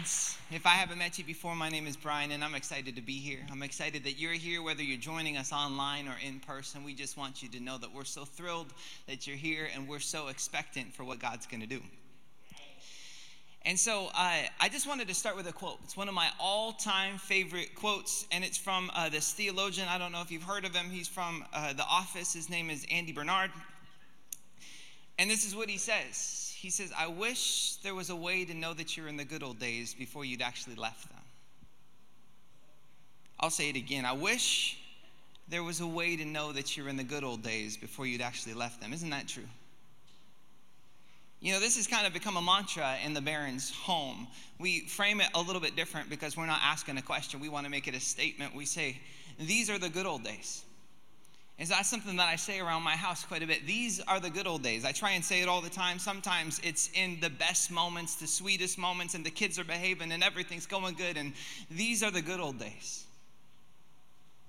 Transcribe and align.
friends. 0.00 0.38
If 0.50 0.66
I 0.66 0.70
haven't 0.70 0.98
met 0.98 1.18
you 1.18 1.24
before, 1.24 1.54
my 1.54 1.68
name 1.68 1.86
is 1.86 1.96
Brian, 1.96 2.30
and 2.30 2.42
I'm 2.42 2.54
excited 2.54 2.96
to 2.96 3.02
be 3.02 3.18
here. 3.18 3.40
I'm 3.50 3.62
excited 3.62 4.04
that 4.04 4.18
you're 4.18 4.32
here, 4.32 4.62
whether 4.62 4.82
you're 4.82 4.98
joining 4.98 5.36
us 5.36 5.52
online 5.52 6.08
or 6.08 6.14
in 6.26 6.40
person. 6.40 6.84
We 6.84 6.94
just 6.94 7.16
want 7.16 7.42
you 7.42 7.48
to 7.50 7.60
know 7.60 7.76
that 7.78 7.92
we're 7.94 8.04
so 8.04 8.24
thrilled 8.24 8.68
that 9.06 9.26
you're 9.26 9.36
here, 9.36 9.68
and 9.74 9.86
we're 9.86 9.98
so 9.98 10.28
expectant 10.28 10.94
for 10.94 11.04
what 11.04 11.18
God's 11.18 11.46
going 11.46 11.60
to 11.60 11.66
do. 11.66 11.80
And 13.66 13.78
so 13.78 14.06
uh, 14.14 14.42
I 14.58 14.68
just 14.70 14.88
wanted 14.88 15.06
to 15.08 15.14
start 15.14 15.36
with 15.36 15.46
a 15.46 15.52
quote. 15.52 15.78
It's 15.84 15.96
one 15.96 16.08
of 16.08 16.14
my 16.14 16.28
all 16.40 16.72
time 16.72 17.18
favorite 17.18 17.74
quotes, 17.74 18.26
and 18.32 18.42
it's 18.42 18.56
from 18.56 18.90
uh, 18.94 19.10
this 19.10 19.32
theologian. 19.32 19.86
I 19.88 19.98
don't 19.98 20.12
know 20.12 20.22
if 20.22 20.30
you've 20.30 20.42
heard 20.42 20.64
of 20.64 20.74
him. 20.74 20.86
He's 20.90 21.08
from 21.08 21.44
uh, 21.52 21.74
The 21.74 21.84
Office. 21.84 22.32
His 22.32 22.48
name 22.48 22.70
is 22.70 22.86
Andy 22.90 23.12
Bernard. 23.12 23.50
And 25.18 25.30
this 25.30 25.46
is 25.46 25.54
what 25.54 25.68
he 25.68 25.76
says 25.76 26.49
he 26.60 26.68
says, 26.68 26.92
I 26.94 27.06
wish 27.06 27.76
there 27.76 27.94
was 27.94 28.10
a 28.10 28.14
way 28.14 28.44
to 28.44 28.52
know 28.52 28.74
that 28.74 28.94
you're 28.94 29.08
in 29.08 29.16
the 29.16 29.24
good 29.24 29.42
old 29.42 29.58
days 29.58 29.94
before 29.94 30.26
you'd 30.26 30.42
actually 30.42 30.74
left 30.74 31.08
them. 31.08 31.22
I'll 33.40 33.48
say 33.48 33.70
it 33.70 33.76
again. 33.76 34.04
I 34.04 34.12
wish 34.12 34.78
there 35.48 35.62
was 35.62 35.80
a 35.80 35.86
way 35.86 36.16
to 36.16 36.24
know 36.26 36.52
that 36.52 36.76
you're 36.76 36.88
in 36.88 36.98
the 36.98 37.04
good 37.04 37.24
old 37.24 37.42
days 37.42 37.78
before 37.78 38.06
you'd 38.06 38.20
actually 38.20 38.52
left 38.52 38.82
them. 38.82 38.92
Isn't 38.92 39.08
that 39.08 39.26
true? 39.26 39.48
You 41.40 41.54
know, 41.54 41.60
this 41.60 41.76
has 41.76 41.86
kind 41.86 42.06
of 42.06 42.12
become 42.12 42.36
a 42.36 42.42
mantra 42.42 42.96
in 43.02 43.14
the 43.14 43.22
Baron's 43.22 43.70
home. 43.70 44.28
We 44.58 44.80
frame 44.80 45.22
it 45.22 45.28
a 45.34 45.40
little 45.40 45.62
bit 45.62 45.76
different 45.76 46.10
because 46.10 46.36
we're 46.36 46.44
not 46.44 46.60
asking 46.62 46.98
a 46.98 47.02
question. 47.02 47.40
We 47.40 47.48
want 47.48 47.64
to 47.64 47.70
make 47.70 47.88
it 47.88 47.94
a 47.94 48.00
statement. 48.00 48.54
We 48.54 48.66
say, 48.66 49.00
These 49.38 49.70
are 49.70 49.78
the 49.78 49.88
good 49.88 50.04
old 50.04 50.24
days. 50.24 50.62
Is 51.60 51.68
that 51.68 51.84
something 51.84 52.16
that 52.16 52.26
I 52.26 52.36
say 52.36 52.58
around 52.58 52.84
my 52.84 52.96
house 52.96 53.22
quite 53.22 53.42
a 53.42 53.46
bit? 53.46 53.66
These 53.66 54.00
are 54.00 54.18
the 54.18 54.30
good 54.30 54.46
old 54.46 54.62
days. 54.62 54.86
I 54.86 54.92
try 54.92 55.10
and 55.10 55.22
say 55.22 55.42
it 55.42 55.48
all 55.48 55.60
the 55.60 55.68
time. 55.68 55.98
Sometimes 55.98 56.58
it's 56.64 56.88
in 56.94 57.18
the 57.20 57.28
best 57.28 57.70
moments, 57.70 58.14
the 58.14 58.26
sweetest 58.26 58.78
moments, 58.78 59.14
and 59.14 59.26
the 59.26 59.30
kids 59.30 59.58
are 59.58 59.64
behaving 59.64 60.10
and 60.10 60.24
everything's 60.24 60.64
going 60.64 60.94
good. 60.94 61.18
And 61.18 61.34
these 61.70 62.02
are 62.02 62.10
the 62.10 62.22
good 62.22 62.40
old 62.40 62.58
days. 62.58 63.04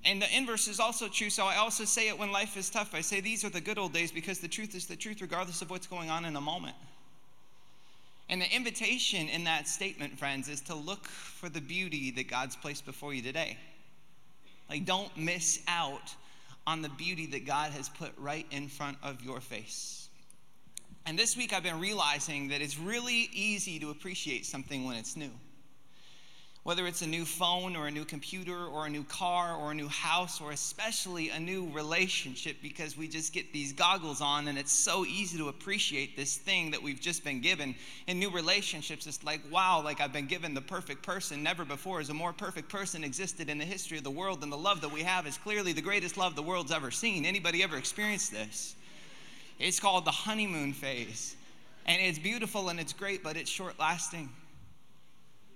And 0.06 0.22
the 0.22 0.36
inverse 0.36 0.70
is 0.70 0.80
also 0.80 1.10
true. 1.10 1.30
So 1.30 1.44
I 1.46 1.58
also 1.58 1.84
say 1.84 2.08
it 2.08 2.18
when 2.18 2.32
life 2.32 2.56
is 2.56 2.70
tough. 2.70 2.96
I 2.96 3.02
say 3.02 3.20
these 3.20 3.44
are 3.44 3.50
the 3.50 3.60
good 3.60 3.78
old 3.78 3.92
days 3.92 4.14
because 4.14 4.40
the 4.40 4.48
truth 4.48 4.74
is 4.74 4.86
the 4.86 4.96
truth, 4.96 5.22
regardless 5.22 5.62
of 5.62 5.70
what's 5.70 5.88
going 5.88 6.10
on 6.10 6.24
in 6.24 6.34
the 6.34 6.42
moment. 6.42 6.78
And 8.30 8.42
the 8.42 8.56
invitation 8.56 9.28
in 9.28 9.44
that 9.44 9.68
statement, 9.68 10.18
friends, 10.18 10.48
is 10.48 10.62
to 10.62 10.76
look 10.76 11.08
for 11.08 11.50
the 11.50 11.60
beauty 11.60 12.10
that 12.12 12.30
God's 12.30 12.56
placed 12.56 12.86
before 12.86 13.14
you 13.14 13.22
today. 13.22 13.58
Like, 14.70 14.86
don't 14.86 15.16
miss 15.18 15.60
out 15.68 16.16
on 16.68 16.82
the 16.82 16.90
beauty 16.90 17.26
that 17.28 17.46
God 17.46 17.72
has 17.72 17.90
put 17.90 18.12
right 18.18 18.46
in 18.52 18.68
front 18.68 18.98
of 19.04 19.22
your 19.24 19.42
face. 19.42 20.10
And 21.06 21.18
this 21.18 21.36
week 21.36 21.54
I've 21.54 21.64
been 21.64 21.80
realizing 21.80 22.50
that 22.50 22.62
it's 22.62 22.78
really 22.78 23.30
easy 23.34 23.80
to 23.80 23.90
appreciate 23.90 24.46
something 24.46 24.86
when 24.86 24.96
it's 24.96 25.18
new 25.18 25.32
whether 26.64 26.86
it's 26.86 27.02
a 27.02 27.08
new 27.08 27.26
phone 27.26 27.76
or 27.76 27.88
a 27.88 27.92
new 27.92 28.06
computer 28.06 28.68
or 28.68 28.86
a 28.86 28.90
new 28.90 29.04
car 29.04 29.56
or 29.56 29.72
a 29.72 29.74
new 29.74 29.88
house 29.88 30.40
or 30.40 30.52
especially 30.52 31.32
a 31.32 31.40
new 31.40 31.68
relationship 31.72 32.56
because 32.62 32.96
we 32.96 33.08
just 33.08 33.34
get 33.34 33.52
these 33.52 33.74
goggles 33.74 34.22
on 34.22 34.48
and 34.48 34.60
it's 34.60 34.72
so 34.72 35.04
easy 35.06 35.40
to 35.40 35.50
appreciate 35.50 36.16
this 36.16 36.38
thing 36.38 36.70
that 36.70 36.82
we've 36.82 37.02
just 37.02 37.24
been 37.24 37.42
given. 37.42 37.74
In 38.06 38.20
new 38.20 38.30
relationships 38.30 39.08
it's 39.08 39.24
like 39.24 39.42
wow 39.52 39.82
like 39.84 40.00
i've 40.02 40.14
been 40.14 40.28
given 40.28 40.54
the 40.54 40.62
perfect 40.62 41.02
person. 41.02 41.42
Never 41.42 41.66
before 41.66 41.98
has 41.98 42.10
a 42.10 42.14
more 42.14 42.32
perfect 42.32 42.70
person 42.70 43.04
existed 43.04 43.50
in 43.50 43.58
the 43.58 43.66
history 43.66 43.98
of 43.98 44.04
the 44.04 44.12
world 44.12 44.44
and 44.44 44.52
the 44.52 44.58
love 44.58 44.82
that 44.82 44.92
we 44.92 45.02
have. 45.02 45.26
Is 45.26 45.40
clearly 45.40 45.74
the 45.74 45.82
greatest 45.82 46.16
love 46.16 46.36
the 46.36 46.44
world's 46.44 46.72
ever 46.72 46.92
seen. 46.92 47.26
Anybody 47.26 47.64
ever 47.64 47.78
experienced 47.78 48.32
this? 48.32 48.76
It's 49.58 49.80
called 49.80 50.06
the 50.06 50.12
honeymoon 50.12 50.74
phase. 50.74 51.36
And 51.88 52.00
it's 52.00 52.20
beautiful 52.20 52.70
and 52.70 52.80
it's 52.80 52.94
great 52.94 53.24
but 53.24 53.36
it's 53.36 53.50
short 53.50 53.80
lasting 53.80 54.30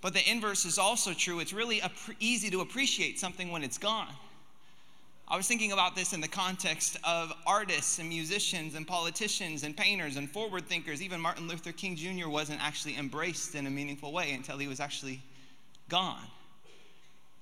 but 0.06 0.14
the 0.14 0.30
inverse 0.30 0.66
is 0.66 0.78
also 0.78 1.14
true. 1.14 1.39
It's 1.39 1.52
really 1.52 1.81
easy 2.20 2.52
to 2.52 2.61
appreciate 2.61 3.17
something 3.17 3.50
when 3.50 3.64
it's 3.64 3.80
gone. 3.80 4.14
I 5.28 5.36
was 5.36 5.47
thinking 5.47 5.72
about 5.72 5.95
this 5.95 6.14
in 6.14 6.22
the 6.22 6.28
context 6.28 6.95
of 7.03 7.34
artists 7.47 7.97
and 7.97 8.07
musicians 8.07 8.75
and 8.75 8.85
politicians 8.85 9.63
and 9.63 9.75
painters 9.75 10.18
and 10.18 10.30
forward 10.30 10.68
thinkers. 10.68 11.02
Even 11.02 11.19
Martin 11.19 11.47
Luther 11.47 11.72
King 11.72 11.96
Jr. 11.96 12.30
wasn't 12.30 12.63
actually 12.63 12.97
embraced 12.97 13.56
in 13.56 13.66
a 13.66 13.69
meaningful 13.72 14.12
way 14.12 14.34
until 14.34 14.59
he 14.59 14.68
was 14.68 14.80
actually 14.80 15.24
gone. 15.90 16.28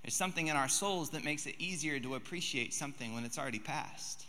There's 0.02 0.16
something 0.16 0.48
in 0.48 0.56
our 0.56 0.70
souls 0.70 1.10
that 1.10 1.26
makes 1.26 1.46
it 1.46 1.56
easier 1.60 2.00
to 2.00 2.16
appreciate 2.16 2.74
something 2.74 3.14
when 3.14 3.26
it's 3.26 3.38
already 3.38 3.60
passed. 3.60 4.24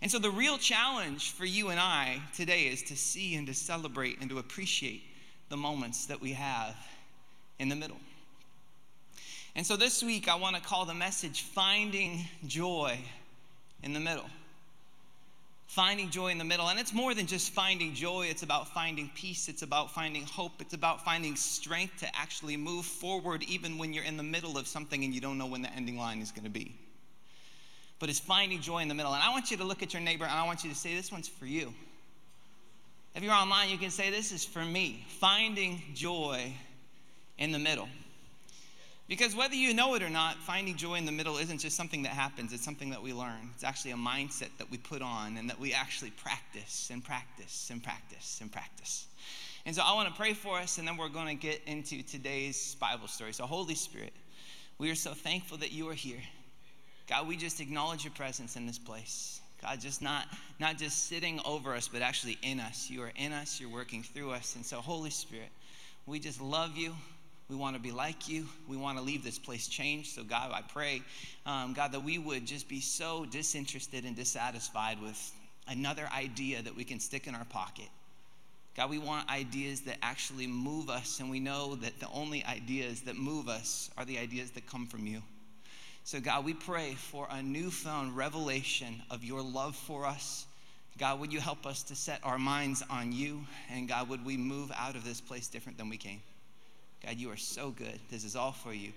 And 0.00 0.10
so, 0.10 0.18
the 0.18 0.30
real 0.30 0.56
challenge 0.56 1.32
for 1.32 1.44
you 1.44 1.68
and 1.68 1.78
I 1.78 2.22
today 2.34 2.62
is 2.62 2.82
to 2.84 2.96
see 2.96 3.34
and 3.34 3.46
to 3.48 3.52
celebrate 3.52 4.18
and 4.22 4.30
to 4.30 4.38
appreciate 4.38 5.02
the 5.50 5.58
moments 5.58 6.06
that 6.06 6.18
we 6.18 6.32
have 6.32 6.74
in 7.62 7.68
the 7.68 7.76
middle. 7.76 7.96
And 9.54 9.64
so 9.64 9.76
this 9.76 10.02
week, 10.02 10.28
I 10.28 10.34
want 10.34 10.56
to 10.56 10.62
call 10.62 10.84
the 10.84 10.94
message 10.94 11.42
Finding 11.42 12.24
Joy 12.46 12.98
in 13.84 13.92
the 13.92 14.00
Middle. 14.00 14.28
Finding 15.68 16.10
joy 16.10 16.28
in 16.28 16.38
the 16.38 16.44
middle. 16.44 16.68
And 16.68 16.78
it's 16.78 16.92
more 16.92 17.14
than 17.14 17.26
just 17.26 17.52
finding 17.52 17.94
joy, 17.94 18.26
it's 18.28 18.42
about 18.42 18.74
finding 18.74 19.10
peace, 19.14 19.48
it's 19.48 19.62
about 19.62 19.90
finding 19.90 20.24
hope, 20.24 20.60
it's 20.60 20.74
about 20.74 21.02
finding 21.02 21.34
strength 21.34 22.00
to 22.00 22.08
actually 22.14 22.58
move 22.58 22.84
forward 22.84 23.42
even 23.44 23.78
when 23.78 23.94
you're 23.94 24.04
in 24.04 24.18
the 24.18 24.22
middle 24.22 24.58
of 24.58 24.66
something 24.66 25.02
and 25.02 25.14
you 25.14 25.20
don't 25.20 25.38
know 25.38 25.46
when 25.46 25.62
the 25.62 25.72
ending 25.72 25.96
line 25.96 26.20
is 26.20 26.30
going 26.30 26.44
to 26.44 26.50
be. 26.50 26.74
But 28.00 28.10
it's 28.10 28.20
finding 28.20 28.60
joy 28.60 28.80
in 28.80 28.88
the 28.88 28.94
middle. 28.94 29.14
And 29.14 29.22
I 29.22 29.30
want 29.30 29.50
you 29.50 29.56
to 29.58 29.64
look 29.64 29.82
at 29.82 29.94
your 29.94 30.02
neighbor 30.02 30.24
and 30.24 30.34
I 30.34 30.44
want 30.44 30.62
you 30.62 30.68
to 30.68 30.76
say, 30.76 30.94
This 30.94 31.10
one's 31.10 31.28
for 31.28 31.46
you. 31.46 31.72
If 33.14 33.22
you're 33.22 33.32
online, 33.32 33.70
you 33.70 33.78
can 33.78 33.90
say, 33.90 34.10
This 34.10 34.32
is 34.32 34.44
for 34.44 34.64
me. 34.64 35.06
Finding 35.08 35.80
joy 35.94 36.52
in 37.38 37.52
the 37.52 37.58
middle. 37.58 37.88
Because 39.08 39.34
whether 39.36 39.54
you 39.54 39.74
know 39.74 39.94
it 39.94 40.02
or 40.02 40.08
not, 40.08 40.36
finding 40.36 40.76
joy 40.76 40.94
in 40.94 41.04
the 41.04 41.12
middle 41.12 41.36
isn't 41.36 41.58
just 41.58 41.76
something 41.76 42.04
that 42.04 42.12
happens, 42.12 42.52
it's 42.52 42.64
something 42.64 42.90
that 42.90 43.02
we 43.02 43.12
learn. 43.12 43.50
It's 43.54 43.64
actually 43.64 43.90
a 43.90 43.96
mindset 43.96 44.48
that 44.58 44.70
we 44.70 44.78
put 44.78 45.02
on 45.02 45.36
and 45.36 45.50
that 45.50 45.60
we 45.60 45.74
actually 45.74 46.10
practice 46.12 46.88
and 46.90 47.04
practice 47.04 47.68
and 47.70 47.82
practice 47.82 48.38
and 48.40 48.50
practice. 48.50 49.06
And 49.66 49.74
so 49.74 49.82
I 49.84 49.94
want 49.94 50.08
to 50.08 50.14
pray 50.14 50.32
for 50.32 50.58
us, 50.58 50.78
and 50.78 50.88
then 50.88 50.96
we're 50.96 51.08
going 51.08 51.28
to 51.28 51.40
get 51.40 51.60
into 51.66 52.02
today's 52.02 52.74
Bible 52.80 53.06
story. 53.06 53.32
So, 53.32 53.44
Holy 53.44 53.74
Spirit, 53.74 54.12
we 54.78 54.90
are 54.90 54.96
so 54.96 55.12
thankful 55.12 55.58
that 55.58 55.72
you 55.72 55.88
are 55.88 55.94
here. 55.94 56.22
God, 57.08 57.28
we 57.28 57.36
just 57.36 57.60
acknowledge 57.60 58.04
your 58.04 58.12
presence 58.14 58.56
in 58.56 58.66
this 58.66 58.78
place. 58.78 59.40
God, 59.60 59.80
just 59.80 60.02
not, 60.02 60.26
not 60.58 60.78
just 60.78 61.06
sitting 61.06 61.40
over 61.44 61.74
us, 61.74 61.86
but 61.86 62.02
actually 62.02 62.38
in 62.42 62.58
us. 62.58 62.90
You 62.90 63.02
are 63.02 63.12
in 63.14 63.32
us, 63.32 63.60
you're 63.60 63.70
working 63.70 64.02
through 64.02 64.32
us. 64.32 64.56
And 64.56 64.66
so, 64.66 64.80
Holy 64.80 65.10
Spirit, 65.10 65.50
we 66.06 66.18
just 66.18 66.40
love 66.40 66.76
you. 66.76 66.94
We 67.52 67.58
want 67.58 67.76
to 67.76 67.82
be 67.82 67.92
like 67.92 68.30
you. 68.30 68.46
We 68.66 68.78
want 68.78 68.96
to 68.96 69.04
leave 69.04 69.22
this 69.22 69.38
place 69.38 69.68
changed. 69.68 70.14
So, 70.14 70.24
God, 70.24 70.52
I 70.54 70.62
pray, 70.62 71.02
um, 71.44 71.74
God, 71.74 71.92
that 71.92 72.02
we 72.02 72.16
would 72.16 72.46
just 72.46 72.66
be 72.66 72.80
so 72.80 73.26
disinterested 73.26 74.06
and 74.06 74.16
dissatisfied 74.16 75.02
with 75.02 75.32
another 75.68 76.08
idea 76.16 76.62
that 76.62 76.74
we 76.74 76.82
can 76.82 76.98
stick 76.98 77.26
in 77.26 77.34
our 77.34 77.44
pocket. 77.44 77.90
God, 78.74 78.88
we 78.88 78.96
want 78.96 79.28
ideas 79.28 79.82
that 79.82 79.98
actually 80.00 80.46
move 80.46 80.88
us, 80.88 81.20
and 81.20 81.28
we 81.28 81.40
know 81.40 81.74
that 81.74 82.00
the 82.00 82.08
only 82.08 82.42
ideas 82.46 83.02
that 83.02 83.16
move 83.16 83.50
us 83.50 83.90
are 83.98 84.06
the 84.06 84.18
ideas 84.18 84.50
that 84.52 84.66
come 84.66 84.86
from 84.86 85.06
you. 85.06 85.20
So, 86.04 86.20
God, 86.20 86.46
we 86.46 86.54
pray 86.54 86.94
for 86.94 87.28
a 87.30 87.42
newfound 87.42 88.16
revelation 88.16 89.02
of 89.10 89.22
your 89.24 89.42
love 89.42 89.76
for 89.76 90.06
us. 90.06 90.46
God, 90.96 91.20
would 91.20 91.34
you 91.34 91.40
help 91.40 91.66
us 91.66 91.82
to 91.82 91.94
set 91.94 92.20
our 92.22 92.38
minds 92.38 92.82
on 92.88 93.12
you? 93.12 93.44
And 93.70 93.88
God, 93.88 94.08
would 94.08 94.24
we 94.24 94.38
move 94.38 94.72
out 94.74 94.96
of 94.96 95.04
this 95.04 95.20
place 95.20 95.48
different 95.48 95.76
than 95.76 95.90
we 95.90 95.98
came? 95.98 96.22
God, 97.04 97.16
you 97.16 97.30
are 97.30 97.36
so 97.36 97.70
good. 97.70 97.98
This 98.10 98.24
is 98.24 98.36
all 98.36 98.52
for 98.52 98.72
you. 98.72 98.92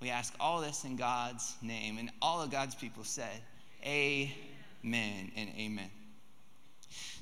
We 0.00 0.10
ask 0.10 0.34
all 0.38 0.60
this 0.60 0.84
in 0.84 0.96
God's 0.96 1.54
name. 1.62 1.98
And 1.98 2.10
all 2.20 2.42
of 2.42 2.50
God's 2.50 2.74
people 2.74 3.02
said, 3.04 3.40
Amen 3.84 5.32
and 5.36 5.50
amen. 5.58 5.90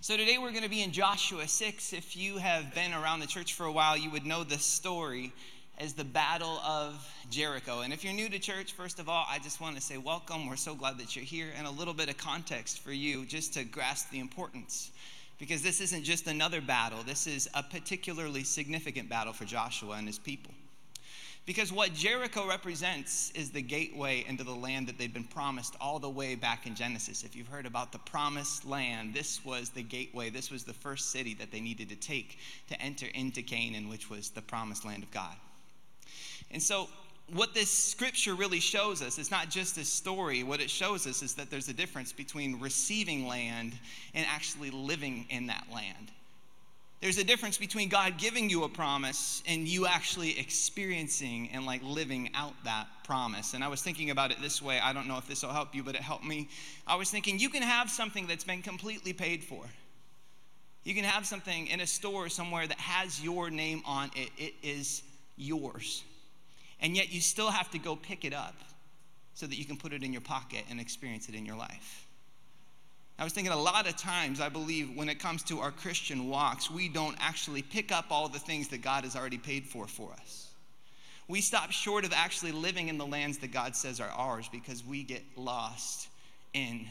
So 0.01 0.17
today 0.17 0.39
we're 0.39 0.51
going 0.51 0.65
to 0.65 0.71
be 0.71 0.83
in 0.83 0.91
Joshua 0.91 1.47
6. 1.47 1.93
If 1.93 2.17
you 2.17 2.39
have 2.39 2.75
been 2.75 2.93
around 2.95 3.21
the 3.21 3.27
church 3.27 3.55
for 3.55 3.67
a 3.67 3.73
while, 3.73 3.97
you 3.97 4.11
would 4.11 4.27
know 4.27 4.43
this 4.43 4.65
story 4.65 5.33
as 5.79 5.93
the 5.93 6.05
Battle 6.05 6.59
of 6.67 7.09
Jericho. 7.31 7.81
And 7.81 7.93
if 7.93 8.03
you're 8.03 8.13
new 8.13 8.29
to 8.29 8.39
church, 8.41 8.73
first 8.73 8.99
of 8.99 9.09
all, 9.09 9.25
I 9.29 9.39
just 9.39 9.61
want 9.61 9.77
to 9.77 9.83
say 9.83 9.99
welcome. 9.99 10.49
We're 10.49 10.57
so 10.57 10.75
glad 10.75 10.99
that 10.99 11.15
you're 11.15 11.25
here. 11.25 11.49
And 11.57 11.67
a 11.67 11.71
little 11.71 11.95
bit 11.95 12.09
of 12.09 12.17
context 12.17 12.81
for 12.81 12.93
you 12.93 13.25
just 13.25 13.55
to 13.55 13.65
grasp 13.65 14.11
the 14.11 14.19
importance 14.19 14.91
because 15.39 15.63
this 15.63 15.81
isn't 15.81 16.05
just 16.05 16.27
another 16.27 16.61
battle, 16.61 17.03
this 17.03 17.27
is 17.27 17.49
a 17.55 17.63
particularly 17.63 18.45
significant 18.45 19.09
battle 19.09 19.33
for 19.33 19.45
Joshua 19.45 19.97
and 19.97 20.07
his 20.07 20.19
people. 20.19 20.53
Because 21.47 21.73
what 21.73 21.95
Jericho 21.95 22.47
represents 22.47 23.31
is 23.31 23.51
the 23.51 23.63
gateway 23.63 24.23
into 24.29 24.45
the 24.45 24.55
land 24.55 24.87
that 24.87 24.99
they'd 24.99 25.15
been 25.15 25.25
promised 25.25 25.77
all 25.81 25.99
the 25.99 26.11
way 26.11 26.35
back 26.35 26.67
in 26.67 26.75
Genesis. 26.75 27.25
If 27.25 27.35
you've 27.35 27.49
heard 27.49 27.65
about 27.65 27.91
the 27.91 27.99
promised 28.01 28.67
land, 28.67 29.15
this 29.15 29.43
was 29.47 29.71
the 29.71 29.83
gateway. 29.83 30.29
This 30.29 30.51
was 30.51 30.65
the 30.65 30.75
first 30.75 31.11
city 31.11 31.33
that 31.35 31.51
they 31.51 31.61
needed 31.61 31.89
to 31.89 31.97
take 31.97 32.39
to 32.69 32.79
enter 32.83 33.07
into 33.15 33.41
Canaan, 33.41 33.89
which 33.89 34.11
was 34.11 34.29
the 34.29 34.43
promised 34.43 34.85
land 34.85 35.03
of 35.03 35.11
God. 35.11 35.35
And 36.51 36.63
so 36.63 36.91
what 37.33 37.55
this 37.55 37.71
scripture 37.71 38.35
really 38.35 38.61
shows 38.61 39.03
us 39.03 39.19
is 39.19 39.31
not 39.31 39.51
just 39.51 39.77
a 39.77 39.85
story. 39.85 40.43
What 40.43 40.61
it 40.61 40.71
shows 40.71 41.07
us 41.07 41.23
is 41.23 41.35
that 41.35 41.51
there's 41.51 41.69
a 41.69 41.75
difference 41.75 42.13
between 42.13 42.59
receiving 42.59 43.27
land 43.27 43.75
and 44.15 44.27
actually 44.27 44.71
living 44.71 45.27
in 45.29 45.47
that 45.49 45.67
land. 45.73 46.11
There's 47.01 47.19
a 47.19 47.25
difference 47.25 47.59
between 47.59 47.89
God 47.89 48.19
giving 48.19 48.51
you 48.51 48.65
a 48.65 48.69
promise 48.69 49.43
and 49.47 49.69
you 49.69 49.87
actually 49.87 50.39
experiencing 50.39 51.51
and 51.53 51.65
like 51.65 51.81
living 51.85 52.31
out 52.35 52.55
that 52.65 52.89
promise. 53.05 53.55
And 53.55 53.63
I 53.63 53.69
was 53.69 53.83
thinking 53.83 54.11
about 54.11 54.33
it 54.33 54.43
this 54.43 54.61
way. 54.61 54.81
I 54.81 54.93
don't 54.93 55.07
know 55.07 55.17
if 55.17 55.29
this 55.29 55.45
will 55.45 55.53
help 55.53 55.75
you, 55.77 55.85
but 55.85 55.95
it 55.95 56.01
helped 56.01 56.25
me. 56.25 56.49
I 56.89 56.97
was 56.97 57.11
thinking 57.11 57.39
you 57.39 57.51
can 57.51 57.63
have 57.63 57.89
something 57.89 58.27
that's 58.27 58.43
been 58.43 58.63
completely 58.63 59.13
paid 59.13 59.45
for. 59.45 59.65
You 60.83 60.95
can 60.95 61.05
have 61.05 61.25
something 61.25 61.69
in 61.69 61.81
a 61.81 61.87
store 61.87 62.29
somewhere 62.29 62.67
that 62.67 62.79
has 62.79 63.23
your 63.23 63.49
name 63.51 63.83
on 63.85 64.11
it. 64.17 64.31
It 64.37 64.55
is 64.63 65.03
yours. 65.37 66.03
And 66.81 66.97
yet 66.97 67.13
you 67.13 67.21
still 67.21 67.51
have 67.51 67.71
to 67.73 67.79
go 67.79 67.97
pick 67.97 68.25
it 68.25 68.33
up 68.33 68.55
so 69.35 69.47
that 69.47 69.57
you 69.57 69.65
can 69.65 69.77
put 69.77 69.93
it 69.93 70.03
in 70.03 70.13
your 70.13 70.23
pocket 70.23 70.65
and 70.71 70.81
experience 70.81 71.29
it 71.29 71.35
in 71.35 71.47
your 71.47 71.57
life. 71.57 72.07
I 73.19 73.25
was 73.25 73.33
thinking 73.33 73.53
a 73.53 73.57
lot 73.57 73.89
of 73.89 73.97
times, 73.97 74.41
I 74.41 74.49
believe, 74.49 74.97
when 74.97 75.09
it 75.09 75.19
comes 75.19 75.43
to 75.45 75.59
our 75.59 75.73
Christian 75.73 76.29
walks, 76.29 76.71
we 76.71 76.89
don't 76.89 77.17
actually 77.19 77.63
pick 77.63 77.91
up 77.91 78.07
all 78.11 78.29
the 78.29 78.39
things 78.39 78.69
that 78.69 78.81
God 78.81 79.03
has 79.03 79.17
already 79.17 79.39
paid 79.39 79.67
for 79.67 79.89
for 79.89 80.13
us. 80.13 80.49
We 81.27 81.41
stop 81.41 81.73
short 81.73 82.05
of 82.05 82.13
actually 82.13 82.53
living 82.53 82.89
in 82.89 82.97
the 82.97 83.07
lands 83.07 83.39
that 83.39 83.53
God 83.53 83.75
says 83.75 84.01
are 84.01 84.09
ours 84.11 84.49
because 84.51 84.85
we 84.85 85.03
get 85.03 85.23
lost 85.37 86.09
in 86.55 86.87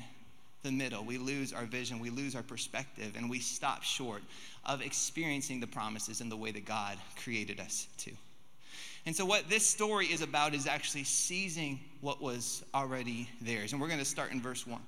the 0.63 0.71
middle. 0.71 1.03
We 1.03 1.17
lose 1.17 1.53
our 1.53 1.65
vision, 1.65 1.99
we 1.99 2.09
lose 2.09 2.35
our 2.35 2.43
perspective, 2.43 3.13
and 3.15 3.29
we 3.29 3.39
stop 3.39 3.83
short 3.83 4.21
of 4.65 4.81
experiencing 4.81 5.61
the 5.61 5.67
promises 5.67 6.19
in 6.19 6.27
the 6.27 6.37
way 6.37 6.51
that 6.51 6.65
God 6.65 6.97
created 7.15 7.59
us 7.59 7.87
to. 7.99 8.11
And 9.07 9.15
so, 9.15 9.23
what 9.23 9.47
this 9.47 9.65
story 9.65 10.07
is 10.07 10.21
about 10.21 10.53
is 10.53 10.67
actually 10.67 11.05
seizing 11.05 11.79
what 12.01 12.21
was 12.21 12.65
already 12.75 13.29
theirs. 13.39 13.71
And 13.71 13.79
we're 13.79 13.87
going 13.87 13.99
to 13.99 14.05
start 14.05 14.33
in 14.33 14.41
verse 14.41 14.67
1. 14.67 14.81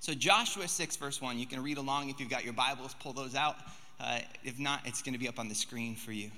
So, 0.00 0.14
Joshua 0.14 0.66
6, 0.66 0.96
verse 0.96 1.20
1, 1.20 1.38
you 1.38 1.46
can 1.46 1.62
read 1.62 1.76
along 1.76 2.08
if 2.08 2.18
you've 2.18 2.30
got 2.30 2.44
your 2.44 2.54
Bibles, 2.54 2.94
pull 2.98 3.12
those 3.12 3.34
out. 3.34 3.56
Uh, 4.00 4.20
if 4.42 4.58
not, 4.58 4.80
it's 4.86 5.02
going 5.02 5.12
to 5.12 5.18
be 5.18 5.28
up 5.28 5.38
on 5.38 5.50
the 5.50 5.54
screen 5.54 5.96
for 5.96 6.12
you. 6.12 6.28
It 6.28 6.30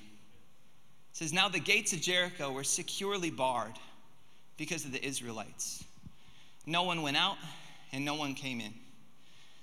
says, 1.12 1.32
Now 1.32 1.49
the 1.49 1.61
gates 1.61 1.93
of 1.93 2.00
Jericho 2.00 2.50
were 2.50 2.64
securely 2.64 3.31
barred 3.31 3.79
because 4.56 4.85
of 4.85 4.91
the 4.91 5.06
Israelites. 5.06 5.85
No 6.67 6.82
one 6.82 7.02
went 7.02 7.17
out 7.17 7.37
and 7.93 8.05
no 8.05 8.17
one 8.17 8.35
came 8.35 8.61
in. 8.61 8.75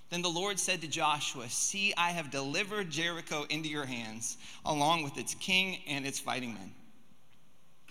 Then 0.09 0.21
the 0.21 0.29
Lord 0.29 0.59
said 0.59 0.81
to 0.81 0.87
Joshua, 0.87 1.49
See, 1.49 1.93
I 1.97 2.11
have 2.11 2.31
delivered 2.31 2.89
Jericho 2.89 3.45
into 3.49 3.69
your 3.69 3.85
hands, 3.85 4.37
along 4.65 5.03
with 5.03 5.17
its 5.17 5.35
king 5.35 5.79
and 5.87 6.05
its 6.05 6.19
fighting 6.19 6.53
men. 6.53 6.71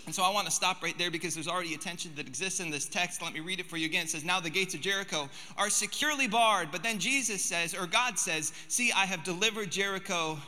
And 0.06 0.14
so 0.14 0.22
I 0.22 0.30
want 0.30 0.46
to 0.46 0.52
stop 0.52 0.82
right 0.82 0.96
there 0.96 1.10
because 1.10 1.34
there's 1.34 1.48
already 1.48 1.74
a 1.74 1.78
tension 1.78 2.12
that 2.14 2.28
exists 2.28 2.60
in 2.60 2.70
this 2.70 2.86
text. 2.86 3.20
Let 3.20 3.34
me 3.34 3.40
read 3.40 3.58
it 3.58 3.66
for 3.66 3.76
you 3.76 3.86
again. 3.86 4.04
It 4.04 4.10
says, 4.10 4.24
Now 4.24 4.40
the 4.40 4.50
gates 4.50 4.74
of 4.74 4.80
Jericho 4.80 5.28
are 5.58 5.68
securely 5.68 6.28
barred. 6.28 6.68
But 6.70 6.82
then 6.82 6.98
Jesus 6.98 7.44
says, 7.44 7.74
or 7.74 7.86
God 7.86 8.18
says, 8.18 8.52
See, 8.68 8.92
I 8.92 9.04
have 9.04 9.24
delivered 9.24 9.70
Jericho 9.70 10.38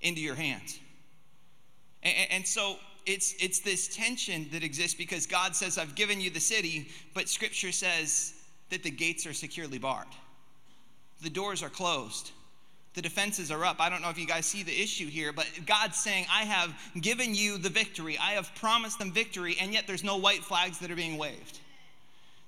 into 0.00 0.20
your 0.20 0.34
hands. 0.34 0.78
And, 2.02 2.14
and 2.30 2.46
so 2.46 2.76
it's, 3.06 3.34
it's 3.40 3.60
this 3.60 3.94
tension 3.94 4.48
that 4.52 4.64
exists 4.64 4.94
because 4.94 5.26
God 5.26 5.54
says, 5.54 5.76
I've 5.76 5.94
given 5.94 6.20
you 6.20 6.30
the 6.30 6.40
city, 6.40 6.88
but 7.12 7.28
scripture 7.28 7.72
says 7.72 8.34
that 8.70 8.82
the 8.82 8.90
gates 8.90 9.26
are 9.26 9.34
securely 9.34 9.78
barred, 9.78 10.08
the 11.22 11.30
doors 11.30 11.62
are 11.62 11.68
closed 11.68 12.30
the 12.94 13.02
defenses 13.02 13.50
are 13.50 13.64
up. 13.64 13.80
I 13.80 13.90
don't 13.90 14.02
know 14.02 14.08
if 14.08 14.18
you 14.18 14.26
guys 14.26 14.46
see 14.46 14.62
the 14.62 14.72
issue 14.72 15.08
here, 15.08 15.32
but 15.32 15.46
God's 15.66 15.96
saying, 15.96 16.26
I 16.32 16.44
have 16.44 16.72
given 17.00 17.34
you 17.34 17.58
the 17.58 17.68
victory. 17.68 18.16
I 18.18 18.32
have 18.32 18.54
promised 18.54 19.00
them 19.00 19.12
victory, 19.12 19.56
and 19.60 19.72
yet 19.72 19.88
there's 19.88 20.04
no 20.04 20.16
white 20.16 20.44
flags 20.44 20.78
that 20.78 20.92
are 20.92 20.96
being 20.96 21.18
waved. 21.18 21.58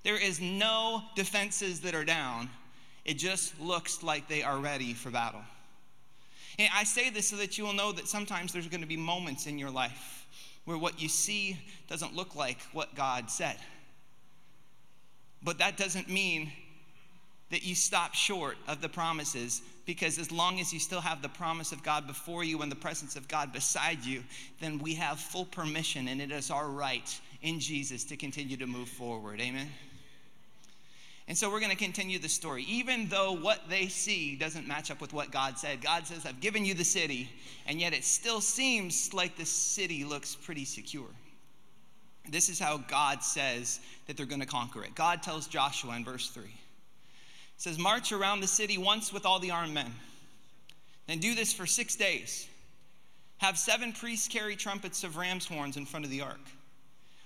There 0.04 0.16
is 0.16 0.40
no 0.40 1.02
defenses 1.16 1.80
that 1.80 1.96
are 1.96 2.04
down. 2.04 2.48
It 3.04 3.14
just 3.14 3.60
looks 3.60 4.04
like 4.04 4.28
they 4.28 4.44
are 4.44 4.58
ready 4.58 4.94
for 4.94 5.10
battle. 5.10 5.42
And 6.60 6.70
I 6.72 6.84
say 6.84 7.10
this 7.10 7.28
so 7.28 7.36
that 7.36 7.58
you 7.58 7.64
will 7.64 7.72
know 7.72 7.90
that 7.90 8.06
sometimes 8.06 8.52
there's 8.52 8.68
going 8.68 8.80
to 8.80 8.86
be 8.86 8.96
moments 8.96 9.46
in 9.48 9.58
your 9.58 9.70
life 9.70 10.26
where 10.64 10.78
what 10.78 11.02
you 11.02 11.08
see 11.08 11.58
doesn't 11.88 12.14
look 12.14 12.36
like 12.36 12.58
what 12.72 12.94
God 12.94 13.30
said. 13.30 13.56
But 15.42 15.58
that 15.58 15.76
doesn't 15.76 16.08
mean 16.08 16.52
that 17.50 17.64
you 17.64 17.74
stop 17.74 18.14
short 18.14 18.56
of 18.66 18.80
the 18.80 18.88
promises 18.88 19.62
because 19.86 20.18
as 20.18 20.32
long 20.32 20.58
as 20.58 20.72
you 20.72 20.80
still 20.80 21.00
have 21.00 21.22
the 21.22 21.28
promise 21.28 21.70
of 21.70 21.82
God 21.82 22.06
before 22.08 22.42
you 22.42 22.60
and 22.62 22.70
the 22.70 22.76
presence 22.76 23.14
of 23.14 23.28
God 23.28 23.52
beside 23.52 24.04
you, 24.04 24.24
then 24.60 24.78
we 24.78 24.94
have 24.94 25.20
full 25.20 25.44
permission 25.44 26.08
and 26.08 26.20
it 26.20 26.32
is 26.32 26.50
our 26.50 26.68
right 26.68 27.20
in 27.42 27.60
Jesus 27.60 28.02
to 28.04 28.16
continue 28.16 28.56
to 28.56 28.66
move 28.66 28.88
forward. 28.88 29.40
Amen. 29.40 29.68
And 31.28 31.36
so 31.36 31.50
we're 31.50 31.60
going 31.60 31.72
to 31.72 31.76
continue 31.76 32.18
the 32.18 32.28
story. 32.28 32.64
Even 32.64 33.08
though 33.08 33.32
what 33.32 33.68
they 33.68 33.88
see 33.88 34.36
doesn't 34.36 34.66
match 34.66 34.90
up 34.90 35.00
with 35.00 35.12
what 35.12 35.32
God 35.32 35.58
said, 35.58 35.80
God 35.80 36.06
says, 36.06 36.24
I've 36.24 36.40
given 36.40 36.64
you 36.64 36.74
the 36.74 36.84
city, 36.84 37.28
and 37.66 37.80
yet 37.80 37.92
it 37.92 38.04
still 38.04 38.40
seems 38.40 39.12
like 39.12 39.36
the 39.36 39.46
city 39.46 40.04
looks 40.04 40.36
pretty 40.36 40.64
secure. 40.64 41.08
This 42.28 42.48
is 42.48 42.60
how 42.60 42.78
God 42.78 43.24
says 43.24 43.80
that 44.06 44.16
they're 44.16 44.26
going 44.26 44.40
to 44.40 44.46
conquer 44.46 44.84
it. 44.84 44.94
God 44.94 45.22
tells 45.22 45.48
Joshua 45.48 45.96
in 45.96 46.04
verse 46.04 46.30
3 46.30 46.44
it 47.56 47.62
says, 47.62 47.78
March 47.78 48.12
around 48.12 48.40
the 48.40 48.46
city 48.46 48.76
once 48.76 49.12
with 49.12 49.24
all 49.24 49.38
the 49.38 49.50
armed 49.50 49.74
men. 49.74 49.92
Then 51.06 51.18
do 51.18 51.34
this 51.34 51.52
for 51.52 51.66
six 51.66 51.96
days. 51.96 52.46
Have 53.38 53.58
seven 53.58 53.92
priests 53.92 54.28
carry 54.28 54.56
trumpets 54.56 55.04
of 55.04 55.16
ram's 55.16 55.46
horns 55.46 55.76
in 55.76 55.86
front 55.86 56.04
of 56.04 56.10
the 56.10 56.22
ark. 56.22 56.40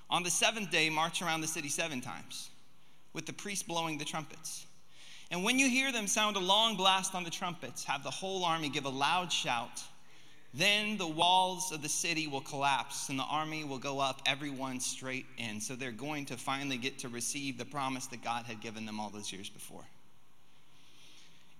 On 0.08 0.22
the 0.22 0.30
seventh 0.30 0.70
day, 0.70 0.90
march 0.90 1.22
around 1.22 1.40
the 1.40 1.46
city 1.46 1.68
seven 1.68 2.00
times, 2.00 2.50
with 3.12 3.26
the 3.26 3.32
priests 3.32 3.62
blowing 3.62 3.98
the 3.98 4.04
trumpets. 4.04 4.66
And 5.30 5.44
when 5.44 5.58
you 5.58 5.68
hear 5.68 5.92
them 5.92 6.08
sound 6.08 6.36
a 6.36 6.40
long 6.40 6.76
blast 6.76 7.14
on 7.14 7.22
the 7.22 7.30
trumpets, 7.30 7.84
have 7.84 8.02
the 8.02 8.10
whole 8.10 8.44
army 8.44 8.68
give 8.68 8.84
a 8.84 8.90
loud 8.90 9.32
shout. 9.32 9.82
Then 10.52 10.96
the 10.96 11.06
walls 11.06 11.70
of 11.70 11.82
the 11.82 11.88
city 11.88 12.26
will 12.26 12.40
collapse 12.40 13.08
and 13.08 13.16
the 13.16 13.24
army 13.24 13.62
will 13.62 13.78
go 13.78 14.00
up, 14.00 14.20
everyone 14.26 14.80
straight 14.80 15.26
in. 15.38 15.60
So 15.60 15.76
they're 15.76 15.92
going 15.92 16.26
to 16.26 16.36
finally 16.36 16.76
get 16.76 16.98
to 17.00 17.08
receive 17.08 17.56
the 17.56 17.64
promise 17.64 18.06
that 18.08 18.24
God 18.24 18.46
had 18.46 18.60
given 18.60 18.84
them 18.84 18.98
all 18.98 19.10
those 19.10 19.32
years 19.32 19.48
before. 19.48 19.84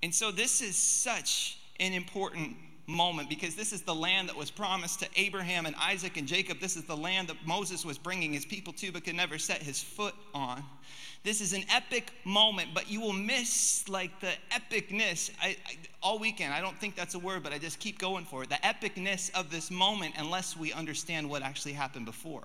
And 0.03 0.15
so 0.15 0.31
this 0.31 0.61
is 0.61 0.77
such 0.77 1.59
an 1.79 1.93
important 1.93 2.57
moment 2.87 3.29
because 3.29 3.55
this 3.55 3.73
is 3.73 3.83
the 3.83 3.95
land 3.95 4.29
that 4.29 4.37
was 4.37 4.51
promised 4.51 5.01
to 5.01 5.09
Abraham 5.17 5.67
and 5.67 5.77
Isaac 5.77 6.17
and 6.17 6.27
Jacob. 6.27 6.61
This 6.61 6.77
is 6.77 6.85
the 6.85 6.97
land 6.97 7.29
that 7.29 7.37
Moses 7.47 7.85
was 7.85 7.99
bringing 7.99 8.33
his 8.33 8.45
people 8.45 8.73
to 8.75 8.93
but 8.93 9.05
could 9.05 9.15
never 9.15 9.39
set 9.39 9.63
his 9.63 9.81
foot 9.81 10.15
on. 10.35 10.63
This 11.23 11.41
is 11.43 11.53
an 11.53 11.65
epic 11.71 12.13
moment, 12.25 12.71
but 12.75 12.91
you 12.91 13.01
will 13.01 13.13
miss 13.13 13.87
like 13.89 14.21
the 14.21 14.33
epicness 14.51 15.31
I, 15.41 15.49
I, 15.67 15.77
all 16.03 16.19
weekend. 16.19 16.55
I 16.55 16.61
don't 16.61 16.79
think 16.79 16.97
that's 16.97 17.15
a 17.15 17.19
word, 17.19 17.43
but 17.43 17.53
I 17.53 17.59
just 17.59 17.79
keep 17.79 17.99
going 17.99 18.25
for 18.25 18.43
it. 18.43 18.49
The 18.49 18.57
epicness 18.57 19.31
of 19.39 19.51
this 19.51 19.71
moment 19.71 20.15
unless 20.19 20.57
we 20.57 20.73
understand 20.73 21.29
what 21.29 21.43
actually 21.43 21.75
happened 21.75 22.07
before. 22.07 22.45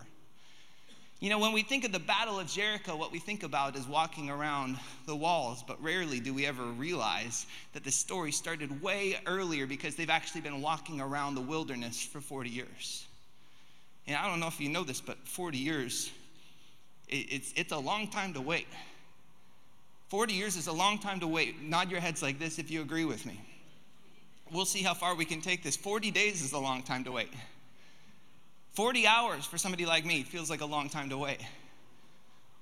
You 1.25 1.31
know, 1.31 1.39
when 1.39 1.53
we 1.53 1.63
think 1.63 1.85
of 1.85 1.91
the 1.91 1.97
Battle 1.97 2.39
of 2.39 2.45
Jericho, 2.45 2.95
what 2.95 3.11
we 3.11 3.17
think 3.17 3.41
about 3.41 3.75
is 3.75 3.87
walking 3.87 4.29
around 4.29 4.77
the 5.07 5.15
walls, 5.15 5.63
but 5.65 5.81
rarely 5.81 6.19
do 6.19 6.35
we 6.35 6.45
ever 6.45 6.65
realize 6.65 7.47
that 7.73 7.83
the 7.83 7.89
story 7.89 8.31
started 8.31 8.79
way 8.79 9.17
earlier 9.25 9.65
because 9.65 9.95
they've 9.95 10.11
actually 10.11 10.41
been 10.41 10.61
walking 10.61 11.01
around 11.01 11.33
the 11.33 11.41
wilderness 11.41 11.99
for 11.99 12.21
40 12.21 12.51
years. 12.51 13.07
And 14.05 14.15
I 14.15 14.29
don't 14.29 14.39
know 14.39 14.45
if 14.45 14.61
you 14.61 14.69
know 14.69 14.83
this, 14.83 15.01
but 15.01 15.17
40 15.27 15.57
years, 15.57 16.11
it's, 17.07 17.53
it's 17.55 17.71
a 17.71 17.79
long 17.79 18.07
time 18.07 18.31
to 18.35 18.41
wait. 18.41 18.67
40 20.09 20.31
years 20.31 20.55
is 20.55 20.67
a 20.67 20.73
long 20.73 20.99
time 20.99 21.19
to 21.21 21.27
wait. 21.27 21.59
Nod 21.59 21.89
your 21.89 22.01
heads 22.01 22.21
like 22.21 22.37
this 22.37 22.59
if 22.59 22.69
you 22.69 22.83
agree 22.83 23.05
with 23.05 23.25
me. 23.25 23.41
We'll 24.51 24.65
see 24.65 24.83
how 24.83 24.93
far 24.93 25.15
we 25.15 25.25
can 25.25 25.41
take 25.41 25.63
this. 25.63 25.75
40 25.75 26.11
days 26.11 26.43
is 26.43 26.51
a 26.51 26.59
long 26.59 26.83
time 26.83 27.03
to 27.05 27.11
wait. 27.11 27.33
40 28.75 29.07
hours 29.07 29.45
for 29.45 29.57
somebody 29.57 29.85
like 29.85 30.05
me 30.05 30.23
feels 30.23 30.49
like 30.49 30.61
a 30.61 30.65
long 30.65 30.89
time 30.89 31.09
to 31.09 31.17
wait. 31.17 31.39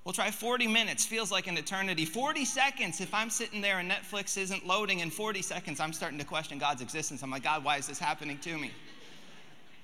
We'll 0.04 0.12
try 0.12 0.30
40 0.30 0.68
minutes, 0.68 1.04
feels 1.04 1.32
like 1.32 1.46
an 1.46 1.56
eternity. 1.56 2.04
40 2.04 2.44
seconds, 2.44 3.00
if 3.00 3.12
I'm 3.12 3.30
sitting 3.30 3.60
there 3.60 3.78
and 3.78 3.90
Netflix 3.90 4.36
isn't 4.36 4.66
loading 4.66 5.00
in 5.00 5.10
40 5.10 5.42
seconds, 5.42 5.80
I'm 5.80 5.92
starting 5.92 6.18
to 6.18 6.24
question 6.24 6.58
God's 6.58 6.82
existence. 6.82 7.22
I'm 7.22 7.30
like, 7.30 7.42
God, 7.42 7.64
why 7.64 7.78
is 7.78 7.86
this 7.86 7.98
happening 7.98 8.38
to 8.38 8.56
me? 8.56 8.70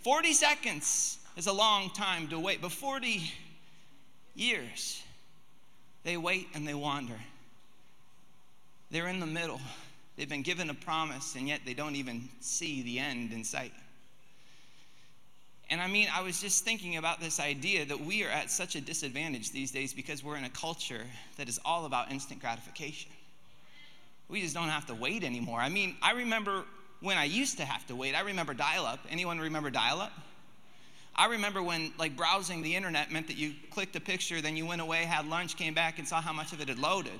40 0.02 0.32
seconds 0.32 1.18
is 1.36 1.46
a 1.46 1.52
long 1.52 1.90
time 1.90 2.28
to 2.28 2.38
wait, 2.38 2.60
but 2.62 2.70
40 2.70 3.22
years, 4.34 5.02
they 6.04 6.16
wait 6.16 6.48
and 6.54 6.68
they 6.68 6.74
wander. 6.74 7.18
They're 8.90 9.08
in 9.08 9.20
the 9.20 9.26
middle. 9.26 9.60
They've 10.16 10.28
been 10.28 10.42
given 10.42 10.68
a 10.68 10.74
promise, 10.74 11.34
and 11.34 11.48
yet 11.48 11.62
they 11.64 11.74
don't 11.74 11.96
even 11.96 12.28
see 12.40 12.82
the 12.82 12.98
end 12.98 13.32
in 13.32 13.42
sight. 13.42 13.72
And 15.70 15.80
I 15.80 15.86
mean, 15.86 16.08
I 16.12 16.22
was 16.22 16.40
just 16.40 16.64
thinking 16.64 16.96
about 16.96 17.20
this 17.20 17.38
idea 17.38 17.84
that 17.84 18.00
we 18.00 18.24
are 18.24 18.28
at 18.28 18.50
such 18.50 18.74
a 18.74 18.80
disadvantage 18.80 19.52
these 19.52 19.70
days 19.70 19.92
because 19.92 20.24
we're 20.24 20.36
in 20.36 20.44
a 20.44 20.50
culture 20.50 21.02
that 21.36 21.48
is 21.48 21.60
all 21.64 21.86
about 21.86 22.10
instant 22.10 22.40
gratification. 22.40 23.10
We 24.28 24.42
just 24.42 24.54
don't 24.54 24.68
have 24.68 24.86
to 24.86 24.94
wait 24.94 25.22
anymore. 25.22 25.60
I 25.60 25.68
mean, 25.68 25.96
I 26.02 26.12
remember 26.12 26.64
when 27.00 27.16
I 27.16 27.24
used 27.24 27.58
to 27.58 27.64
have 27.64 27.86
to 27.86 27.94
wait. 27.94 28.14
I 28.14 28.22
remember 28.22 28.52
dial 28.52 28.84
up. 28.84 28.98
Anyone 29.10 29.38
remember 29.38 29.70
dial 29.70 30.00
up? 30.00 30.12
I 31.14 31.26
remember 31.26 31.62
when 31.62 31.92
like 31.98 32.16
browsing 32.16 32.62
the 32.62 32.74
internet 32.74 33.12
meant 33.12 33.28
that 33.28 33.36
you 33.36 33.52
clicked 33.70 33.94
a 33.94 34.00
picture, 34.00 34.40
then 34.40 34.56
you 34.56 34.66
went 34.66 34.80
away, 34.80 35.04
had 35.04 35.28
lunch, 35.28 35.56
came 35.56 35.74
back, 35.74 35.98
and 35.98 36.06
saw 36.06 36.20
how 36.20 36.32
much 36.32 36.52
of 36.52 36.60
it 36.60 36.68
had 36.68 36.78
loaded. 36.78 37.12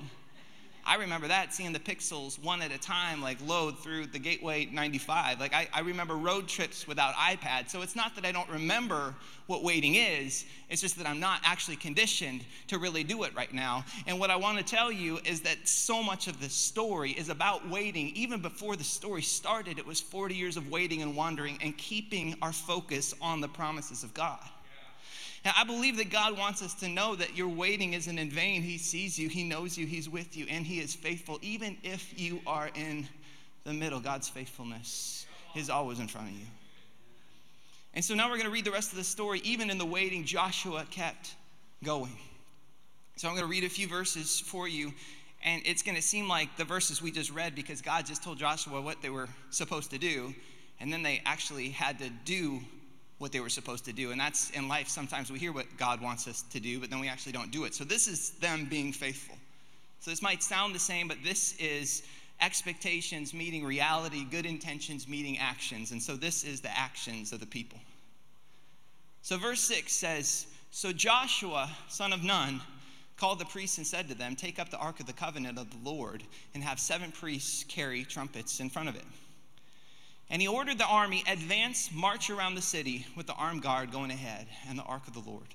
I 0.85 0.95
remember 0.95 1.27
that, 1.27 1.53
seeing 1.53 1.73
the 1.73 1.79
pixels 1.79 2.41
one 2.43 2.61
at 2.61 2.71
a 2.71 2.77
time, 2.77 3.21
like 3.21 3.37
load 3.45 3.79
through 3.79 4.07
the 4.07 4.19
Gateway 4.19 4.67
95. 4.71 5.39
Like, 5.39 5.53
I, 5.53 5.67
I 5.73 5.81
remember 5.81 6.15
road 6.15 6.47
trips 6.47 6.87
without 6.87 7.13
iPad. 7.13 7.69
So 7.69 7.81
it's 7.81 7.95
not 7.95 8.15
that 8.15 8.25
I 8.25 8.31
don't 8.31 8.49
remember 8.49 9.13
what 9.47 9.63
waiting 9.63 9.95
is, 9.95 10.45
it's 10.69 10.81
just 10.81 10.97
that 10.97 11.07
I'm 11.07 11.19
not 11.19 11.41
actually 11.43 11.75
conditioned 11.75 12.45
to 12.67 12.77
really 12.77 13.03
do 13.03 13.23
it 13.23 13.35
right 13.35 13.53
now. 13.53 13.83
And 14.07 14.19
what 14.19 14.31
I 14.31 14.37
want 14.37 14.57
to 14.57 14.63
tell 14.63 14.91
you 14.91 15.19
is 15.25 15.41
that 15.41 15.67
so 15.67 16.01
much 16.01 16.27
of 16.27 16.39
the 16.39 16.49
story 16.49 17.11
is 17.11 17.29
about 17.29 17.67
waiting. 17.67 18.09
Even 18.15 18.41
before 18.41 18.75
the 18.75 18.83
story 18.83 19.21
started, 19.21 19.77
it 19.77 19.85
was 19.85 19.99
40 19.99 20.35
years 20.35 20.55
of 20.55 20.69
waiting 20.69 21.01
and 21.01 21.15
wandering 21.15 21.57
and 21.61 21.77
keeping 21.77 22.35
our 22.41 22.53
focus 22.53 23.13
on 23.21 23.41
the 23.41 23.49
promises 23.49 24.03
of 24.03 24.13
God. 24.13 24.39
Now, 25.43 25.53
I 25.57 25.63
believe 25.63 25.97
that 25.97 26.11
God 26.11 26.37
wants 26.37 26.61
us 26.61 26.75
to 26.75 26.87
know 26.87 27.15
that 27.15 27.35
your 27.35 27.47
waiting 27.47 27.93
isn't 27.93 28.19
in 28.19 28.29
vain. 28.29 28.61
He 28.61 28.77
sees 28.77 29.17
you, 29.17 29.27
He 29.27 29.43
knows 29.43 29.77
you, 29.77 29.87
He's 29.87 30.07
with 30.07 30.37
you, 30.37 30.45
and 30.49 30.65
He 30.65 30.79
is 30.79 30.93
faithful. 30.93 31.39
Even 31.41 31.77
if 31.83 32.19
you 32.19 32.41
are 32.45 32.69
in 32.75 33.07
the 33.63 33.73
middle, 33.73 33.99
God's 33.99 34.29
faithfulness 34.29 35.25
is 35.55 35.69
always 35.69 35.99
in 35.99 36.07
front 36.07 36.29
of 36.29 36.33
you. 36.33 36.45
And 37.93 38.05
so 38.05 38.13
now 38.13 38.29
we're 38.29 38.37
going 38.37 38.45
to 38.45 38.51
read 38.51 38.65
the 38.65 38.71
rest 38.71 38.91
of 38.91 38.97
the 38.97 39.03
story. 39.03 39.41
Even 39.43 39.69
in 39.69 39.77
the 39.77 39.85
waiting, 39.85 40.23
Joshua 40.25 40.85
kept 40.91 41.35
going. 41.83 42.15
So 43.17 43.27
I'm 43.27 43.33
going 43.33 43.45
to 43.45 43.49
read 43.49 43.63
a 43.63 43.69
few 43.69 43.87
verses 43.87 44.39
for 44.39 44.67
you, 44.67 44.93
and 45.43 45.61
it's 45.65 45.81
going 45.81 45.95
to 45.95 46.01
seem 46.01 46.27
like 46.27 46.55
the 46.55 46.63
verses 46.63 47.01
we 47.01 47.11
just 47.11 47.31
read 47.31 47.55
because 47.55 47.81
God 47.81 48.05
just 48.05 48.23
told 48.23 48.37
Joshua 48.37 48.79
what 48.79 49.01
they 49.01 49.09
were 49.09 49.27
supposed 49.49 49.91
to 49.91 49.97
do, 49.97 50.33
and 50.79 50.93
then 50.93 51.03
they 51.03 51.21
actually 51.25 51.69
had 51.69 51.99
to 51.99 52.09
do 52.25 52.61
what 53.21 53.31
they 53.31 53.39
were 53.39 53.49
supposed 53.49 53.85
to 53.85 53.93
do. 53.93 54.11
And 54.11 54.19
that's 54.19 54.49
in 54.49 54.67
life, 54.67 54.87
sometimes 54.87 55.31
we 55.31 55.37
hear 55.37 55.53
what 55.53 55.67
God 55.77 56.01
wants 56.01 56.27
us 56.27 56.41
to 56.51 56.59
do, 56.59 56.79
but 56.79 56.89
then 56.89 56.99
we 56.99 57.07
actually 57.07 57.33
don't 57.33 57.51
do 57.51 57.65
it. 57.65 57.75
So 57.75 57.83
this 57.83 58.07
is 58.07 58.31
them 58.31 58.65
being 58.65 58.91
faithful. 58.91 59.35
So 59.99 60.09
this 60.09 60.23
might 60.23 60.41
sound 60.41 60.73
the 60.73 60.79
same, 60.79 61.07
but 61.07 61.17
this 61.23 61.55
is 61.59 62.01
expectations 62.41 63.31
meeting 63.31 63.63
reality, 63.63 64.25
good 64.25 64.47
intentions 64.47 65.07
meeting 65.07 65.37
actions. 65.37 65.91
And 65.91 66.01
so 66.01 66.15
this 66.15 66.43
is 66.43 66.61
the 66.61 66.75
actions 66.75 67.31
of 67.31 67.39
the 67.39 67.45
people. 67.45 67.77
So 69.21 69.37
verse 69.37 69.61
6 69.61 69.93
says 69.93 70.47
So 70.71 70.91
Joshua, 70.91 71.69
son 71.89 72.13
of 72.13 72.23
Nun, 72.23 72.59
called 73.17 73.37
the 73.37 73.45
priests 73.45 73.77
and 73.77 73.85
said 73.85 74.09
to 74.09 74.15
them, 74.15 74.35
Take 74.35 74.57
up 74.57 74.71
the 74.71 74.79
ark 74.79 74.99
of 74.99 75.05
the 75.05 75.13
covenant 75.13 75.59
of 75.59 75.69
the 75.69 75.77
Lord 75.87 76.23
and 76.55 76.63
have 76.63 76.79
seven 76.79 77.11
priests 77.11 77.63
carry 77.65 78.03
trumpets 78.03 78.59
in 78.59 78.67
front 78.67 78.89
of 78.89 78.95
it. 78.95 79.05
And 80.31 80.41
he 80.41 80.47
ordered 80.47 80.77
the 80.77 80.85
army 80.85 81.23
advance, 81.29 81.89
march 81.93 82.29
around 82.29 82.55
the 82.55 82.61
city 82.61 83.05
with 83.17 83.27
the 83.27 83.33
armed 83.33 83.61
guard 83.61 83.91
going 83.91 84.11
ahead 84.11 84.47
and 84.69 84.79
the 84.79 84.83
ark 84.83 85.05
of 85.07 85.13
the 85.13 85.29
Lord. 85.29 85.47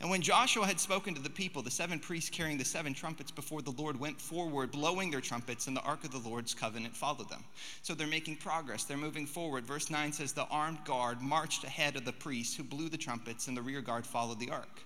And 0.00 0.08
when 0.08 0.22
Joshua 0.22 0.64
had 0.64 0.80
spoken 0.80 1.14
to 1.14 1.20
the 1.20 1.28
people, 1.28 1.60
the 1.60 1.70
seven 1.70 1.98
priests 1.98 2.30
carrying 2.30 2.56
the 2.56 2.64
seven 2.64 2.94
trumpets 2.94 3.30
before 3.30 3.60
the 3.60 3.72
Lord 3.72 4.00
went 4.00 4.18
forward, 4.18 4.70
blowing 4.70 5.10
their 5.10 5.20
trumpets, 5.20 5.66
and 5.66 5.76
the 5.76 5.82
ark 5.82 6.04
of 6.04 6.10
the 6.10 6.26
Lord's 6.26 6.54
covenant 6.54 6.96
followed 6.96 7.28
them. 7.28 7.44
So 7.82 7.94
they're 7.94 8.06
making 8.06 8.36
progress. 8.36 8.84
They're 8.84 8.96
moving 8.96 9.26
forward. 9.26 9.66
Verse 9.66 9.90
9 9.90 10.10
says, 10.14 10.32
The 10.32 10.46
armed 10.46 10.82
guard 10.86 11.20
marched 11.20 11.64
ahead 11.64 11.96
of 11.96 12.06
the 12.06 12.14
priests 12.14 12.56
who 12.56 12.62
blew 12.62 12.88
the 12.88 12.96
trumpets, 12.96 13.46
and 13.46 13.54
the 13.54 13.60
rear 13.60 13.82
guard 13.82 14.06
followed 14.06 14.40
the 14.40 14.50
ark. 14.50 14.80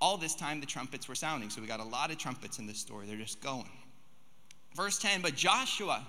All 0.00 0.16
this 0.16 0.34
time, 0.34 0.60
the 0.60 0.66
trumpets 0.66 1.08
were 1.08 1.14
sounding. 1.14 1.50
So 1.50 1.60
we 1.60 1.66
got 1.66 1.80
a 1.80 1.84
lot 1.84 2.10
of 2.10 2.16
trumpets 2.16 2.58
in 2.58 2.66
this 2.66 2.78
story. 2.78 3.06
They're 3.06 3.18
just 3.18 3.42
going. 3.42 3.68
Verse 4.74 4.98
10 4.98 5.20
But 5.20 5.34
Joshua, 5.34 6.06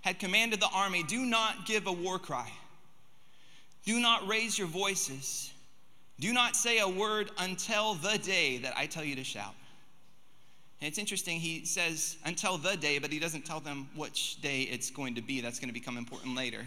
had 0.00 0.18
commanded 0.18 0.60
the 0.60 0.68
army 0.74 1.02
do 1.02 1.24
not 1.24 1.66
give 1.66 1.86
a 1.86 1.92
war 1.92 2.18
cry, 2.18 2.50
do 3.84 4.00
not 4.00 4.26
raise 4.26 4.58
your 4.58 4.68
voices, 4.68 5.52
do 6.18 6.32
not 6.32 6.56
say 6.56 6.78
a 6.78 6.88
word 6.88 7.30
until 7.38 7.94
the 7.94 8.18
day 8.18 8.58
that 8.58 8.74
I 8.76 8.86
tell 8.86 9.04
you 9.04 9.16
to 9.16 9.24
shout. 9.24 9.54
And 10.80 10.88
it's 10.88 10.98
interesting, 10.98 11.38
he 11.38 11.64
says 11.66 12.16
until 12.24 12.56
the 12.56 12.76
day, 12.76 12.98
but 12.98 13.12
he 13.12 13.18
doesn't 13.18 13.44
tell 13.44 13.60
them 13.60 13.88
which 13.94 14.40
day 14.40 14.62
it's 14.62 14.90
going 14.90 15.14
to 15.16 15.22
be. 15.22 15.40
That's 15.40 15.58
going 15.58 15.68
to 15.68 15.74
become 15.74 15.98
important 15.98 16.34
later. 16.34 16.66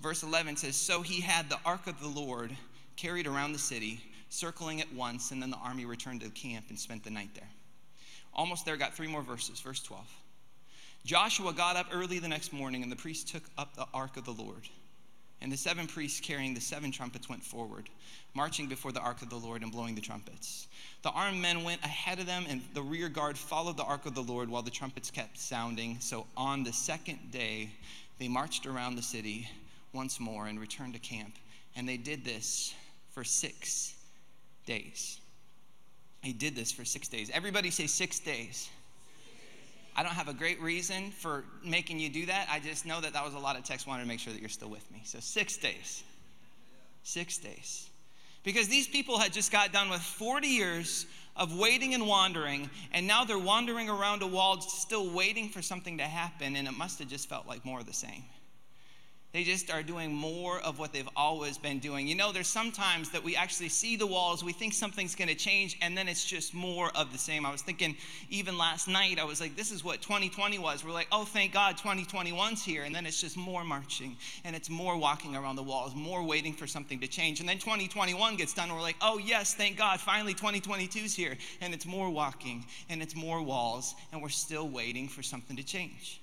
Verse 0.00 0.22
11 0.22 0.56
says 0.56 0.76
So 0.76 1.00
he 1.00 1.22
had 1.22 1.48
the 1.48 1.58
ark 1.64 1.86
of 1.86 1.98
the 2.00 2.08
Lord 2.08 2.54
carried 2.96 3.26
around 3.26 3.52
the 3.52 3.58
city, 3.58 4.00
circling 4.28 4.80
it 4.80 4.92
once, 4.94 5.30
and 5.30 5.40
then 5.40 5.50
the 5.50 5.56
army 5.56 5.86
returned 5.86 6.20
to 6.20 6.26
the 6.26 6.34
camp 6.34 6.66
and 6.68 6.78
spent 6.78 7.02
the 7.02 7.10
night 7.10 7.30
there. 7.34 7.48
Almost 8.34 8.66
there, 8.66 8.76
got 8.76 8.94
three 8.94 9.06
more 9.06 9.22
verses. 9.22 9.60
Verse 9.60 9.82
12. 9.82 10.04
Joshua 11.04 11.52
got 11.52 11.76
up 11.76 11.86
early 11.92 12.18
the 12.18 12.28
next 12.28 12.52
morning, 12.52 12.82
and 12.82 12.90
the 12.90 12.96
priests 12.96 13.30
took 13.30 13.42
up 13.58 13.74
the 13.76 13.86
ark 13.92 14.16
of 14.16 14.24
the 14.24 14.32
Lord. 14.32 14.68
And 15.42 15.52
the 15.52 15.56
seven 15.56 15.86
priests 15.86 16.20
carrying 16.20 16.54
the 16.54 16.60
seven 16.60 16.90
trumpets 16.90 17.28
went 17.28 17.44
forward, 17.44 17.90
marching 18.32 18.66
before 18.66 18.92
the 18.92 19.00
ark 19.00 19.20
of 19.20 19.28
the 19.28 19.36
Lord 19.36 19.62
and 19.62 19.70
blowing 19.70 19.94
the 19.94 20.00
trumpets. 20.00 20.68
The 21.02 21.10
armed 21.10 21.42
men 21.42 21.62
went 21.64 21.84
ahead 21.84 22.18
of 22.18 22.24
them, 22.24 22.46
and 22.48 22.62
the 22.72 22.80
rear 22.80 23.10
guard 23.10 23.36
followed 23.36 23.76
the 23.76 23.84
ark 23.84 24.06
of 24.06 24.14
the 24.14 24.22
Lord 24.22 24.48
while 24.48 24.62
the 24.62 24.70
trumpets 24.70 25.10
kept 25.10 25.38
sounding. 25.38 25.98
So 26.00 26.26
on 26.34 26.62
the 26.62 26.72
second 26.72 27.30
day, 27.30 27.68
they 28.18 28.28
marched 28.28 28.64
around 28.64 28.96
the 28.96 29.02
city 29.02 29.46
once 29.92 30.18
more 30.18 30.46
and 30.46 30.58
returned 30.58 30.94
to 30.94 31.00
camp. 31.00 31.34
And 31.76 31.86
they 31.86 31.98
did 31.98 32.24
this 32.24 32.72
for 33.10 33.24
six 33.24 33.94
days. 34.64 35.20
They 36.22 36.32
did 36.32 36.56
this 36.56 36.72
for 36.72 36.86
six 36.86 37.08
days. 37.08 37.30
Everybody 37.34 37.70
say 37.70 37.86
six 37.86 38.18
days. 38.18 38.70
I 39.96 40.02
don't 40.02 40.12
have 40.12 40.28
a 40.28 40.34
great 40.34 40.60
reason 40.60 41.10
for 41.12 41.44
making 41.64 42.00
you 42.00 42.08
do 42.08 42.26
that. 42.26 42.48
I 42.50 42.58
just 42.58 42.84
know 42.84 43.00
that 43.00 43.12
that 43.12 43.24
was 43.24 43.34
a 43.34 43.38
lot 43.38 43.56
of 43.56 43.64
text. 43.64 43.86
Wanted 43.86 44.02
to 44.02 44.08
make 44.08 44.20
sure 44.20 44.32
that 44.32 44.40
you're 44.40 44.48
still 44.48 44.70
with 44.70 44.90
me. 44.90 45.02
So 45.04 45.20
six 45.20 45.56
days. 45.56 46.02
Six 47.04 47.38
days. 47.38 47.88
Because 48.42 48.68
these 48.68 48.88
people 48.88 49.18
had 49.18 49.32
just 49.32 49.52
got 49.52 49.72
done 49.72 49.88
with 49.88 50.00
40 50.00 50.48
years 50.48 51.06
of 51.36 51.56
waiting 51.56 51.94
and 51.94 52.06
wandering, 52.06 52.70
and 52.92 53.06
now 53.06 53.24
they're 53.24 53.38
wandering 53.38 53.88
around 53.88 54.22
a 54.22 54.26
wall, 54.26 54.60
still 54.60 55.10
waiting 55.10 55.48
for 55.48 55.62
something 55.62 55.98
to 55.98 56.04
happen, 56.04 56.56
and 56.56 56.68
it 56.68 56.76
must 56.76 56.98
have 56.98 57.08
just 57.08 57.28
felt 57.28 57.46
like 57.46 57.64
more 57.64 57.80
of 57.80 57.86
the 57.86 57.92
same. 57.92 58.24
They 59.34 59.42
just 59.42 59.68
are 59.68 59.82
doing 59.82 60.14
more 60.14 60.60
of 60.60 60.78
what 60.78 60.92
they've 60.92 61.08
always 61.16 61.58
been 61.58 61.80
doing. 61.80 62.06
You 62.06 62.14
know, 62.14 62.30
there's 62.30 62.46
sometimes 62.46 63.10
that 63.10 63.24
we 63.24 63.34
actually 63.34 63.68
see 63.68 63.96
the 63.96 64.06
walls, 64.06 64.44
we 64.44 64.52
think 64.52 64.72
something's 64.72 65.16
gonna 65.16 65.34
change, 65.34 65.76
and 65.82 65.98
then 65.98 66.06
it's 66.06 66.24
just 66.24 66.54
more 66.54 66.92
of 66.94 67.10
the 67.10 67.18
same. 67.18 67.44
I 67.44 67.50
was 67.50 67.60
thinking, 67.60 67.96
even 68.30 68.56
last 68.56 68.86
night, 68.86 69.18
I 69.18 69.24
was 69.24 69.40
like, 69.40 69.56
this 69.56 69.72
is 69.72 69.82
what 69.82 70.00
2020 70.00 70.60
was. 70.60 70.84
We're 70.84 70.92
like, 70.92 71.08
oh, 71.10 71.24
thank 71.24 71.52
God 71.52 71.76
2021's 71.76 72.64
here. 72.64 72.84
And 72.84 72.94
then 72.94 73.06
it's 73.06 73.20
just 73.20 73.36
more 73.36 73.64
marching, 73.64 74.16
and 74.44 74.54
it's 74.54 74.70
more 74.70 74.96
walking 74.96 75.34
around 75.34 75.56
the 75.56 75.64
walls, 75.64 75.96
more 75.96 76.22
waiting 76.22 76.52
for 76.52 76.68
something 76.68 77.00
to 77.00 77.08
change. 77.08 77.40
And 77.40 77.48
then 77.48 77.58
2021 77.58 78.36
gets 78.36 78.54
done, 78.54 78.68
and 78.68 78.76
we're 78.76 78.82
like, 78.82 78.98
oh, 79.02 79.18
yes, 79.18 79.52
thank 79.52 79.76
God, 79.76 79.98
finally 79.98 80.34
2022's 80.34 81.16
here. 81.16 81.36
And 81.60 81.74
it's 81.74 81.86
more 81.86 82.08
walking, 82.08 82.64
and 82.88 83.02
it's 83.02 83.16
more 83.16 83.42
walls, 83.42 83.96
and 84.12 84.22
we're 84.22 84.28
still 84.28 84.68
waiting 84.68 85.08
for 85.08 85.24
something 85.24 85.56
to 85.56 85.64
change. 85.64 86.20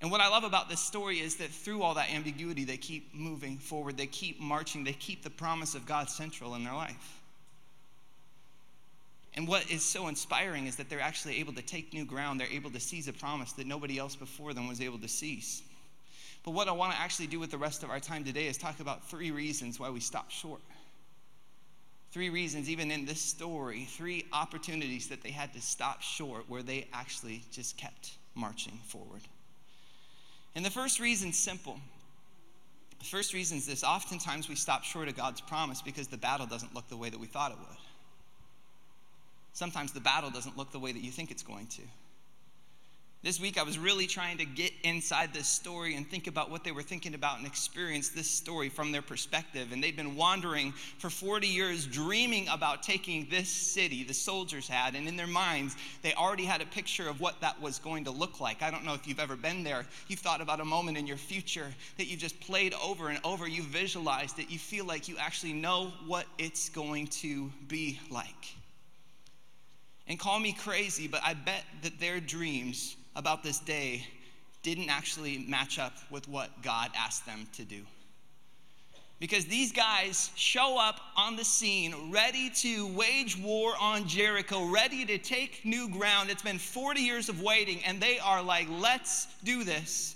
And 0.00 0.10
what 0.12 0.20
I 0.20 0.28
love 0.28 0.44
about 0.44 0.68
this 0.68 0.80
story 0.80 1.18
is 1.18 1.36
that 1.36 1.50
through 1.50 1.82
all 1.82 1.94
that 1.94 2.12
ambiguity, 2.12 2.64
they 2.64 2.76
keep 2.76 3.12
moving 3.14 3.58
forward, 3.58 3.96
they 3.96 4.06
keep 4.06 4.40
marching, 4.40 4.84
they 4.84 4.92
keep 4.92 5.24
the 5.24 5.30
promise 5.30 5.74
of 5.74 5.86
God 5.86 6.08
central 6.08 6.54
in 6.54 6.62
their 6.62 6.74
life. 6.74 7.20
And 9.34 9.46
what 9.46 9.70
is 9.70 9.84
so 9.84 10.08
inspiring 10.08 10.66
is 10.66 10.76
that 10.76 10.88
they're 10.88 11.00
actually 11.00 11.38
able 11.38 11.52
to 11.52 11.62
take 11.62 11.92
new 11.92 12.04
ground. 12.04 12.40
They're 12.40 12.48
able 12.48 12.70
to 12.70 12.80
seize 12.80 13.08
a 13.08 13.12
promise 13.12 13.52
that 13.52 13.66
nobody 13.66 13.98
else 13.98 14.16
before 14.16 14.52
them 14.52 14.68
was 14.68 14.80
able 14.80 14.98
to 14.98 15.08
seize. 15.08 15.62
But 16.44 16.52
what 16.52 16.68
I 16.68 16.72
want 16.72 16.92
to 16.92 16.98
actually 16.98 17.26
do 17.26 17.38
with 17.38 17.50
the 17.50 17.58
rest 17.58 17.82
of 17.82 17.90
our 17.90 18.00
time 18.00 18.24
today 18.24 18.46
is 18.46 18.56
talk 18.56 18.80
about 18.80 19.08
three 19.08 19.30
reasons 19.30 19.78
why 19.78 19.90
we 19.90 20.00
stop 20.00 20.30
short. 20.30 20.60
Three 22.10 22.30
reasons, 22.30 22.70
even 22.70 22.90
in 22.90 23.04
this 23.04 23.20
story, 23.20 23.84
three 23.84 24.24
opportunities 24.32 25.08
that 25.08 25.22
they 25.22 25.30
had 25.30 25.52
to 25.52 25.60
stop 25.60 26.02
short 26.02 26.48
where 26.48 26.62
they 26.62 26.88
actually 26.92 27.42
just 27.52 27.76
kept 27.76 28.12
marching 28.34 28.78
forward. 28.86 29.20
And 30.58 30.66
the 30.66 30.70
first 30.70 30.98
reason 30.98 31.28
is 31.28 31.36
simple. 31.36 31.78
The 32.98 33.04
first 33.04 33.32
reason 33.32 33.58
is 33.58 33.64
this 33.64 33.84
oftentimes 33.84 34.48
we 34.48 34.56
stop 34.56 34.82
short 34.82 35.06
of 35.06 35.14
God's 35.14 35.40
promise 35.40 35.80
because 35.80 36.08
the 36.08 36.16
battle 36.16 36.46
doesn't 36.46 36.74
look 36.74 36.88
the 36.88 36.96
way 36.96 37.10
that 37.10 37.20
we 37.20 37.28
thought 37.28 37.52
it 37.52 37.58
would. 37.58 37.78
Sometimes 39.52 39.92
the 39.92 40.00
battle 40.00 40.30
doesn't 40.30 40.56
look 40.56 40.72
the 40.72 40.80
way 40.80 40.90
that 40.90 40.98
you 40.98 41.12
think 41.12 41.30
it's 41.30 41.44
going 41.44 41.68
to. 41.68 41.82
This 43.20 43.40
week, 43.40 43.58
I 43.58 43.64
was 43.64 43.80
really 43.80 44.06
trying 44.06 44.38
to 44.38 44.44
get 44.44 44.72
inside 44.84 45.34
this 45.34 45.48
story 45.48 45.96
and 45.96 46.08
think 46.08 46.28
about 46.28 46.52
what 46.52 46.62
they 46.62 46.70
were 46.70 46.84
thinking 46.84 47.14
about 47.14 47.38
and 47.38 47.46
experience 47.48 48.10
this 48.10 48.30
story 48.30 48.68
from 48.68 48.92
their 48.92 49.02
perspective. 49.02 49.72
And 49.72 49.82
they'd 49.82 49.96
been 49.96 50.14
wandering 50.14 50.70
for 50.98 51.10
40 51.10 51.48
years, 51.48 51.84
dreaming 51.84 52.46
about 52.46 52.84
taking 52.84 53.26
this 53.28 53.48
city, 53.48 54.04
the 54.04 54.14
soldiers 54.14 54.68
had. 54.68 54.94
And 54.94 55.08
in 55.08 55.16
their 55.16 55.26
minds, 55.26 55.74
they 56.02 56.14
already 56.14 56.44
had 56.44 56.60
a 56.60 56.66
picture 56.66 57.08
of 57.08 57.20
what 57.20 57.40
that 57.40 57.60
was 57.60 57.80
going 57.80 58.04
to 58.04 58.12
look 58.12 58.40
like. 58.40 58.62
I 58.62 58.70
don't 58.70 58.84
know 58.84 58.94
if 58.94 59.08
you've 59.08 59.18
ever 59.18 59.34
been 59.34 59.64
there. 59.64 59.84
You've 60.06 60.20
thought 60.20 60.40
about 60.40 60.60
a 60.60 60.64
moment 60.64 60.96
in 60.96 61.04
your 61.04 61.16
future 61.16 61.74
that 61.96 62.06
you 62.06 62.16
just 62.16 62.38
played 62.38 62.72
over 62.74 63.08
and 63.08 63.18
over. 63.24 63.48
You 63.48 63.64
visualized 63.64 64.38
it. 64.38 64.48
You 64.48 64.60
feel 64.60 64.84
like 64.84 65.08
you 65.08 65.16
actually 65.18 65.54
know 65.54 65.92
what 66.06 66.26
it's 66.38 66.68
going 66.68 67.08
to 67.08 67.50
be 67.66 67.98
like. 68.12 68.54
And 70.06 70.20
call 70.20 70.38
me 70.38 70.52
crazy, 70.52 71.08
but 71.08 71.20
I 71.24 71.34
bet 71.34 71.64
that 71.82 71.98
their 71.98 72.20
dreams 72.20 72.94
about 73.18 73.42
this 73.42 73.58
day 73.58 74.06
didn't 74.62 74.88
actually 74.88 75.44
match 75.48 75.78
up 75.78 75.92
with 76.10 76.28
what 76.28 76.62
God 76.62 76.90
asked 76.96 77.26
them 77.26 77.46
to 77.54 77.64
do. 77.64 77.82
Because 79.18 79.46
these 79.46 79.72
guys 79.72 80.30
show 80.36 80.78
up 80.78 81.00
on 81.16 81.34
the 81.34 81.44
scene 81.44 82.12
ready 82.12 82.50
to 82.50 82.86
wage 82.94 83.36
war 83.36 83.72
on 83.80 84.06
Jericho, 84.06 84.66
ready 84.66 85.04
to 85.04 85.18
take 85.18 85.64
new 85.64 85.88
ground. 85.88 86.30
It's 86.30 86.42
been 86.42 86.58
40 86.58 87.00
years 87.00 87.28
of 87.28 87.42
waiting, 87.42 87.84
and 87.84 88.00
they 88.00 88.20
are 88.20 88.40
like, 88.40 88.68
let's 88.70 89.26
do 89.42 89.64
this. 89.64 90.14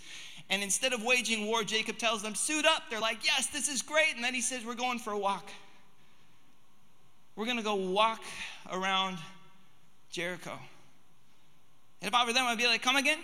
And 0.50 0.62
instead 0.62 0.92
of 0.92 1.02
waging 1.02 1.46
war, 1.46 1.64
Jacob 1.64 1.98
tells 1.98 2.22
them, 2.22 2.36
suit 2.36 2.64
up. 2.64 2.84
They're 2.90 3.00
like, 3.00 3.24
yes, 3.24 3.48
this 3.48 3.68
is 3.68 3.82
great. 3.82 4.14
And 4.14 4.22
then 4.22 4.34
he 4.34 4.40
says, 4.40 4.64
we're 4.64 4.74
going 4.74 5.00
for 5.00 5.12
a 5.12 5.18
walk. 5.18 5.50
We're 7.34 7.46
going 7.46 7.56
to 7.56 7.64
go 7.64 7.74
walk 7.74 8.22
around 8.70 9.18
Jericho. 10.10 10.58
And 12.02 12.08
if 12.08 12.14
I 12.14 12.26
were 12.26 12.32
them, 12.32 12.44
I'd 12.46 12.58
be 12.58 12.66
like, 12.66 12.82
come 12.82 12.96
again? 12.96 13.20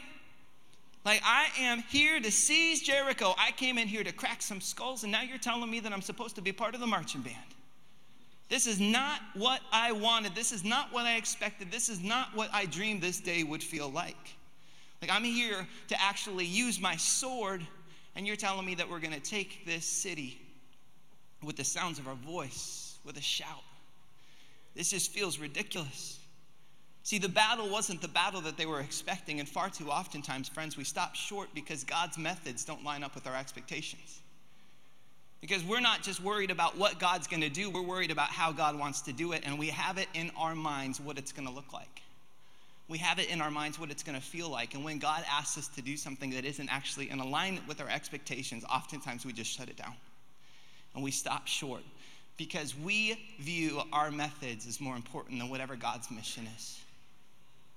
Like, 1.05 1.21
I 1.25 1.49
am 1.59 1.83
here 1.89 2.21
to 2.21 2.31
seize 2.31 2.81
Jericho. 2.81 3.35
I 3.37 3.51
came 3.51 3.77
in 3.77 3.89
here 3.89 4.05
to 4.05 4.13
crack 4.13 4.41
some 4.41 4.61
skulls, 4.61 5.03
and 5.03 5.11
now 5.11 5.23
you're 5.23 5.37
telling 5.37 5.69
me 5.69 5.81
that 5.81 5.93
I'm 5.93 6.01
supposed 6.01 6.37
to 6.37 6.43
be 6.43 6.53
part 6.53 6.75
of 6.75 6.81
the 6.81 6.87
marching 6.87 7.23
band. 7.23 7.37
This 8.49 8.69
is 8.69 8.79
not 8.79 9.21
what 9.35 9.61
I 9.73 9.91
wanted. 9.91 10.37
This 10.37 10.53
is 10.53 10.65
not 10.65 10.93
what 10.93 11.07
I 11.07 11.17
expected. 11.17 11.73
This 11.73 11.89
is 11.89 12.01
not 12.01 12.37
what 12.37 12.51
I 12.53 12.67
dreamed 12.67 13.03
this 13.03 13.21
day 13.21 13.43
would 13.43 13.65
feel 13.65 13.91
like. 13.91 14.37
Like, 15.03 15.11
I'm 15.11 15.25
here 15.25 15.67
to 15.89 16.01
actually 16.01 16.45
use 16.45 16.81
my 16.81 16.95
sword, 16.95 17.67
and 18.15 18.29
you're 18.29 18.37
telling 18.37 18.65
me 18.65 18.77
that 18.77 18.89
we're 18.89 19.01
going 19.01 19.13
to 19.13 19.21
take 19.21 19.67
this 19.67 19.85
city 19.85 20.41
with 21.43 21.57
the 21.57 21.65
sounds 21.65 21.99
of 21.99 22.07
our 22.07 22.15
voice, 22.15 22.99
with 23.05 23.17
a 23.17 23.23
shout. 23.23 23.65
This 24.77 24.91
just 24.91 25.11
feels 25.11 25.41
ridiculous. 25.41 26.21
See, 27.09 27.17
the 27.17 27.27
battle 27.27 27.71
wasn't 27.71 28.03
the 28.03 28.09
battle 28.09 28.43
that 28.43 28.59
they 28.59 28.67
were 28.67 28.81
expecting, 28.81 29.41
and 29.41 29.49
far 29.49 29.71
too 29.71 29.89
oftentimes, 29.89 30.47
friends, 30.47 30.77
we 30.77 30.85
stop 30.85 31.15
short 31.15 31.49
because 31.55 31.83
God's 31.83 32.19
methods 32.19 32.67
don't 32.67 32.85
line 32.85 33.03
up 33.03 33.15
with 33.15 33.27
our 33.27 33.35
expectations. 33.35 34.21
Because 35.41 35.65
we're 35.65 35.81
not 35.81 36.03
just 36.03 36.23
worried 36.23 36.51
about 36.51 36.77
what 36.77 36.99
God's 36.99 37.27
gonna 37.27 37.49
do, 37.49 37.71
we're 37.71 37.81
worried 37.81 38.11
about 38.11 38.29
how 38.29 38.53
God 38.53 38.79
wants 38.79 39.01
to 39.01 39.15
do 39.15 39.33
it, 39.33 39.41
and 39.47 39.59
we 39.59 39.69
have 39.69 39.97
it 39.97 40.07
in 40.13 40.31
our 40.37 40.55
minds 40.55 41.01
what 41.01 41.17
it's 41.17 41.33
gonna 41.33 41.51
look 41.51 41.73
like. 41.73 42.03
We 42.89 42.99
have 42.99 43.19
it 43.19 43.31
in 43.31 43.41
our 43.41 43.51
minds 43.51 43.79
what 43.79 43.91
it's 43.91 44.03
gonna 44.03 44.21
feel 44.21 44.51
like, 44.51 44.75
and 44.75 44.85
when 44.85 44.99
God 44.99 45.25
asks 45.31 45.57
us 45.57 45.69
to 45.77 45.81
do 45.81 45.97
something 45.97 46.29
that 46.33 46.45
isn't 46.45 46.71
actually 46.71 47.09
in 47.09 47.21
alignment 47.21 47.67
with 47.67 47.81
our 47.81 47.89
expectations, 47.89 48.67
oftentimes 48.71 49.25
we 49.25 49.33
just 49.33 49.51
shut 49.51 49.71
it 49.71 49.79
down 49.79 49.95
and 50.95 51.03
we 51.03 51.11
stop 51.11 51.47
short 51.47 51.85
because 52.37 52.77
we 52.77 53.19
view 53.41 53.81
our 53.95 54.11
methods 54.11 54.67
as 54.67 54.79
more 54.79 54.95
important 54.95 55.39
than 55.39 55.49
whatever 55.49 55.75
God's 55.75 56.11
mission 56.11 56.47
is. 56.55 56.81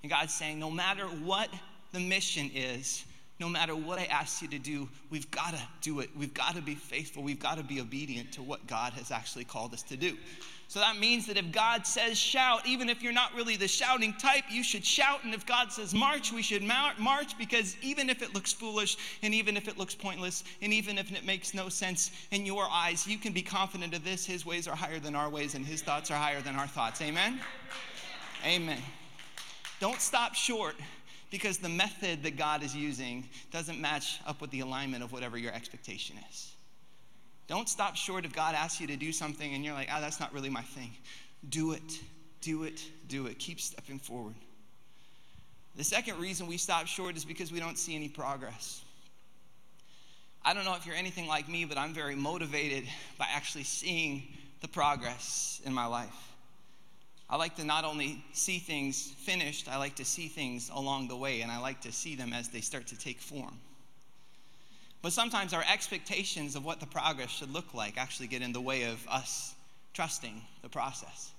And 0.02 0.10
God's 0.10 0.34
saying, 0.34 0.58
no 0.58 0.70
matter 0.70 1.04
what 1.04 1.48
the 1.92 2.00
mission 2.00 2.50
is, 2.54 3.04
no 3.42 3.48
matter 3.48 3.74
what 3.74 3.98
I 3.98 4.04
ask 4.04 4.40
you 4.40 4.48
to 4.48 4.58
do, 4.58 4.88
we've 5.10 5.30
got 5.30 5.52
to 5.52 5.60
do 5.80 6.00
it. 6.00 6.10
We've 6.16 6.32
got 6.32 6.54
to 6.54 6.62
be 6.62 6.74
faithful. 6.74 7.22
We've 7.22 7.40
got 7.40 7.58
to 7.58 7.64
be 7.64 7.80
obedient 7.80 8.32
to 8.32 8.42
what 8.42 8.66
God 8.66 8.92
has 8.92 9.10
actually 9.10 9.44
called 9.44 9.74
us 9.74 9.82
to 9.84 9.96
do. 9.96 10.16
So 10.68 10.80
that 10.80 10.96
means 10.98 11.26
that 11.26 11.36
if 11.36 11.52
God 11.52 11.86
says 11.86 12.16
shout, 12.16 12.66
even 12.66 12.88
if 12.88 13.02
you're 13.02 13.12
not 13.12 13.34
really 13.34 13.56
the 13.56 13.68
shouting 13.68 14.14
type, 14.14 14.44
you 14.50 14.62
should 14.62 14.86
shout. 14.86 15.24
And 15.24 15.34
if 15.34 15.44
God 15.44 15.70
says 15.70 15.92
march, 15.92 16.32
we 16.32 16.40
should 16.40 16.62
march 16.62 17.36
because 17.36 17.76
even 17.82 18.08
if 18.08 18.22
it 18.22 18.32
looks 18.32 18.52
foolish, 18.52 18.96
and 19.22 19.34
even 19.34 19.56
if 19.56 19.68
it 19.68 19.76
looks 19.76 19.94
pointless, 19.94 20.44
and 20.62 20.72
even 20.72 20.96
if 20.96 21.12
it 21.12 21.26
makes 21.26 21.52
no 21.52 21.68
sense 21.68 22.10
in 22.30 22.46
your 22.46 22.64
eyes, 22.70 23.06
you 23.06 23.18
can 23.18 23.32
be 23.32 23.42
confident 23.42 23.92
of 23.92 24.04
this. 24.04 24.24
His 24.24 24.46
ways 24.46 24.66
are 24.66 24.76
higher 24.76 24.98
than 24.98 25.14
our 25.14 25.28
ways, 25.28 25.54
and 25.54 25.66
His 25.66 25.82
thoughts 25.82 26.10
are 26.10 26.16
higher 26.16 26.40
than 26.40 26.56
our 26.56 26.68
thoughts. 26.68 27.02
Amen? 27.02 27.38
Amen. 28.46 28.80
Don't 29.82 30.00
stop 30.00 30.36
short 30.36 30.76
because 31.32 31.58
the 31.58 31.68
method 31.68 32.22
that 32.22 32.36
God 32.36 32.62
is 32.62 32.72
using 32.72 33.28
doesn't 33.50 33.80
match 33.80 34.20
up 34.24 34.40
with 34.40 34.52
the 34.52 34.60
alignment 34.60 35.02
of 35.02 35.10
whatever 35.10 35.36
your 35.36 35.52
expectation 35.52 36.14
is. 36.30 36.52
Don't 37.48 37.68
stop 37.68 37.96
short 37.96 38.24
if 38.24 38.32
God 38.32 38.54
asks 38.54 38.80
you 38.80 38.86
to 38.86 38.96
do 38.96 39.10
something 39.10 39.52
and 39.52 39.64
you're 39.64 39.74
like, 39.74 39.88
ah, 39.90 39.96
oh, 39.98 40.00
that's 40.00 40.20
not 40.20 40.32
really 40.32 40.50
my 40.50 40.62
thing. 40.62 40.92
Do 41.48 41.72
it, 41.72 41.98
do 42.40 42.62
it, 42.62 42.80
do 43.08 43.26
it. 43.26 43.40
Keep 43.40 43.60
stepping 43.60 43.98
forward. 43.98 44.36
The 45.74 45.82
second 45.82 46.20
reason 46.20 46.46
we 46.46 46.58
stop 46.58 46.86
short 46.86 47.16
is 47.16 47.24
because 47.24 47.50
we 47.50 47.58
don't 47.58 47.76
see 47.76 47.96
any 47.96 48.08
progress. 48.08 48.82
I 50.44 50.54
don't 50.54 50.64
know 50.64 50.76
if 50.76 50.86
you're 50.86 50.94
anything 50.94 51.26
like 51.26 51.48
me, 51.48 51.64
but 51.64 51.76
I'm 51.76 51.92
very 51.92 52.14
motivated 52.14 52.84
by 53.18 53.26
actually 53.34 53.64
seeing 53.64 54.28
the 54.60 54.68
progress 54.68 55.60
in 55.64 55.74
my 55.74 55.86
life. 55.86 56.31
I 57.32 57.36
like 57.36 57.56
to 57.56 57.64
not 57.64 57.86
only 57.86 58.22
see 58.34 58.58
things 58.58 59.10
finished, 59.24 59.66
I 59.66 59.78
like 59.78 59.94
to 59.94 60.04
see 60.04 60.28
things 60.28 60.70
along 60.70 61.08
the 61.08 61.16
way, 61.16 61.40
and 61.40 61.50
I 61.50 61.58
like 61.58 61.80
to 61.80 61.90
see 61.90 62.14
them 62.14 62.34
as 62.34 62.50
they 62.50 62.60
start 62.60 62.86
to 62.88 62.98
take 62.98 63.22
form. 63.22 63.58
But 65.00 65.14
sometimes 65.14 65.54
our 65.54 65.64
expectations 65.72 66.56
of 66.56 66.64
what 66.66 66.78
the 66.78 66.86
progress 66.86 67.30
should 67.30 67.50
look 67.50 67.72
like 67.72 67.96
actually 67.96 68.26
get 68.26 68.42
in 68.42 68.52
the 68.52 68.60
way 68.60 68.82
of 68.82 69.08
us 69.08 69.54
trusting 69.94 70.42
the 70.60 70.68
process. 70.68 71.32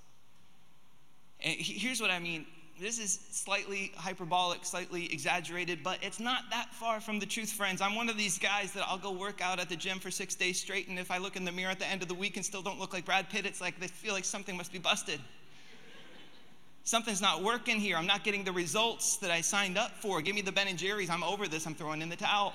And 1.43 1.55
here's 1.59 2.01
what 2.01 2.09
I 2.09 2.17
mean 2.17 2.47
this 2.81 2.97
is 2.97 3.19
slightly 3.29 3.91
hyperbolic, 3.95 4.65
slightly 4.65 5.05
exaggerated, 5.13 5.83
but 5.83 5.99
it's 6.01 6.19
not 6.19 6.45
that 6.49 6.73
far 6.73 7.01
from 7.01 7.19
the 7.19 7.25
truth, 7.27 7.51
friends. 7.51 7.81
I'm 7.81 7.93
one 7.93 8.09
of 8.09 8.17
these 8.17 8.39
guys 8.39 8.71
that 8.71 8.83
I'll 8.87 8.97
go 8.97 9.11
work 9.11 9.41
out 9.41 9.59
at 9.59 9.69
the 9.69 9.75
gym 9.75 9.99
for 9.99 10.09
six 10.09 10.33
days 10.33 10.59
straight, 10.59 10.87
and 10.87 10.97
if 10.97 11.11
I 11.11 11.19
look 11.19 11.35
in 11.35 11.45
the 11.45 11.51
mirror 11.51 11.69
at 11.69 11.77
the 11.77 11.85
end 11.85 12.01
of 12.01 12.07
the 12.07 12.15
week 12.15 12.35
and 12.35 12.43
still 12.43 12.63
don't 12.63 12.79
look 12.79 12.93
like 12.93 13.05
Brad 13.05 13.29
Pitt, 13.29 13.45
it's 13.45 13.61
like 13.61 13.79
they 13.79 13.87
feel 13.87 14.13
like 14.13 14.25
something 14.25 14.57
must 14.57 14.73
be 14.73 14.79
busted. 14.79 15.19
Something's 16.83 17.21
not 17.21 17.41
working 17.41 17.79
here. 17.79 17.95
I'm 17.95 18.07
not 18.07 18.23
getting 18.23 18.43
the 18.43 18.51
results 18.51 19.17
that 19.17 19.31
I 19.31 19.41
signed 19.41 19.77
up 19.77 19.91
for. 20.01 20.21
Give 20.21 20.35
me 20.35 20.41
the 20.41 20.51
Ben 20.51 20.67
and 20.67 20.77
Jerry's. 20.77 21.09
I'm 21.09 21.23
over 21.23 21.47
this. 21.47 21.65
I'm 21.65 21.75
throwing 21.75 22.01
in 22.01 22.09
the 22.09 22.15
towel. 22.15 22.53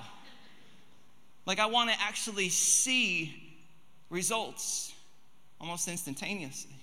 Like, 1.45 1.59
I 1.59 1.65
want 1.65 1.89
to 1.89 1.95
actually 1.99 2.49
see 2.49 3.57
results 4.09 4.93
almost 5.59 5.87
instantaneously. 5.87 6.75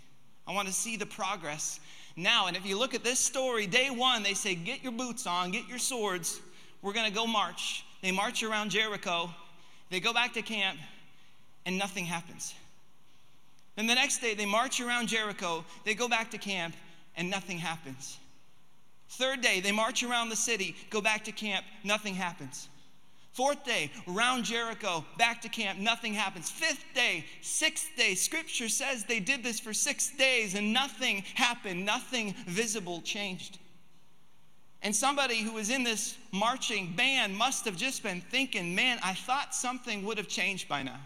I 0.46 0.54
want 0.54 0.66
to 0.68 0.74
see 0.74 0.96
the 0.96 1.06
progress 1.06 1.78
now. 2.16 2.46
And 2.46 2.56
if 2.56 2.66
you 2.66 2.78
look 2.78 2.94
at 2.94 3.04
this 3.04 3.20
story, 3.20 3.66
day 3.66 3.90
one, 3.90 4.22
they 4.22 4.34
say, 4.34 4.54
Get 4.54 4.82
your 4.82 4.92
boots 4.92 5.26
on, 5.26 5.52
get 5.52 5.68
your 5.68 5.78
swords. 5.78 6.40
We're 6.82 6.92
going 6.92 7.08
to 7.08 7.14
go 7.14 7.26
march. 7.26 7.84
They 8.02 8.12
march 8.12 8.42
around 8.42 8.70
Jericho. 8.70 9.30
They 9.90 10.00
go 10.00 10.12
back 10.12 10.34
to 10.34 10.42
camp, 10.42 10.78
and 11.64 11.78
nothing 11.78 12.04
happens. 12.04 12.54
Then 13.76 13.86
the 13.86 13.94
next 13.94 14.18
day, 14.18 14.34
they 14.34 14.46
march 14.46 14.80
around 14.80 15.08
Jericho. 15.08 15.64
They 15.84 15.94
go 15.94 16.08
back 16.08 16.30
to 16.32 16.38
camp, 16.38 16.74
and 17.16 17.30
nothing 17.30 17.58
happens. 17.58 18.18
Third 19.08 19.40
day, 19.40 19.60
they 19.60 19.72
march 19.72 20.02
around 20.02 20.28
the 20.28 20.36
city, 20.36 20.74
go 20.90 21.00
back 21.00 21.24
to 21.24 21.32
camp, 21.32 21.64
nothing 21.84 22.14
happens. 22.14 22.68
Fourth 23.32 23.64
day, 23.64 23.90
around 24.08 24.44
Jericho, 24.44 25.04
back 25.18 25.42
to 25.42 25.50
camp, 25.50 25.78
nothing 25.78 26.14
happens. 26.14 26.50
Fifth 26.50 26.84
day, 26.94 27.22
sixth 27.42 27.88
day, 27.94 28.14
scripture 28.14 28.68
says 28.68 29.04
they 29.04 29.20
did 29.20 29.44
this 29.44 29.60
for 29.60 29.74
six 29.74 30.10
days 30.16 30.54
and 30.54 30.72
nothing 30.72 31.22
happened, 31.34 31.84
nothing 31.84 32.34
visible 32.46 33.02
changed. 33.02 33.58
And 34.82 34.96
somebody 34.96 35.42
who 35.42 35.52
was 35.52 35.68
in 35.68 35.84
this 35.84 36.16
marching 36.32 36.94
band 36.96 37.36
must 37.36 37.66
have 37.66 37.76
just 37.76 38.02
been 38.02 38.22
thinking, 38.22 38.74
man, 38.74 38.98
I 39.02 39.12
thought 39.12 39.54
something 39.54 40.04
would 40.06 40.16
have 40.16 40.28
changed 40.28 40.66
by 40.66 40.82
now. 40.82 41.00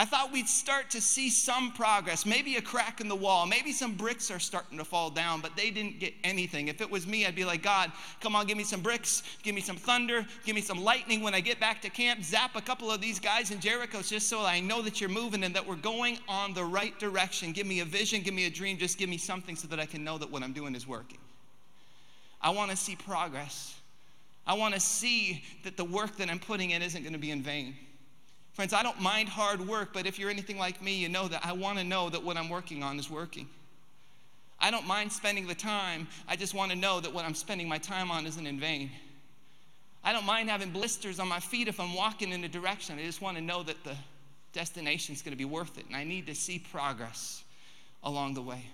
I 0.00 0.06
thought 0.06 0.32
we'd 0.32 0.48
start 0.48 0.88
to 0.92 1.00
see 1.02 1.28
some 1.28 1.72
progress, 1.72 2.24
maybe 2.24 2.56
a 2.56 2.62
crack 2.62 3.02
in 3.02 3.08
the 3.08 3.14
wall, 3.14 3.44
maybe 3.44 3.70
some 3.70 3.92
bricks 3.92 4.30
are 4.30 4.38
starting 4.38 4.78
to 4.78 4.84
fall 4.86 5.10
down, 5.10 5.42
but 5.42 5.54
they 5.56 5.70
didn't 5.70 6.00
get 6.00 6.14
anything. 6.24 6.68
If 6.68 6.80
it 6.80 6.90
was 6.90 7.06
me, 7.06 7.26
I'd 7.26 7.34
be 7.34 7.44
like, 7.44 7.62
God, 7.62 7.92
come 8.18 8.34
on, 8.34 8.46
give 8.46 8.56
me 8.56 8.64
some 8.64 8.80
bricks, 8.80 9.22
give 9.42 9.54
me 9.54 9.60
some 9.60 9.76
thunder, 9.76 10.24
give 10.46 10.54
me 10.54 10.62
some 10.62 10.82
lightning 10.82 11.20
when 11.20 11.34
I 11.34 11.40
get 11.40 11.60
back 11.60 11.82
to 11.82 11.90
camp, 11.90 12.24
zap 12.24 12.56
a 12.56 12.62
couple 12.62 12.90
of 12.90 13.02
these 13.02 13.20
guys 13.20 13.50
in 13.50 13.60
Jericho 13.60 14.00
just 14.00 14.30
so 14.30 14.42
I 14.42 14.58
know 14.58 14.80
that 14.80 15.02
you're 15.02 15.10
moving 15.10 15.44
and 15.44 15.54
that 15.54 15.66
we're 15.66 15.76
going 15.76 16.18
on 16.28 16.54
the 16.54 16.64
right 16.64 16.98
direction. 16.98 17.52
Give 17.52 17.66
me 17.66 17.80
a 17.80 17.84
vision, 17.84 18.22
give 18.22 18.32
me 18.32 18.46
a 18.46 18.50
dream, 18.50 18.78
just 18.78 18.96
give 18.96 19.10
me 19.10 19.18
something 19.18 19.54
so 19.54 19.68
that 19.68 19.78
I 19.78 19.84
can 19.84 20.02
know 20.02 20.16
that 20.16 20.30
what 20.30 20.42
I'm 20.42 20.54
doing 20.54 20.74
is 20.74 20.88
working. 20.88 21.18
I 22.40 22.48
want 22.48 22.70
to 22.70 22.76
see 22.78 22.96
progress. 22.96 23.74
I 24.46 24.54
want 24.54 24.72
to 24.72 24.80
see 24.80 25.44
that 25.62 25.76
the 25.76 25.84
work 25.84 26.16
that 26.16 26.30
I'm 26.30 26.38
putting 26.38 26.70
in 26.70 26.80
isn't 26.80 27.02
going 27.02 27.12
to 27.12 27.18
be 27.18 27.32
in 27.32 27.42
vain. 27.42 27.74
Friends, 28.52 28.72
I 28.72 28.82
don't 28.82 29.00
mind 29.00 29.28
hard 29.28 29.60
work, 29.66 29.90
but 29.92 30.06
if 30.06 30.18
you're 30.18 30.30
anything 30.30 30.58
like 30.58 30.82
me, 30.82 30.94
you 30.96 31.08
know 31.08 31.28
that 31.28 31.44
I 31.44 31.52
want 31.52 31.78
to 31.78 31.84
know 31.84 32.10
that 32.10 32.22
what 32.22 32.36
I'm 32.36 32.48
working 32.48 32.82
on 32.82 32.98
is 32.98 33.08
working. 33.08 33.48
I 34.58 34.70
don't 34.70 34.86
mind 34.86 35.10
spending 35.12 35.46
the 35.46 35.54
time, 35.54 36.06
I 36.28 36.36
just 36.36 36.52
want 36.52 36.70
to 36.70 36.76
know 36.76 37.00
that 37.00 37.12
what 37.12 37.24
I'm 37.24 37.34
spending 37.34 37.68
my 37.68 37.78
time 37.78 38.10
on 38.10 38.26
isn't 38.26 38.46
in 38.46 38.60
vain. 38.60 38.90
I 40.04 40.12
don't 40.12 40.26
mind 40.26 40.50
having 40.50 40.70
blisters 40.70 41.18
on 41.18 41.28
my 41.28 41.40
feet 41.40 41.68
if 41.68 41.78
I'm 41.78 41.94
walking 41.94 42.32
in 42.32 42.42
a 42.44 42.48
direction. 42.48 42.98
I 42.98 43.04
just 43.04 43.22
want 43.22 43.36
to 43.36 43.42
know 43.42 43.62
that 43.62 43.82
the 43.84 43.96
destination 44.52 45.14
is 45.14 45.22
going 45.22 45.32
to 45.32 45.38
be 45.38 45.44
worth 45.44 45.78
it, 45.78 45.86
and 45.86 45.96
I 45.96 46.04
need 46.04 46.26
to 46.26 46.34
see 46.34 46.58
progress 46.58 47.44
along 48.02 48.34
the 48.34 48.42
way. 48.42 48.64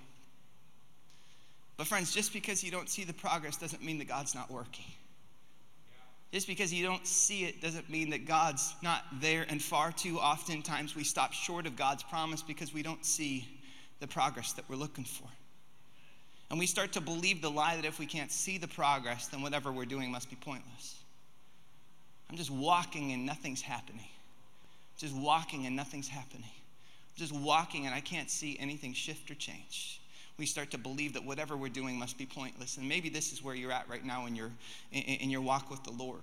But, 1.77 1.87
friends, 1.87 2.15
just 2.15 2.33
because 2.33 2.65
you 2.65 2.71
don't 2.71 2.89
see 2.89 3.05
the 3.05 3.12
progress 3.12 3.57
doesn't 3.57 3.85
mean 3.85 3.99
that 3.99 4.09
God's 4.09 4.35
not 4.35 4.51
working. 4.51 4.87
Just 6.33 6.47
because 6.47 6.73
you 6.73 6.85
don't 6.85 7.07
see 7.07 7.45
it 7.45 7.62
doesn't 7.62 7.89
mean 7.89 8.11
that 8.11 8.27
God's 8.27 8.75
not 8.83 9.05
there. 9.21 9.47
And 9.49 9.62
far 9.62 9.93
too 9.93 10.19
often 10.19 10.62
times 10.62 10.95
we 10.95 11.05
stop 11.05 11.33
short 11.33 11.67
of 11.67 11.77
God's 11.77 12.03
promise 12.03 12.43
because 12.43 12.75
we 12.75 12.83
don't 12.83 13.05
see 13.05 13.49
the 14.01 14.07
progress 14.07 14.53
that 14.55 14.65
we're 14.69 14.77
looking 14.77 15.05
for. 15.05 15.29
And 16.51 16.59
we 16.59 16.67
start 16.67 16.93
to 16.93 17.01
believe 17.01 17.43
the 17.43 17.51
lie 17.51 17.77
that 17.77 17.85
if 17.85 17.99
we 17.99 18.07
can't 18.07 18.31
see 18.31 18.59
the 18.59 18.69
progress, 18.69 19.29
then 19.29 19.43
whatever 19.43 19.73
we're 19.73 19.87
doing 19.87 20.11
must 20.12 20.29
be 20.31 20.37
pointless. 20.37 20.97
I'm 22.31 22.37
just 22.37 22.51
walking 22.51 23.12
and 23.12 23.25
nothing's 23.25 23.62
happening. 23.62 24.09
just 24.97 25.15
walking 25.15 25.67
and 25.67 25.77
nothing's 25.77 26.09
happening. 26.09 26.51
Just 27.17 27.33
walking 27.33 27.87
and 27.87 27.95
I 27.95 28.01
can't 28.01 28.31
see 28.31 28.57
anything 28.59 28.93
shift 28.93 29.31
or 29.31 29.35
change. 29.35 30.01
We 30.38 30.46
start 30.46 30.70
to 30.72 30.79
believe 30.79 31.14
that 31.14 31.25
whatever 31.25 31.57
we're 31.57 31.68
doing 31.68 31.99
must 31.99 32.18
be 32.18 32.27
pointless. 32.27 32.77
And 32.77 32.88
maybe 32.88 33.09
this 33.09 33.33
is 33.33 33.42
where 33.42 33.55
you're 33.55 33.72
at 33.72 33.88
right 33.88 34.05
now 34.05 34.27
in 34.27 34.37
your, 34.37 34.51
in, 34.92 35.03
in 35.03 35.31
your 35.31 35.40
walk 35.40 35.70
with 35.70 35.83
the 35.85 35.92
Lord. 35.92 36.20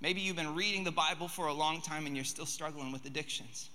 Maybe 0.00 0.20
you've 0.20 0.36
been 0.36 0.54
reading 0.54 0.84
the 0.84 0.92
Bible 0.92 1.28
for 1.28 1.48
a 1.48 1.52
long 1.52 1.80
time 1.80 2.06
and 2.06 2.14
you're 2.14 2.24
still 2.24 2.46
struggling 2.46 2.92
with 2.92 3.04
addictions. 3.04 3.68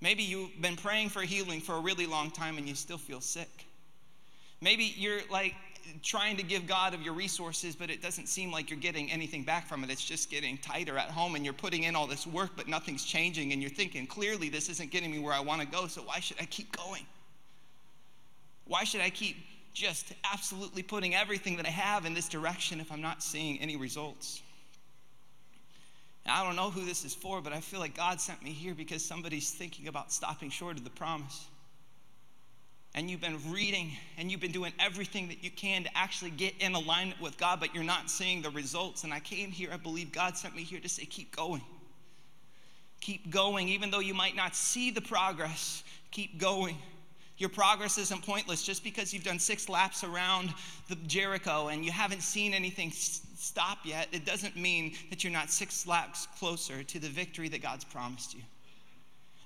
Maybe 0.00 0.24
you've 0.24 0.60
been 0.60 0.76
praying 0.76 1.08
for 1.08 1.22
healing 1.22 1.60
for 1.60 1.76
a 1.76 1.80
really 1.80 2.06
long 2.06 2.30
time 2.30 2.58
and 2.58 2.68
you 2.68 2.74
still 2.74 2.98
feel 2.98 3.20
sick. 3.20 3.66
Maybe 4.60 4.92
you're 4.96 5.20
like 5.30 5.54
trying 6.02 6.36
to 6.36 6.42
give 6.42 6.66
God 6.66 6.94
of 6.94 7.02
your 7.02 7.14
resources, 7.14 7.76
but 7.76 7.90
it 7.90 8.02
doesn't 8.02 8.28
seem 8.28 8.50
like 8.50 8.70
you're 8.70 8.78
getting 8.78 9.10
anything 9.10 9.44
back 9.44 9.66
from 9.66 9.84
it. 9.84 9.90
It's 9.90 10.04
just 10.04 10.30
getting 10.30 10.58
tighter 10.58 10.98
at 10.98 11.10
home, 11.10 11.34
and 11.34 11.44
you're 11.44 11.54
putting 11.54 11.84
in 11.84 11.94
all 11.94 12.06
this 12.06 12.26
work, 12.26 12.50
but 12.56 12.68
nothing's 12.68 13.04
changing. 13.04 13.52
And 13.52 13.60
you're 13.60 13.70
thinking, 13.70 14.06
clearly, 14.06 14.48
this 14.48 14.68
isn't 14.68 14.90
getting 14.90 15.10
me 15.10 15.18
where 15.18 15.32
I 15.32 15.40
want 15.40 15.60
to 15.60 15.66
go, 15.66 15.86
so 15.86 16.02
why 16.02 16.20
should 16.20 16.38
I 16.40 16.46
keep 16.46 16.76
going? 16.76 17.06
Why 18.66 18.84
should 18.84 19.00
I 19.00 19.10
keep 19.10 19.36
just 19.72 20.12
absolutely 20.32 20.82
putting 20.82 21.14
everything 21.14 21.56
that 21.56 21.66
I 21.66 21.70
have 21.70 22.06
in 22.06 22.14
this 22.14 22.28
direction 22.28 22.80
if 22.80 22.90
I'm 22.90 23.02
not 23.02 23.22
seeing 23.22 23.60
any 23.60 23.76
results? 23.76 24.42
Now, 26.26 26.42
I 26.42 26.44
don't 26.44 26.56
know 26.56 26.70
who 26.70 26.84
this 26.84 27.04
is 27.04 27.14
for, 27.14 27.40
but 27.40 27.52
I 27.52 27.60
feel 27.60 27.78
like 27.78 27.96
God 27.96 28.20
sent 28.20 28.42
me 28.42 28.50
here 28.50 28.74
because 28.74 29.04
somebody's 29.04 29.50
thinking 29.50 29.86
about 29.86 30.12
stopping 30.12 30.50
short 30.50 30.76
of 30.76 30.84
the 30.84 30.90
promise 30.90 31.46
and 32.96 33.10
you've 33.10 33.20
been 33.20 33.38
reading 33.52 33.92
and 34.16 34.30
you've 34.30 34.40
been 34.40 34.52
doing 34.52 34.72
everything 34.80 35.28
that 35.28 35.44
you 35.44 35.50
can 35.50 35.84
to 35.84 35.90
actually 35.96 36.30
get 36.30 36.54
in 36.60 36.74
alignment 36.74 37.20
with 37.20 37.36
God, 37.36 37.60
but 37.60 37.74
you're 37.74 37.84
not 37.84 38.10
seeing 38.10 38.40
the 38.40 38.48
results. 38.50 39.04
And 39.04 39.12
I 39.12 39.20
came 39.20 39.50
here, 39.50 39.68
I 39.70 39.76
believe 39.76 40.12
God 40.12 40.36
sent 40.36 40.56
me 40.56 40.62
here 40.62 40.80
to 40.80 40.88
say, 40.88 41.04
keep 41.04 41.36
going. 41.36 41.60
Keep 43.02 43.30
going, 43.30 43.68
even 43.68 43.90
though 43.90 44.00
you 44.00 44.14
might 44.14 44.34
not 44.34 44.56
see 44.56 44.90
the 44.90 45.02
progress, 45.02 45.84
keep 46.10 46.38
going. 46.38 46.78
Your 47.38 47.50
progress 47.50 47.98
isn't 47.98 48.22
pointless 48.22 48.62
just 48.62 48.82
because 48.82 49.12
you've 49.12 49.24
done 49.24 49.38
six 49.38 49.68
laps 49.68 50.04
around 50.04 50.54
the 50.88 50.96
Jericho 51.06 51.68
and 51.68 51.84
you 51.84 51.92
haven't 51.92 52.22
seen 52.22 52.54
anything 52.54 52.90
stop 52.90 53.78
yet. 53.84 54.08
It 54.12 54.24
doesn't 54.24 54.56
mean 54.56 54.94
that 55.10 55.22
you're 55.22 55.32
not 55.32 55.50
six 55.50 55.86
laps 55.86 56.26
closer 56.38 56.82
to 56.82 56.98
the 56.98 57.08
victory 57.08 57.48
that 57.50 57.60
God's 57.62 57.84
promised 57.84 58.34
you. 58.34 58.40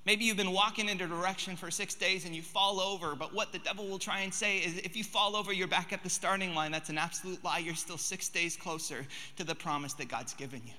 Maybe 0.07 0.25
you've 0.25 0.37
been 0.37 0.53
walking 0.53 0.89
in 0.89 1.01
a 1.01 1.07
direction 1.07 1.57
for 1.57 1.71
six 1.71 1.95
days 1.95 2.25
and 2.25 2.35
you 2.35 2.43
fall 2.43 2.81
over, 2.81 3.15
but 3.15 3.35
what 3.35 3.53
the 3.53 3.59
devil 3.59 3.87
will 3.87 3.99
try 3.99 4.21
and 4.21 4.33
say 4.33 4.59
is 4.59 4.79
if 4.79 4.97
you 4.97 5.05
fall 5.05 5.37
over, 5.37 5.53
you're 5.53 5.69
back 5.69 5.93
at 5.93 6.03
the 6.03 6.09
starting 6.09 6.55
line. 6.55 6.73
That's 6.73 6.89
an 6.89 6.97
absolute 6.97 7.45
lie. 7.45 7.59
You're 7.59 7.75
still 7.75 7.99
six 7.99 8.29
days 8.29 8.57
closer 8.57 9.07
to 9.37 9.45
the 9.45 9.55
promise 9.55 9.93
that 9.95 10.09
God's 10.09 10.33
given 10.33 10.63
you. 10.65 10.73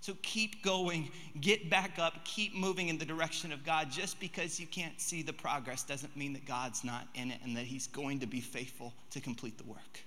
So 0.00 0.14
keep 0.22 0.62
going, 0.62 1.10
get 1.40 1.68
back 1.68 1.98
up, 1.98 2.24
keep 2.24 2.54
moving 2.54 2.88
in 2.88 2.98
the 2.98 3.04
direction 3.04 3.52
of 3.52 3.64
God. 3.64 3.90
Just 3.90 4.20
because 4.20 4.60
you 4.60 4.66
can't 4.66 5.00
see 5.00 5.22
the 5.22 5.32
progress 5.32 5.82
doesn't 5.82 6.16
mean 6.16 6.32
that 6.34 6.46
God's 6.46 6.84
not 6.84 7.08
in 7.14 7.30
it 7.30 7.40
and 7.44 7.56
that 7.56 7.64
He's 7.64 7.86
going 7.88 8.20
to 8.20 8.26
be 8.26 8.40
faithful 8.40 8.94
to 9.10 9.20
complete 9.20 9.58
the 9.58 9.64
work. 9.64 10.00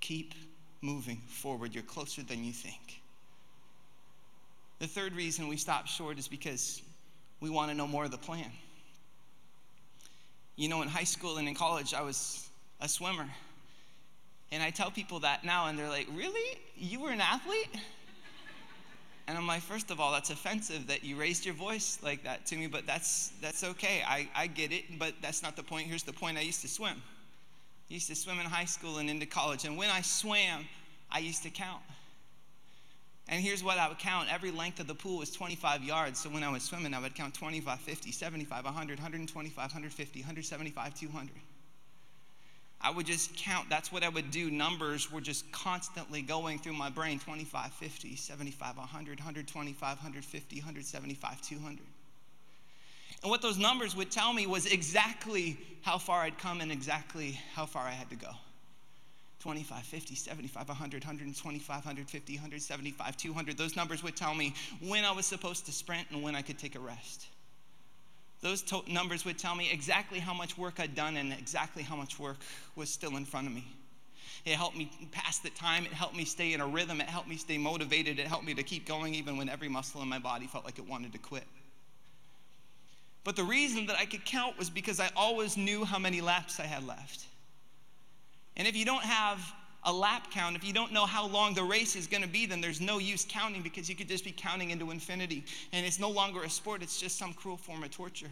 Keep 0.00 0.34
moving 0.82 1.22
forward. 1.28 1.74
You're 1.74 1.82
closer 1.82 2.22
than 2.22 2.44
you 2.44 2.52
think. 2.52 3.00
The 4.80 4.86
third 4.86 5.14
reason 5.14 5.48
we 5.48 5.56
stop 5.56 5.86
short 5.86 6.18
is 6.18 6.28
because 6.28 6.82
we 7.40 7.50
want 7.50 7.70
to 7.70 7.76
know 7.76 7.86
more 7.86 8.04
of 8.04 8.10
the 8.10 8.18
plan. 8.18 8.50
You 10.56 10.68
know, 10.68 10.82
in 10.82 10.88
high 10.88 11.04
school 11.04 11.38
and 11.38 11.48
in 11.48 11.54
college, 11.54 11.94
I 11.94 12.02
was 12.02 12.48
a 12.80 12.88
swimmer. 12.88 13.26
And 14.52 14.62
I 14.62 14.70
tell 14.70 14.90
people 14.90 15.20
that 15.20 15.44
now, 15.44 15.66
and 15.66 15.78
they're 15.78 15.88
like, 15.88 16.08
Really? 16.14 16.58
You 16.76 17.00
were 17.00 17.10
an 17.10 17.20
athlete? 17.20 17.68
And 19.26 19.38
I'm 19.38 19.46
like, 19.46 19.62
First 19.62 19.90
of 19.90 20.00
all, 20.00 20.12
that's 20.12 20.30
offensive 20.30 20.86
that 20.88 21.04
you 21.04 21.16
raised 21.16 21.44
your 21.44 21.54
voice 21.54 21.98
like 22.02 22.24
that 22.24 22.46
to 22.46 22.56
me, 22.56 22.66
but 22.66 22.86
that's, 22.86 23.32
that's 23.40 23.62
okay. 23.62 24.02
I, 24.06 24.28
I 24.34 24.46
get 24.46 24.72
it, 24.72 24.98
but 24.98 25.14
that's 25.22 25.42
not 25.42 25.56
the 25.56 25.62
point. 25.62 25.86
Here's 25.86 26.02
the 26.02 26.12
point 26.12 26.38
I 26.38 26.42
used 26.42 26.62
to 26.62 26.68
swim. 26.68 27.02
I 27.90 27.94
used 27.94 28.08
to 28.08 28.14
swim 28.14 28.38
in 28.38 28.46
high 28.46 28.64
school 28.64 28.98
and 28.98 29.10
into 29.10 29.26
college. 29.26 29.64
And 29.64 29.76
when 29.76 29.90
I 29.90 30.00
swam, 30.00 30.66
I 31.10 31.18
used 31.18 31.42
to 31.42 31.50
count. 31.50 31.82
And 33.28 33.40
here's 33.40 33.62
what 33.62 33.78
I 33.78 33.88
would 33.88 33.98
count 33.98 34.32
every 34.32 34.50
length 34.50 34.80
of 34.80 34.88
the 34.88 34.94
pool 34.94 35.18
was 35.18 35.30
25 35.30 35.84
yards. 35.84 36.18
So 36.18 36.30
when 36.30 36.42
I 36.42 36.50
was 36.50 36.64
swimming, 36.64 36.94
I 36.94 37.00
would 37.00 37.14
count 37.14 37.32
25, 37.34 37.80
50, 37.80 38.10
75, 38.10 38.64
100, 38.64 38.98
125, 38.98 39.56
150, 39.56 40.20
175, 40.20 40.94
200. 40.94 41.30
I 42.82 42.90
would 42.90 43.06
just 43.06 43.36
count. 43.36 43.68
That's 43.68 43.92
what 43.92 44.02
I 44.02 44.08
would 44.08 44.30
do. 44.30 44.50
Numbers 44.50 45.12
were 45.12 45.20
just 45.20 45.50
constantly 45.52 46.22
going 46.22 46.58
through 46.58 46.72
my 46.72 46.88
brain 46.88 47.18
25, 47.18 47.72
50, 47.72 48.16
75, 48.16 48.76
100, 48.78 49.18
125, 49.18 49.80
150, 49.80 50.56
175, 50.56 51.42
200. 51.42 51.78
And 53.22 53.30
what 53.30 53.42
those 53.42 53.58
numbers 53.58 53.94
would 53.96 54.10
tell 54.10 54.32
me 54.32 54.46
was 54.46 54.64
exactly 54.64 55.58
how 55.82 55.98
far 55.98 56.22
I'd 56.22 56.38
come 56.38 56.62
and 56.62 56.72
exactly 56.72 57.38
how 57.54 57.66
far 57.66 57.82
I 57.82 57.90
had 57.90 58.08
to 58.10 58.16
go. 58.16 58.30
25, 59.40 59.82
50, 59.82 60.14
75, 60.14 60.68
100, 60.68 61.04
125, 61.04 61.68
150, 61.68 62.34
175, 62.34 63.16
200. 63.16 63.58
Those 63.58 63.76
numbers 63.76 64.02
would 64.02 64.16
tell 64.16 64.34
me 64.34 64.54
when 64.86 65.04
I 65.04 65.12
was 65.12 65.26
supposed 65.26 65.66
to 65.66 65.72
sprint 65.72 66.06
and 66.10 66.22
when 66.22 66.34
I 66.34 66.42
could 66.42 66.58
take 66.58 66.76
a 66.76 66.80
rest. 66.80 67.26
Those 68.40 68.62
to- 68.62 68.84
numbers 68.86 69.24
would 69.24 69.38
tell 69.38 69.54
me 69.54 69.70
exactly 69.70 70.18
how 70.18 70.32
much 70.32 70.56
work 70.56 70.80
I'd 70.80 70.94
done 70.94 71.16
and 71.16 71.32
exactly 71.32 71.82
how 71.82 71.96
much 71.96 72.18
work 72.18 72.38
was 72.74 72.88
still 72.90 73.16
in 73.16 73.24
front 73.24 73.46
of 73.46 73.52
me. 73.52 73.64
It 74.46 74.54
helped 74.54 74.76
me 74.76 74.90
pass 75.12 75.38
the 75.38 75.50
time. 75.50 75.84
It 75.84 75.92
helped 75.92 76.16
me 76.16 76.24
stay 76.24 76.54
in 76.54 76.60
a 76.62 76.66
rhythm. 76.66 77.00
It 77.00 77.08
helped 77.08 77.28
me 77.28 77.36
stay 77.36 77.58
motivated. 77.58 78.18
It 78.18 78.26
helped 78.26 78.46
me 78.46 78.54
to 78.54 78.62
keep 78.62 78.86
going 78.86 79.14
even 79.14 79.36
when 79.36 79.50
every 79.50 79.68
muscle 79.68 80.00
in 80.00 80.08
my 80.08 80.18
body 80.18 80.46
felt 80.46 80.64
like 80.64 80.78
it 80.78 80.88
wanted 80.88 81.12
to 81.12 81.18
quit. 81.18 81.44
But 83.22 83.36
the 83.36 83.44
reason 83.44 83.86
that 83.86 83.96
I 83.96 84.06
could 84.06 84.24
count 84.24 84.58
was 84.58 84.70
because 84.70 84.98
I 84.98 85.10
always 85.14 85.58
knew 85.58 85.84
how 85.84 85.98
many 85.98 86.22
laps 86.22 86.58
I 86.58 86.64
had 86.64 86.86
left. 86.86 87.26
And 88.56 88.66
if 88.66 88.74
you 88.74 88.86
don't 88.86 89.04
have 89.04 89.40
a 89.84 89.92
lap 89.92 90.30
count, 90.30 90.56
if 90.56 90.64
you 90.64 90.72
don't 90.72 90.92
know 90.92 91.06
how 91.06 91.26
long 91.26 91.54
the 91.54 91.62
race 91.62 91.96
is 91.96 92.06
going 92.06 92.22
to 92.22 92.28
be, 92.28 92.44
then 92.44 92.60
there's 92.60 92.80
no 92.80 92.98
use 92.98 93.26
counting 93.28 93.62
because 93.62 93.88
you 93.88 93.94
could 93.94 94.08
just 94.08 94.24
be 94.24 94.32
counting 94.32 94.70
into 94.70 94.90
infinity. 94.90 95.44
And 95.72 95.86
it's 95.86 95.98
no 95.98 96.10
longer 96.10 96.42
a 96.42 96.50
sport, 96.50 96.82
it's 96.82 97.00
just 97.00 97.18
some 97.18 97.32
cruel 97.32 97.56
form 97.56 97.82
of 97.82 97.90
torture. 97.90 98.30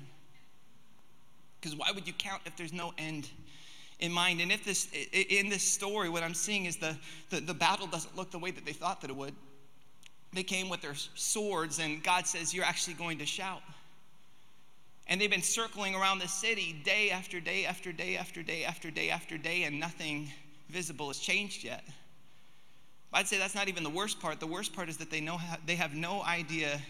Because 1.60 1.76
why 1.76 1.90
would 1.94 2.06
you 2.06 2.12
count 2.12 2.42
if 2.44 2.56
there's 2.56 2.72
no 2.72 2.92
end 2.98 3.30
in 4.00 4.12
mind? 4.12 4.40
And 4.40 4.52
if 4.52 4.64
this, 4.64 4.88
in 5.12 5.48
this 5.48 5.62
story, 5.62 6.08
what 6.08 6.22
I'm 6.22 6.34
seeing 6.34 6.66
is 6.66 6.76
the, 6.76 6.96
the, 7.30 7.40
the 7.40 7.54
battle 7.54 7.86
doesn't 7.86 8.14
look 8.14 8.30
the 8.30 8.38
way 8.38 8.50
that 8.50 8.64
they 8.66 8.72
thought 8.72 9.00
that 9.00 9.10
it 9.10 9.16
would. 9.16 9.34
They 10.34 10.42
came 10.42 10.68
with 10.68 10.82
their 10.82 10.94
swords, 11.14 11.78
and 11.78 12.04
God 12.04 12.26
says, 12.26 12.52
You're 12.52 12.66
actually 12.66 12.94
going 12.94 13.18
to 13.18 13.26
shout. 13.26 13.62
And 15.08 15.18
they've 15.18 15.30
been 15.30 15.40
circling 15.40 15.94
around 15.94 16.18
the 16.18 16.28
city 16.28 16.78
day 16.84 17.10
after 17.10 17.40
day 17.40 17.64
after 17.64 17.92
day 17.92 18.18
after 18.18 18.42
day 18.42 18.64
after 18.64 18.90
day 18.90 19.08
after 19.08 19.38
day, 19.38 19.62
and 19.62 19.80
nothing 19.80 20.30
visible 20.68 21.08
has 21.08 21.18
changed 21.18 21.64
yet. 21.64 21.84
I'd 23.12 23.26
say 23.26 23.38
that's 23.38 23.54
not 23.54 23.68
even 23.68 23.82
the 23.82 23.90
worst 23.90 24.20
part. 24.20 24.38
The 24.38 24.46
worst 24.46 24.74
part 24.74 24.88
is 24.88 24.98
that 24.98 25.10
they, 25.10 25.20
know 25.20 25.38
they 25.66 25.76
have 25.76 25.94
no 25.94 26.22
idea 26.22 26.80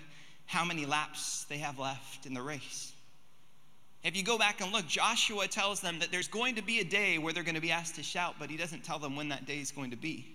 how 0.46 0.64
many 0.64 0.84
laps 0.84 1.44
they 1.48 1.58
have 1.58 1.78
left 1.78 2.26
in 2.26 2.34
the 2.34 2.42
race. 2.42 2.92
If 4.02 4.16
you 4.16 4.22
go 4.22 4.38
back 4.38 4.60
and 4.60 4.72
look, 4.72 4.86
Joshua 4.86 5.46
tells 5.48 5.80
them 5.80 5.98
that 5.98 6.10
there's 6.10 6.28
going 6.28 6.54
to 6.54 6.62
be 6.62 6.80
a 6.80 6.84
day 6.84 7.18
where 7.18 7.32
they're 7.32 7.42
going 7.42 7.54
to 7.54 7.60
be 7.60 7.72
asked 7.72 7.96
to 7.96 8.02
shout, 8.02 8.36
but 8.38 8.50
he 8.50 8.56
doesn't 8.56 8.84
tell 8.84 8.98
them 8.98 9.16
when 9.16 9.28
that 9.28 9.46
day 9.46 9.58
is 9.58 9.70
going 9.70 9.90
to 9.90 9.96
be. 9.96 10.26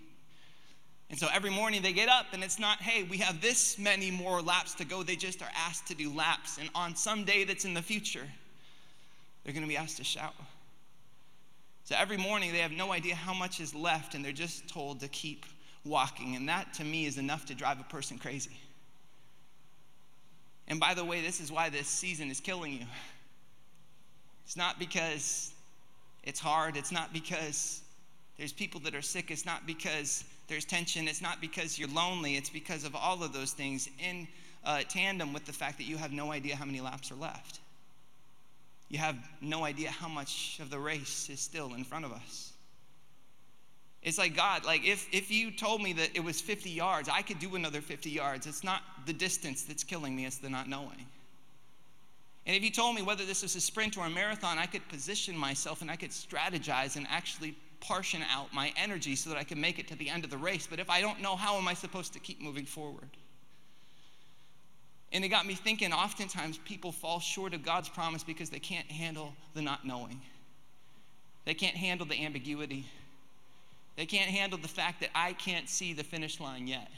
And 1.09 1.19
so 1.19 1.27
every 1.33 1.49
morning 1.49 1.81
they 1.81 1.93
get 1.93 2.09
up, 2.09 2.27
and 2.33 2.43
it's 2.43 2.59
not, 2.59 2.81
hey, 2.81 3.03
we 3.03 3.17
have 3.17 3.41
this 3.41 3.77
many 3.77 4.09
more 4.11 4.41
laps 4.41 4.73
to 4.75 4.85
go. 4.85 5.03
They 5.03 5.15
just 5.15 5.41
are 5.41 5.51
asked 5.55 5.87
to 5.87 5.95
do 5.95 6.13
laps. 6.13 6.57
And 6.57 6.69
on 6.75 6.95
some 6.95 7.23
day 7.23 7.43
that's 7.43 7.65
in 7.65 7.73
the 7.73 7.81
future, 7.81 8.27
they're 9.43 9.53
going 9.53 9.63
to 9.63 9.69
be 9.69 9.77
asked 9.77 9.97
to 9.97 10.03
shout. 10.03 10.33
So 11.85 11.95
every 11.97 12.17
morning 12.17 12.53
they 12.53 12.59
have 12.59 12.71
no 12.71 12.93
idea 12.93 13.15
how 13.15 13.33
much 13.33 13.59
is 13.59 13.75
left, 13.75 14.15
and 14.15 14.23
they're 14.23 14.31
just 14.31 14.67
told 14.67 15.01
to 15.01 15.07
keep 15.09 15.45
walking. 15.83 16.35
And 16.35 16.47
that 16.47 16.73
to 16.75 16.83
me 16.83 17.05
is 17.05 17.17
enough 17.17 17.45
to 17.47 17.55
drive 17.55 17.79
a 17.79 17.83
person 17.83 18.17
crazy. 18.17 18.57
And 20.67 20.79
by 20.79 20.93
the 20.93 21.03
way, 21.03 21.21
this 21.21 21.41
is 21.41 21.51
why 21.51 21.69
this 21.69 21.87
season 21.87 22.31
is 22.31 22.39
killing 22.39 22.73
you. 22.73 22.85
It's 24.45 24.55
not 24.55 24.79
because 24.79 25.53
it's 26.23 26.39
hard, 26.39 26.77
it's 26.77 26.91
not 26.91 27.11
because 27.11 27.81
there's 28.37 28.53
people 28.53 28.79
that 28.81 28.95
are 28.95 29.01
sick, 29.01 29.29
it's 29.29 29.45
not 29.45 29.67
because 29.67 30.23
there's 30.47 30.65
tension, 30.65 31.07
it's 31.07 31.21
not 31.21 31.41
because 31.41 31.77
you're 31.77 31.89
lonely, 31.89 32.35
it's 32.35 32.49
because 32.49 32.85
of 32.85 32.95
all 32.95 33.23
of 33.23 33.33
those 33.33 33.51
things 33.51 33.89
in 33.99 34.27
uh, 34.65 34.81
tandem 34.87 35.33
with 35.33 35.45
the 35.45 35.53
fact 35.53 35.77
that 35.77 35.83
you 35.83 35.97
have 35.97 36.11
no 36.11 36.31
idea 36.31 36.55
how 36.55 36.65
many 36.65 36.79
laps 36.79 37.11
are 37.11 37.15
left. 37.15 37.59
You 38.89 38.99
have 38.99 39.17
no 39.41 39.63
idea 39.63 39.89
how 39.89 40.07
much 40.07 40.59
of 40.61 40.69
the 40.69 40.79
race 40.79 41.29
is 41.29 41.39
still 41.39 41.73
in 41.73 41.83
front 41.83 42.05
of 42.05 42.11
us. 42.11 42.53
It's 44.03 44.17
like 44.17 44.35
God, 44.35 44.65
like 44.65 44.85
if, 44.85 45.07
if 45.13 45.31
you 45.31 45.49
told 45.49 45.81
me 45.81 45.93
that 45.93 46.09
it 46.13 46.23
was 46.23 46.41
50 46.41 46.69
yards, 46.69 47.07
I 47.07 47.21
could 47.21 47.39
do 47.39 47.55
another 47.55 47.79
50 47.79 48.09
yards. 48.09 48.45
It's 48.45 48.63
not 48.63 48.81
the 49.05 49.13
distance 49.13 49.63
that's 49.63 49.83
killing 49.83 50.15
me, 50.15 50.25
it's 50.25 50.37
the 50.37 50.49
not 50.49 50.67
knowing. 50.67 51.05
And 52.45 52.55
if 52.57 52.63
you 52.63 52.71
told 52.71 52.95
me 52.95 53.01
whether 53.01 53.23
this 53.23 53.41
was 53.41 53.55
a 53.55 53.61
sprint 53.61 53.97
or 53.97 54.05
a 54.05 54.09
marathon, 54.09 54.57
I 54.57 54.65
could 54.65 54.85
position 54.89 55.37
myself 55.37 55.81
and 55.81 55.89
I 55.89 55.95
could 55.95 56.09
strategize 56.09 56.97
and 56.97 57.07
actually 57.09 57.55
portion 57.79 58.21
out 58.29 58.53
my 58.53 58.73
energy 58.75 59.15
so 59.15 59.29
that 59.29 59.37
I 59.37 59.43
could 59.43 59.57
make 59.57 59.79
it 59.79 59.87
to 59.87 59.95
the 59.95 60.09
end 60.09 60.25
of 60.25 60.29
the 60.29 60.37
race. 60.37 60.67
But 60.67 60.79
if 60.79 60.89
I 60.89 60.99
don't 60.99 61.21
know, 61.21 61.37
how 61.37 61.57
am 61.57 61.67
I 61.69 61.73
supposed 61.73 62.11
to 62.13 62.19
keep 62.19 62.41
moving 62.41 62.65
forward? 62.65 63.09
And 65.13 65.23
it 65.23 65.29
got 65.29 65.45
me 65.45 65.53
thinking 65.53 65.93
oftentimes 65.93 66.57
people 66.65 66.91
fall 66.91 67.19
short 67.19 67.53
of 67.53 67.63
God's 67.63 67.87
promise 67.87 68.23
because 68.23 68.49
they 68.49 68.59
can't 68.59 68.91
handle 68.91 69.33
the 69.53 69.61
not 69.61 69.85
knowing. 69.85 70.19
They 71.45 71.53
can't 71.53 71.75
handle 71.75 72.07
the 72.07 72.25
ambiguity. 72.25 72.85
They 73.95 74.07
can't 74.07 74.29
handle 74.29 74.57
the 74.57 74.67
fact 74.67 75.01
that 75.01 75.11
I 75.13 75.33
can't 75.33 75.69
see 75.69 75.93
the 75.93 76.03
finish 76.03 76.39
line 76.39 76.67
yet. 76.67 76.89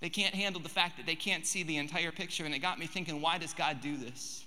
They 0.00 0.08
can't 0.08 0.34
handle 0.34 0.60
the 0.60 0.70
fact 0.70 0.96
that 0.96 1.06
they 1.06 1.14
can't 1.14 1.46
see 1.46 1.62
the 1.62 1.76
entire 1.76 2.12
picture. 2.12 2.46
And 2.46 2.54
it 2.54 2.60
got 2.60 2.78
me 2.78 2.86
thinking, 2.86 3.20
why 3.20 3.36
does 3.36 3.52
God 3.52 3.82
do 3.82 3.96
this? 3.96 4.46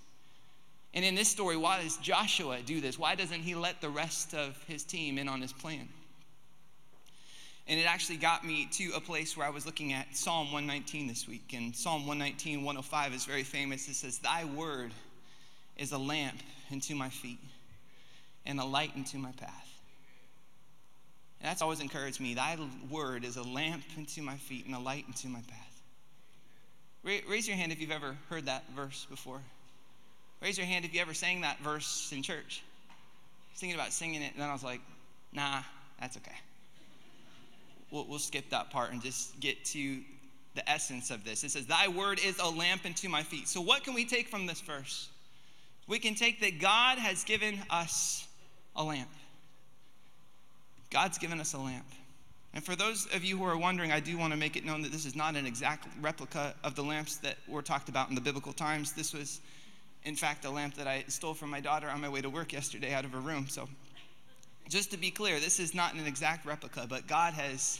And 0.93 1.05
in 1.05 1.13
this 1.13 1.27
story, 1.27 1.55
why 1.55 1.83
does 1.83 1.97
Joshua 1.97 2.59
do 2.65 2.81
this? 2.81 2.97
Why 2.97 3.13
doesn't 3.13 3.41
he 3.41 3.53
let 3.53 3.79
the 3.79 3.89
rest 3.89 4.33
of 4.33 4.57
his 4.63 4.83
team 4.83 5.19
in 5.19 5.27
on 5.27 5.41
his 5.41 5.53
plan? 5.53 5.87
And 7.69 7.79
it 7.79 7.83
actually 7.83 8.17
got 8.17 8.45
me 8.45 8.67
to 8.73 8.91
a 8.95 9.01
place 9.01 9.35
where 9.35 9.45
I 9.45 9.49
was 9.49 9.65
looking 9.65 9.91
at 9.91 10.15
Psalm 10.15 10.53
119 10.53 11.07
this 11.07 11.27
week. 11.27 11.53
And 11.53 11.75
Psalm 11.75 12.07
119, 12.07 12.63
105 12.63 13.13
is 13.13 13.25
very 13.25 13.43
famous. 13.43 13.89
It 13.89 13.95
says, 13.95 14.19
Thy 14.19 14.45
word 14.45 14.91
is 15.75 15.91
a 15.91 15.97
lamp 15.97 16.37
unto 16.71 16.95
my 16.95 17.09
feet 17.09 17.39
and 18.45 18.59
a 18.61 18.65
light 18.65 18.91
unto 18.95 19.17
my 19.17 19.31
path. 19.33 19.69
And 21.41 21.49
that's 21.49 21.61
always 21.61 21.81
encouraged 21.81 22.21
me. 22.21 22.35
Thy 22.35 22.57
word 22.89 23.25
is 23.25 23.35
a 23.35 23.43
lamp 23.43 23.83
unto 23.97 24.21
my 24.21 24.35
feet 24.35 24.65
and 24.65 24.73
a 24.73 24.79
light 24.79 25.03
unto 25.05 25.27
my 25.27 25.41
path. 25.41 25.81
Raise 27.03 27.47
your 27.47 27.57
hand 27.57 27.71
if 27.71 27.81
you've 27.81 27.91
ever 27.91 28.17
heard 28.29 28.45
that 28.45 28.63
verse 28.75 29.05
before. 29.09 29.41
Raise 30.41 30.57
your 30.57 30.67
hand 30.67 30.85
if 30.85 30.93
you 30.93 31.01
ever 31.01 31.13
sang 31.13 31.41
that 31.41 31.59
verse 31.59 32.11
in 32.13 32.23
church. 32.23 32.63
I 32.89 32.93
was 33.53 33.59
thinking 33.59 33.79
about 33.79 33.91
singing 33.91 34.21
it, 34.21 34.33
and 34.33 34.41
then 34.41 34.49
I 34.49 34.53
was 34.53 34.63
like, 34.63 34.81
nah, 35.33 35.61
that's 35.99 36.17
okay 36.17 36.35
we'll, 37.91 38.05
we'll 38.07 38.19
skip 38.19 38.49
that 38.49 38.69
part 38.69 38.91
and 38.91 39.01
just 39.01 39.39
get 39.39 39.63
to 39.65 39.99
the 40.55 40.69
essence 40.69 41.11
of 41.11 41.23
this. 41.23 41.43
It 41.43 41.51
says, 41.51 41.65
Thy 41.65 41.87
word 41.87 42.19
is 42.23 42.39
a 42.39 42.49
lamp 42.49 42.81
unto 42.85 43.07
my 43.09 43.23
feet. 43.23 43.47
So, 43.47 43.61
what 43.61 43.83
can 43.83 43.93
we 43.93 44.05
take 44.05 44.27
from 44.27 44.45
this 44.45 44.61
verse? 44.61 45.09
We 45.87 45.99
can 45.99 46.15
take 46.15 46.41
that 46.41 46.59
God 46.59 46.97
has 46.97 47.23
given 47.23 47.59
us 47.69 48.27
a 48.75 48.83
lamp. 48.83 49.09
God's 50.89 51.17
given 51.17 51.39
us 51.39 51.53
a 51.53 51.57
lamp. 51.57 51.85
And 52.53 52.63
for 52.63 52.75
those 52.75 53.07
of 53.13 53.23
you 53.23 53.37
who 53.37 53.43
are 53.43 53.57
wondering, 53.57 53.91
I 53.91 53.99
do 53.99 54.17
want 54.17 54.33
to 54.33 54.39
make 54.39 54.55
it 54.55 54.65
known 54.65 54.81
that 54.81 54.91
this 54.91 55.05
is 55.05 55.15
not 55.15 55.35
an 55.35 55.45
exact 55.45 55.87
replica 56.01 56.55
of 56.63 56.75
the 56.75 56.81
lamps 56.81 57.17
that 57.17 57.37
were 57.47 57.61
talked 57.61 57.87
about 57.89 58.09
in 58.09 58.15
the 58.15 58.21
biblical 58.21 58.51
times. 58.51 58.93
This 58.93 59.13
was, 59.13 59.41
in 60.03 60.15
fact, 60.15 60.43
a 60.45 60.49
lamp 60.49 60.75
that 60.75 60.87
I 60.87 61.03
stole 61.07 61.33
from 61.33 61.49
my 61.49 61.59
daughter 61.59 61.89
on 61.89 62.01
my 62.01 62.09
way 62.09 62.21
to 62.21 62.29
work 62.29 62.53
yesterday 62.53 62.93
out 62.93 63.05
of 63.05 63.11
her 63.11 63.19
room. 63.19 63.47
So 63.47 63.69
just 64.69 64.91
to 64.91 64.97
be 64.97 65.11
clear, 65.11 65.39
this 65.39 65.59
is 65.59 65.73
not 65.73 65.93
an 65.93 66.05
exact 66.05 66.45
replica, 66.45 66.85
but 66.89 67.07
God 67.07 67.33
has 67.33 67.79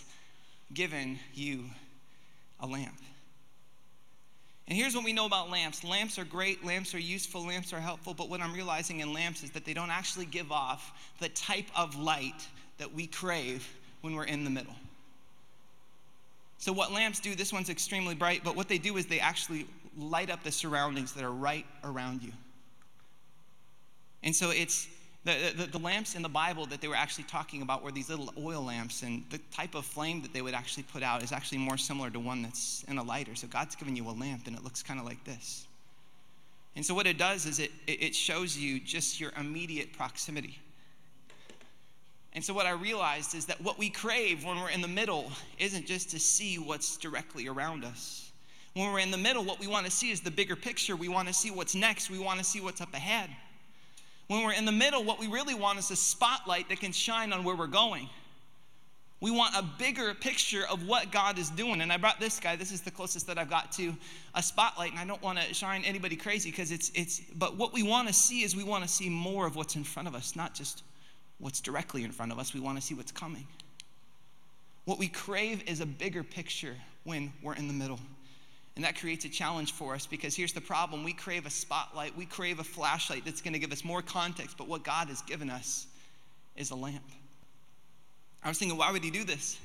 given 0.74 1.20
you 1.34 1.66
a 2.60 2.68
lamp. 2.68 2.98
And 4.68 4.78
here's 4.78 4.96
what 4.96 5.06
we 5.06 5.14
know 5.14 5.26
about 5.26 5.50
lamps 5.50 5.84
lamps 5.84 6.20
are 6.20 6.26
great, 6.26 6.66
lamps 6.66 6.94
are 6.94 7.00
useful, 7.00 7.46
lamps 7.46 7.72
are 7.74 7.80
helpful, 7.80 8.14
but 8.14 8.30
what 8.30 8.42
I'm 8.42 8.54
realizing 8.54 9.00
in 9.00 9.14
lamps 9.14 9.44
is 9.44 9.52
that 9.52 9.66
they 9.66 9.74
don't 9.74 9.92
actually 9.92 10.26
give 10.26 10.52
off 10.52 11.14
the 11.20 11.30
type 11.30 11.68
of 11.76 11.98
light 11.98 12.48
that 12.78 12.94
we 12.94 13.08
crave 13.08 13.68
when 14.02 14.16
we're 14.16 14.26
in 14.26 14.44
the 14.44 14.50
middle. 14.50 14.76
So, 16.60 16.74
what 16.74 16.92
lamps 16.92 17.20
do, 17.20 17.36
this 17.36 17.54
one's 17.54 17.70
extremely 17.70 18.16
bright, 18.16 18.42
but 18.44 18.56
what 18.56 18.68
they 18.68 18.78
do 18.78 18.98
is 18.98 19.06
they 19.06 19.20
actually 19.20 19.68
light 19.98 20.30
up 20.30 20.44
the 20.44 20.52
surroundings 20.52 21.14
that 21.14 21.24
are 21.24 21.32
right 21.32 21.66
around 21.84 22.24
you. 22.24 22.32
And 24.24 24.36
so 24.36 24.50
it's 24.50 24.88
the, 25.28 25.54
the, 25.58 25.66
the, 25.66 25.78
lamps 25.78 26.16
in 26.16 26.22
the 26.22 26.30
Bible 26.30 26.66
that 26.68 26.80
they 26.80 26.88
were 26.88 26.96
actually 26.96 27.26
talking 27.26 27.62
about 27.62 27.84
were 27.84 27.92
these 27.92 28.10
little 28.10 28.34
oil 28.42 28.64
lamps, 28.64 29.04
and 29.04 29.26
the 29.30 29.40
type 29.52 29.76
of 29.76 29.86
flame 29.86 30.22
that 30.22 30.32
they 30.32 30.42
would 30.42 30.54
actually 30.54 30.84
put 30.84 31.04
out 31.04 31.22
is 31.22 31.34
actually 31.34 31.58
more 31.58 31.78
similar 31.78 32.10
to 32.10 32.20
one 32.20 32.42
that's 32.42 32.86
in 32.88 32.98
a 32.98 33.04
lighter. 33.04 33.36
So 33.36 33.46
God's 33.48 33.76
given 33.76 33.98
you 33.98 34.08
a 34.08 34.12
lamp, 34.12 34.48
and 34.48 34.56
it 34.56 34.64
looks 34.64 34.82
kind 34.82 35.02
of 35.02 35.06
like 35.06 35.22
this. 35.26 35.68
And 36.78 36.86
so 36.86 36.94
what 36.94 37.08
it 37.08 37.18
does 37.18 37.46
is 37.46 37.60
it, 37.60 37.72
it 37.88 38.16
shows 38.16 38.58
you 38.58 38.80
just 38.80 39.20
your 39.20 39.34
immediate 39.38 39.92
proximity. 39.92 40.58
And 42.32 42.42
so 42.42 42.54
what 42.54 42.66
I 42.66 42.72
realized 42.72 43.36
is 43.36 43.48
that 43.48 43.60
what 43.60 43.78
we 43.78 43.90
crave 43.90 44.46
when 44.46 44.58
we're 44.62 44.70
in 44.70 44.82
the 44.82 44.88
middle 44.88 45.30
isn't 45.60 45.86
just 45.86 46.10
to 46.12 46.20
see 46.20 46.58
what's 46.58 46.96
directly 46.96 47.50
around 47.50 47.84
us. 47.84 48.32
When 48.76 48.94
we're 48.94 49.00
in 49.00 49.12
the 49.12 49.18
middle, 49.18 49.44
what 49.44 49.60
we 49.60 49.68
want 49.68 49.86
to 49.88 49.92
see 49.92 50.12
is 50.12 50.22
the 50.22 50.32
bigger 50.32 50.56
picture. 50.56 50.96
We 50.96 51.10
want 51.10 51.28
to 51.28 51.34
see 51.34 51.52
what's 51.52 51.76
next. 51.76 52.10
We 52.10 52.20
want 52.20 52.40
to 52.40 52.46
see 52.46 52.62
what's 52.62 52.80
up 52.80 52.94
ahead. 52.94 53.30
When 54.28 54.44
we're 54.44 54.54
in 54.54 54.66
the 54.66 54.72
middle, 54.72 55.04
what 55.04 55.20
we 55.20 55.28
really 55.28 55.56
want 55.56 55.80
is 55.80 55.90
a 55.90 55.96
spotlight 55.96 56.70
that 56.70 56.80
can 56.80 56.92
shine 56.92 57.32
on 57.32 57.44
where 57.44 57.56
we're 57.56 57.68
going. 57.68 58.10
We 59.20 59.32
want 59.32 59.56
a 59.56 59.64
bigger 59.80 60.14
picture 60.14 60.64
of 60.70 60.86
what 60.86 61.12
God 61.12 61.40
is 61.40 61.50
doing. 61.50 61.82
And 61.82 61.92
I 61.92 61.98
brought 61.98 62.20
this 62.20 62.40
guy. 62.40 62.56
This 62.56 62.72
is 62.72 62.82
the 62.82 62.92
closest 62.92 63.26
that 63.28 63.38
I've 63.40 63.50
got 63.50 63.72
to 63.74 63.96
a 64.36 64.44
spotlight. 64.44 64.92
And 64.92 65.00
I 65.00 65.06
don't 65.06 65.22
want 65.24 65.40
to 65.40 65.54
shine 65.54 65.84
anybody 65.86 66.16
crazy 66.16 66.52
because 66.52 66.72
it's, 66.72 66.92
it's, 66.94 67.22
but 67.36 67.58
what 67.58 67.74
we 67.74 67.82
want 67.82 68.08
to 68.10 68.14
see 68.14 68.44
is 68.44 68.56
we 68.56 68.64
want 68.64 68.84
to 68.84 68.90
see 68.90 69.10
more 69.10 69.48
of 69.48 69.56
what's 69.56 69.76
in 69.76 69.84
front 69.84 70.08
of 70.08 70.14
us, 70.14 70.36
not 70.36 70.54
just 70.54 70.84
what's 71.40 71.62
directly 71.62 72.04
in 72.04 72.12
front 72.12 72.32
of 72.32 72.38
us. 72.38 72.54
We 72.54 72.60
want 72.60 72.78
to 72.78 72.84
see 72.84 72.94
what's 72.94 73.12
coming. 73.12 73.48
What 74.86 75.00
we 75.00 75.08
crave 75.08 75.64
is 75.68 75.82
a 75.82 75.86
bigger 75.86 76.24
picture 76.24 76.76
when 77.04 77.34
we're 77.42 77.56
in 77.56 77.68
the 77.68 77.74
middle. 77.74 78.00
And 78.78 78.86
that 78.86 78.96
creates 78.96 79.26
a 79.26 79.30
challenge 79.30 79.72
for 79.72 79.96
us 79.96 80.06
because 80.06 80.36
here's 80.36 80.54
the 80.54 80.62
problem 80.62 81.04
we 81.04 81.12
crave 81.12 81.48
a 81.48 81.50
spotlight, 81.50 82.16
we 82.16 82.28
crave 82.28 82.60
a 82.60 82.64
flashlight 82.64 83.26
that's 83.26 83.42
going 83.42 83.54
to 83.54 83.60
give 83.60 83.72
us 83.72 83.84
more 83.84 84.04
context, 84.04 84.56
but 84.56 84.68
what 84.68 84.84
God 84.84 85.08
has 85.08 85.24
given 85.24 85.50
us 85.50 85.88
is 86.56 86.70
a 86.70 86.76
lamp. 86.76 87.02
I 88.44 88.50
was 88.50 88.60
thinking, 88.60 88.78
why 88.78 88.92
would 88.92 89.04
He 89.04 89.10
do 89.10 89.24
this? 89.24 89.58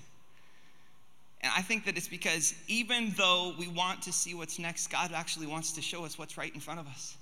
And 1.43 1.53
I 1.55 1.61
think 1.61 1.85
that 1.85 1.99
it's 1.99 2.09
because 2.09 2.55
even 2.69 3.13
though 3.19 3.53
we 3.59 3.69
want 3.69 4.01
to 4.05 4.15
see 4.15 4.33
what's 4.33 4.59
next, 4.59 4.87
God 4.87 5.11
actually 5.15 5.47
wants 5.47 5.73
to 5.73 5.83
show 5.83 6.07
us 6.07 6.19
what's 6.19 6.39
right 6.39 6.55
in 6.55 6.61
front 6.61 6.81
of 6.81 6.87
us. 6.87 7.15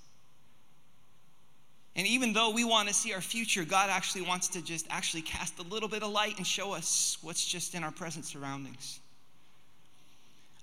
And 1.97 2.07
even 2.07 2.31
though 2.31 2.51
we 2.51 2.63
want 2.63 2.87
to 2.87 2.93
see 2.93 3.11
our 3.11 3.19
future, 3.19 3.65
God 3.65 3.89
actually 3.89 4.21
wants 4.21 4.47
to 4.47 4.61
just 4.61 4.87
actually 4.89 5.23
cast 5.23 5.59
a 5.59 5.63
little 5.63 5.89
bit 5.89 6.03
of 6.03 6.11
light 6.13 6.37
and 6.37 6.47
show 6.47 6.71
us 6.71 7.17
what's 7.21 7.45
just 7.45 7.75
in 7.75 7.83
our 7.83 7.91
present 7.91 8.23
surroundings. 8.23 9.00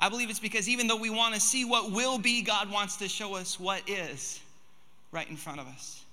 I 0.01 0.09
believe 0.09 0.31
it's 0.31 0.39
because 0.39 0.69
even 0.69 0.87
though 0.87 0.97
we 0.97 1.11
want 1.11 1.35
to 1.35 1.41
see 1.41 1.65
what 1.65 1.91
will 1.91 2.19
be, 2.19 2.43
God 2.43 2.71
wants 2.71 2.97
to 2.99 3.09
show 3.09 3.35
us 3.35 3.59
what 3.59 3.83
is 3.89 4.41
right 5.11 5.29
in 5.29 5.37
front 5.37 5.61
of 5.61 5.67
us. 5.67 6.05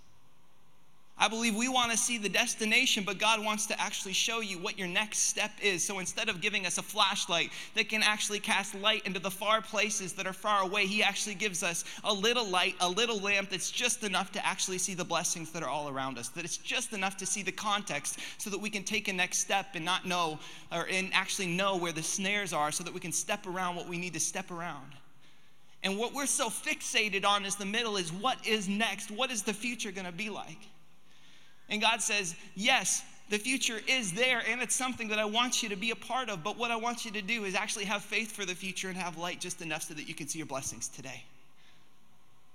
I 1.18 1.30
believe 1.30 1.56
we 1.56 1.70
want 1.70 1.92
to 1.92 1.98
see 1.98 2.18
the 2.18 2.28
destination, 2.28 3.06
but 3.06 3.20
God 3.20 3.44
wants 3.44 3.66
to 3.68 3.82
actually 3.82 4.12
show 4.12 4.42
you 4.42 4.58
what 4.58 4.78
your 4.78 4.90
next 4.90 5.20
step 5.20 5.52
is. 5.62 5.82
So 5.82 6.00
instead 6.00 6.28
of 6.28 6.42
giving 6.42 6.66
us 6.66 6.78
a 6.78 6.82
flashlight 6.82 7.52
that 7.74 7.88
can 7.88 8.04
actually 8.04 8.40
cast 8.40 8.76
light 8.76 9.06
into 9.06 9.22
the 9.22 9.32
far 9.32 9.62
places 9.62 10.12
that 10.14 10.28
are 10.28 10.34
far 10.34 10.64
away, 10.64 10.88
He 10.88 11.02
actually 11.02 11.36
gives 11.36 11.64
us 11.64 11.86
a 12.04 12.12
little 12.12 12.46
light, 12.46 12.76
a 12.82 12.90
little 12.90 13.18
lamp 13.18 13.50
that's 13.50 13.72
just 13.72 14.04
enough 14.04 14.34
to 14.34 14.46
actually 14.46 14.78
see 14.78 14.94
the 14.94 15.06
blessings 15.06 15.52
that 15.52 15.64
are 15.64 15.70
all 15.70 15.88
around 15.88 16.18
us, 16.18 16.28
that 16.30 16.44
it's 16.44 16.58
just 16.58 16.92
enough 16.92 17.16
to 17.16 17.26
see 17.26 17.44
the 17.44 17.52
context 17.52 18.20
so 18.38 18.50
that 18.50 18.60
we 18.60 18.70
can 18.70 18.84
take 18.84 19.08
a 19.08 19.14
next 19.14 19.38
step 19.38 19.68
and 19.74 19.86
not 19.86 20.06
know, 20.06 20.38
or 20.74 20.86
and 20.92 21.12
actually 21.14 21.48
know 21.48 21.78
where 21.78 21.94
the 21.94 22.04
snares 22.04 22.52
are 22.52 22.74
so 22.74 22.84
that 22.84 22.94
we 22.94 23.00
can 23.00 23.14
step 23.14 23.48
around 23.48 23.78
what 23.78 23.88
we 23.88 23.98
need 23.98 24.14
to 24.14 24.20
step 24.20 24.52
around. 24.52 24.92
And 25.82 25.98
what 25.98 26.14
we're 26.14 26.26
so 26.26 26.50
fixated 26.50 27.24
on 27.26 27.46
is 27.46 27.56
the 27.56 27.66
middle 27.66 27.96
is 27.96 28.12
what 28.12 28.46
is 28.46 28.68
next? 28.68 29.12
What 29.12 29.32
is 29.32 29.44
the 29.44 29.54
future 29.54 29.94
going 29.94 30.08
to 30.08 30.12
be 30.12 30.30
like? 30.30 30.58
And 31.70 31.82
God 31.82 32.02
says, 32.02 32.36
Yes, 32.56 33.04
the 33.30 33.38
future 33.40 33.80
is 33.88 34.14
there, 34.14 34.44
and 34.48 34.62
it's 34.62 34.76
something 34.76 35.08
that 35.08 35.18
I 35.18 35.26
want 35.26 35.64
you 35.64 35.70
to 35.70 35.76
be 35.76 35.90
a 35.92 35.96
part 35.96 36.30
of. 36.30 36.44
But 36.44 36.58
what 36.58 36.70
I 36.70 36.76
want 36.76 37.06
you 37.06 37.12
to 37.12 37.22
do 37.22 37.46
is 37.46 37.56
actually 37.56 37.86
have 37.86 38.04
faith 38.04 38.32
for 38.32 38.46
the 38.46 38.54
future 38.54 38.88
and 38.88 38.98
have 38.98 39.18
light 39.18 39.40
just 39.40 39.62
enough 39.62 39.84
so 39.84 39.96
that 39.96 40.08
you 40.08 40.14
can 40.14 40.28
see 40.28 40.38
your 40.38 40.46
blessings 40.46 40.88
today. 40.88 41.24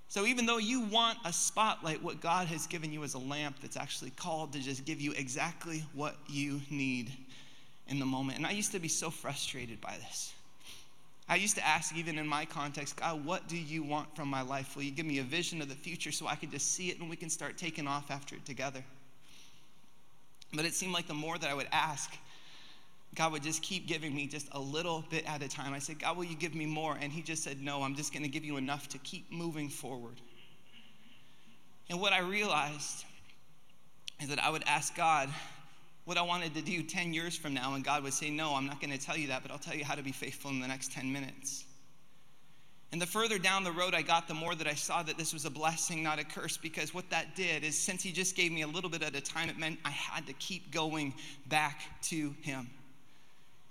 So, 0.07 0.25
even 0.25 0.45
though 0.45 0.57
you 0.57 0.81
want 0.81 1.17
a 1.25 1.31
spotlight, 1.31 2.01
what 2.01 2.19
God 2.19 2.47
has 2.47 2.67
given 2.67 2.91
you 2.91 3.03
is 3.03 3.13
a 3.13 3.19
lamp 3.19 3.57
that's 3.61 3.77
actually 3.77 4.11
called 4.11 4.53
to 4.53 4.59
just 4.59 4.85
give 4.85 4.99
you 4.99 5.13
exactly 5.13 5.83
what 5.93 6.15
you 6.27 6.61
need 6.69 7.11
in 7.87 7.99
the 7.99 8.05
moment. 8.05 8.37
And 8.37 8.47
I 8.47 8.51
used 8.51 8.71
to 8.73 8.79
be 8.79 8.87
so 8.87 9.09
frustrated 9.09 9.79
by 9.81 9.95
this. 9.97 10.33
I 11.29 11.35
used 11.35 11.55
to 11.55 11.65
ask, 11.65 11.95
even 11.95 12.17
in 12.17 12.27
my 12.27 12.43
context, 12.43 12.97
God, 12.97 13.23
what 13.23 13.47
do 13.47 13.57
you 13.57 13.83
want 13.83 14.13
from 14.15 14.27
my 14.27 14.41
life? 14.41 14.75
Will 14.75 14.83
you 14.83 14.91
give 14.91 15.05
me 15.05 15.19
a 15.19 15.23
vision 15.23 15.61
of 15.61 15.69
the 15.69 15.75
future 15.75 16.11
so 16.11 16.27
I 16.27 16.35
can 16.35 16.51
just 16.51 16.73
see 16.73 16.89
it 16.89 16.99
and 16.99 17.09
we 17.09 17.15
can 17.15 17.29
start 17.29 17.57
taking 17.57 17.87
off 17.87 18.11
after 18.11 18.35
it 18.35 18.45
together? 18.45 18.83
But 20.53 20.65
it 20.65 20.73
seemed 20.73 20.93
like 20.93 21.07
the 21.07 21.13
more 21.13 21.37
that 21.37 21.49
I 21.49 21.53
would 21.53 21.69
ask, 21.71 22.11
God 23.15 23.31
would 23.33 23.43
just 23.43 23.61
keep 23.61 23.87
giving 23.87 24.15
me 24.15 24.27
just 24.27 24.47
a 24.53 24.59
little 24.59 25.03
bit 25.09 25.25
at 25.25 25.41
a 25.41 25.49
time. 25.49 25.73
I 25.73 25.79
said, 25.79 25.99
God, 25.99 26.15
will 26.15 26.23
you 26.23 26.35
give 26.35 26.55
me 26.55 26.65
more? 26.65 26.97
And 26.99 27.11
He 27.11 27.21
just 27.21 27.43
said, 27.43 27.61
No, 27.61 27.83
I'm 27.83 27.95
just 27.95 28.13
going 28.13 28.23
to 28.23 28.29
give 28.29 28.45
you 28.45 28.57
enough 28.57 28.87
to 28.89 28.97
keep 28.99 29.31
moving 29.31 29.69
forward. 29.69 30.21
And 31.89 31.99
what 31.99 32.13
I 32.13 32.19
realized 32.19 33.05
is 34.21 34.29
that 34.29 34.39
I 34.39 34.49
would 34.49 34.63
ask 34.65 34.95
God 34.95 35.29
what 36.05 36.17
I 36.17 36.21
wanted 36.21 36.53
to 36.55 36.61
do 36.61 36.83
10 36.83 37.13
years 37.13 37.35
from 37.37 37.53
now, 37.53 37.73
and 37.73 37.83
God 37.83 38.03
would 38.03 38.13
say, 38.13 38.29
No, 38.29 38.55
I'm 38.55 38.65
not 38.65 38.79
going 38.79 38.97
to 38.97 39.03
tell 39.03 39.17
you 39.17 39.27
that, 39.27 39.41
but 39.41 39.51
I'll 39.51 39.59
tell 39.59 39.75
you 39.75 39.83
how 39.83 39.95
to 39.95 40.03
be 40.03 40.11
faithful 40.11 40.51
in 40.51 40.61
the 40.61 40.67
next 40.67 40.91
10 40.93 41.11
minutes. 41.11 41.65
And 42.91 43.01
the 43.01 43.05
further 43.05 43.37
down 43.37 43.63
the 43.63 43.71
road 43.71 43.95
I 43.95 44.01
got, 44.01 44.27
the 44.27 44.33
more 44.33 44.53
that 44.53 44.67
I 44.67 44.73
saw 44.73 45.01
that 45.03 45.17
this 45.17 45.31
was 45.31 45.45
a 45.45 45.49
blessing, 45.49 46.03
not 46.03 46.19
a 46.19 46.25
curse, 46.25 46.57
because 46.57 46.93
what 46.93 47.09
that 47.09 47.35
did 47.35 47.63
is 47.63 47.77
since 47.77 48.03
He 48.03 48.11
just 48.11 48.35
gave 48.35 48.51
me 48.51 48.63
a 48.63 48.67
little 48.67 48.89
bit 48.89 49.01
at 49.01 49.15
a 49.15 49.21
time, 49.21 49.49
it 49.49 49.57
meant 49.57 49.79
I 49.85 49.91
had 49.91 50.27
to 50.27 50.33
keep 50.33 50.71
going 50.71 51.13
back 51.47 51.81
to 52.03 52.35
Him. 52.41 52.69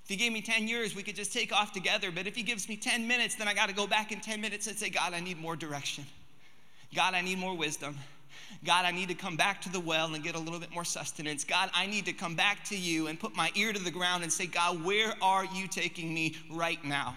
If 0.05 0.09
He 0.09 0.17
gave 0.17 0.33
me 0.33 0.41
10 0.41 0.67
years, 0.69 0.97
we 0.97 1.03
could 1.03 1.17
just 1.17 1.35
take 1.35 1.53
off 1.53 1.73
together. 1.73 2.11
But 2.11 2.27
if 2.27 2.35
He 2.35 2.43
gives 2.43 2.67
me 2.67 2.77
10 2.77 3.07
minutes, 3.07 3.35
then 3.35 3.47
I 3.47 3.53
got 3.53 3.69
to 3.69 3.75
go 3.75 3.87
back 3.87 4.11
in 4.11 4.21
10 4.21 4.41
minutes 4.41 4.67
and 4.67 4.79
say, 4.79 4.89
God, 4.89 5.13
I 5.13 5.21
need 5.21 5.39
more 5.39 5.55
direction. 5.55 6.07
God, 6.95 7.13
I 7.13 7.21
need 7.21 7.39
more 7.39 7.55
wisdom. 7.55 7.99
God, 8.65 8.87
I 8.87 8.91
need 8.91 9.09
to 9.09 9.15
come 9.15 9.37
back 9.37 9.61
to 9.63 9.69
the 9.71 9.81
well 9.81 10.15
and 10.15 10.25
get 10.25 10.35
a 10.35 10.39
little 10.39 10.59
bit 10.59 10.73
more 10.73 10.85
sustenance. 10.85 11.45
God, 11.45 11.71
I 11.75 11.87
need 11.87 12.07
to 12.07 12.13
come 12.15 12.35
back 12.35 12.65
to 12.65 12.77
you 12.77 13.07
and 13.07 13.21
put 13.21 13.37
my 13.37 13.51
ear 13.55 13.73
to 13.73 13.79
the 13.79 13.91
ground 13.91 14.23
and 14.23 14.33
say, 14.33 14.47
God, 14.47 14.83
where 14.83 15.15
are 15.23 15.45
you 15.45 15.69
taking 15.69 16.13
me 16.13 16.37
right 16.51 16.83
now? 16.85 17.17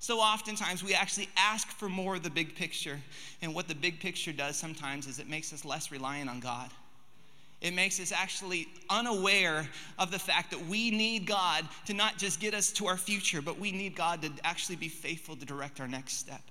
So 0.00 0.20
oftentimes 0.20 0.84
we 0.84 0.94
actually 0.94 1.28
ask 1.36 1.68
for 1.68 1.88
more 1.88 2.16
of 2.16 2.22
the 2.22 2.30
big 2.30 2.54
picture. 2.54 3.00
And 3.42 3.54
what 3.54 3.68
the 3.68 3.74
big 3.74 4.00
picture 4.00 4.32
does 4.32 4.56
sometimes 4.56 5.06
is 5.06 5.18
it 5.18 5.28
makes 5.28 5.52
us 5.52 5.64
less 5.64 5.90
reliant 5.90 6.30
on 6.30 6.40
God. 6.40 6.70
It 7.60 7.74
makes 7.74 7.98
us 7.98 8.12
actually 8.12 8.68
unaware 8.88 9.68
of 9.98 10.12
the 10.12 10.18
fact 10.18 10.52
that 10.52 10.66
we 10.66 10.92
need 10.92 11.26
God 11.26 11.66
to 11.86 11.94
not 11.94 12.16
just 12.16 12.38
get 12.38 12.54
us 12.54 12.70
to 12.72 12.86
our 12.86 12.96
future, 12.96 13.42
but 13.42 13.58
we 13.58 13.72
need 13.72 13.96
God 13.96 14.22
to 14.22 14.30
actually 14.44 14.76
be 14.76 14.88
faithful 14.88 15.34
to 15.34 15.44
direct 15.44 15.80
our 15.80 15.88
next 15.88 16.18
step. 16.18 16.42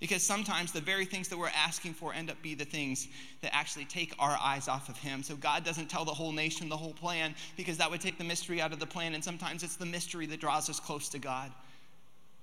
Because 0.00 0.22
sometimes 0.22 0.72
the 0.72 0.80
very 0.80 1.04
things 1.04 1.28
that 1.28 1.36
we're 1.36 1.50
asking 1.54 1.92
for 1.92 2.14
end 2.14 2.30
up 2.30 2.40
be 2.40 2.54
the 2.54 2.64
things 2.64 3.08
that 3.42 3.54
actually 3.54 3.84
take 3.84 4.14
our 4.18 4.38
eyes 4.40 4.68
off 4.68 4.88
of 4.88 4.96
Him. 4.96 5.22
So 5.22 5.36
God 5.36 5.64
doesn't 5.64 5.90
tell 5.90 6.04
the 6.06 6.14
whole 6.14 6.32
nation 6.32 6.68
the 6.68 6.76
whole 6.76 6.94
plan 6.94 7.34
because 7.56 7.76
that 7.78 7.90
would 7.90 8.00
take 8.00 8.16
the 8.16 8.24
mystery 8.24 8.62
out 8.62 8.72
of 8.72 8.78
the 8.78 8.86
plan. 8.86 9.14
And 9.14 9.22
sometimes 9.22 9.62
it's 9.62 9.76
the 9.76 9.84
mystery 9.84 10.24
that 10.26 10.40
draws 10.40 10.70
us 10.70 10.80
close 10.80 11.08
to 11.10 11.18
God. 11.18 11.52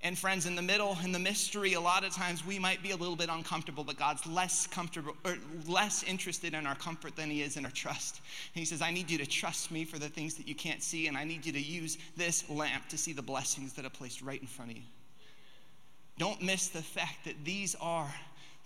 And 0.06 0.16
friends, 0.16 0.46
in 0.46 0.56
the 0.56 0.62
middle, 0.62 0.96
in 1.04 1.12
the 1.12 1.18
mystery, 1.18 1.74
a 1.74 1.82
lot 1.82 2.04
of 2.04 2.14
times 2.14 2.46
we 2.46 2.60
might 2.60 2.84
be 2.84 2.92
a 2.92 2.96
little 2.96 3.16
bit 3.16 3.28
uncomfortable, 3.28 3.84
but 3.84 3.98
God's 3.98 4.24
less 4.28 4.68
comfortable 4.68 5.16
or 5.26 5.36
less 5.68 6.04
interested 6.04 6.54
in 6.54 6.68
our 6.68 6.76
comfort 6.76 7.16
than 7.16 7.32
He 7.32 7.42
is 7.42 7.58
in 7.58 7.66
our 7.66 7.72
trust. 7.72 8.22
And 8.54 8.60
He 8.60 8.66
says, 8.66 8.84
I 8.84 8.92
need 8.92 9.10
you 9.10 9.18
to 9.18 9.26
trust 9.26 9.72
me 9.72 9.84
for 9.84 9.98
the 9.98 10.08
things 10.08 10.36
that 10.36 10.48
you 10.48 10.54
can't 10.54 10.84
see, 10.84 11.08
and 11.08 11.18
I 11.18 11.24
need 11.24 11.44
you 11.44 11.52
to 11.54 11.60
use 11.60 11.98
this 12.16 12.48
lamp 12.52 12.88
to 12.90 13.00
see 13.00 13.14
the 13.14 13.24
blessings 13.24 13.74
that 13.74 13.84
are 13.84 13.90
placed 13.90 14.22
right 14.22 14.40
in 14.40 14.46
front 14.46 14.70
of 14.70 14.78
you. 14.78 14.84
Don't 16.20 16.40
miss 16.40 16.68
the 16.68 16.84
fact 16.84 17.26
that 17.26 17.44
these 17.44 17.76
are 17.82 18.14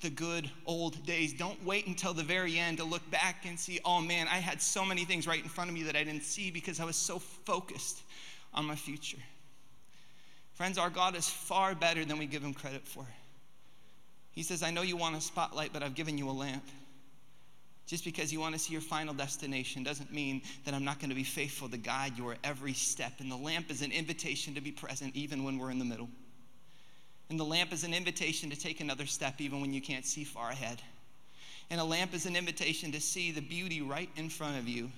the 0.02 0.10
good 0.10 0.52
old 0.66 1.06
days. 1.06 1.32
Don't 1.32 1.66
wait 1.66 1.88
until 1.88 2.14
the 2.14 2.22
very 2.22 2.60
end 2.60 2.80
to 2.80 2.84
look 2.84 3.10
back 3.12 3.46
and 3.48 3.58
see, 3.58 3.80
oh 3.86 4.02
man, 4.02 4.28
I 4.28 4.40
had 4.40 4.62
so 4.62 4.84
many 4.84 5.06
things 5.06 5.26
right 5.26 5.42
in 5.42 5.48
front 5.48 5.70
of 5.70 5.74
me 5.74 5.84
that 5.84 5.96
I 5.96 6.04
didn't 6.04 6.24
see 6.24 6.52
because 6.52 6.82
I 6.82 6.84
was 6.84 6.98
so 6.98 7.18
focused 7.18 8.02
on 8.54 8.66
my 8.66 8.76
future. 8.76 9.20
Friends, 10.60 10.78
our 10.78 10.90
God 10.90 11.16
is 11.16 11.30
far 11.30 11.74
better 11.74 12.04
than 12.04 12.18
we 12.18 12.26
give 12.26 12.44
him 12.44 12.54
credit 12.54 12.86
for. 12.86 13.06
He 14.34 14.44
says, 14.44 14.62
I 14.62 14.72
know 14.72 14.82
you 14.82 14.98
want 14.98 15.16
a 15.16 15.22
spotlight, 15.22 15.72
but 15.72 15.82
I've 15.82 15.96
given 15.96 16.18
you 16.18 16.30
a 16.30 16.32
lamp. 16.32 16.66
Just 17.88 18.04
because 18.04 18.34
you 18.34 18.42
want 18.42 18.56
to 18.56 18.60
see 18.60 18.74
your 18.74 18.82
final 18.82 19.14
destination 19.14 19.84
doesn't 19.84 20.12
mean 20.14 20.42
that 20.66 20.74
I'm 20.74 20.84
not 20.84 21.00
going 21.00 21.12
to 21.12 21.16
be 21.16 21.24
faithful 21.24 21.70
to 21.70 21.78
guide 21.78 22.18
your 22.18 22.36
every 22.44 22.74
step. 22.74 23.14
And 23.20 23.32
the 23.32 23.38
lamp 23.38 23.72
is 23.72 23.82
an 23.84 23.94
invitation 23.94 24.54
to 24.56 24.60
be 24.60 24.70
present 24.70 25.16
even 25.16 25.46
when 25.46 25.58
we're 25.58 25.72
in 25.72 25.80
the 25.80 25.86
middle. 25.86 26.10
And 27.30 27.40
the 27.40 27.46
lamp 27.46 27.72
is 27.72 27.86
an 27.86 27.94
invitation 27.94 28.50
to 28.50 28.60
take 28.60 28.82
another 28.82 29.06
step 29.06 29.36
even 29.40 29.62
when 29.62 29.72
you 29.72 29.80
can't 29.80 30.06
see 30.06 30.26
far 30.26 30.50
ahead. 30.50 30.82
And 31.70 31.80
a 31.80 31.86
lamp 31.86 32.14
is 32.14 32.26
an 32.26 32.36
invitation 32.36 32.92
to 32.92 33.00
see 33.00 33.32
the 33.32 33.42
beauty 33.42 33.82
right 33.82 34.10
in 34.18 34.28
front 34.30 34.58
of 34.58 34.68
you 34.68 34.92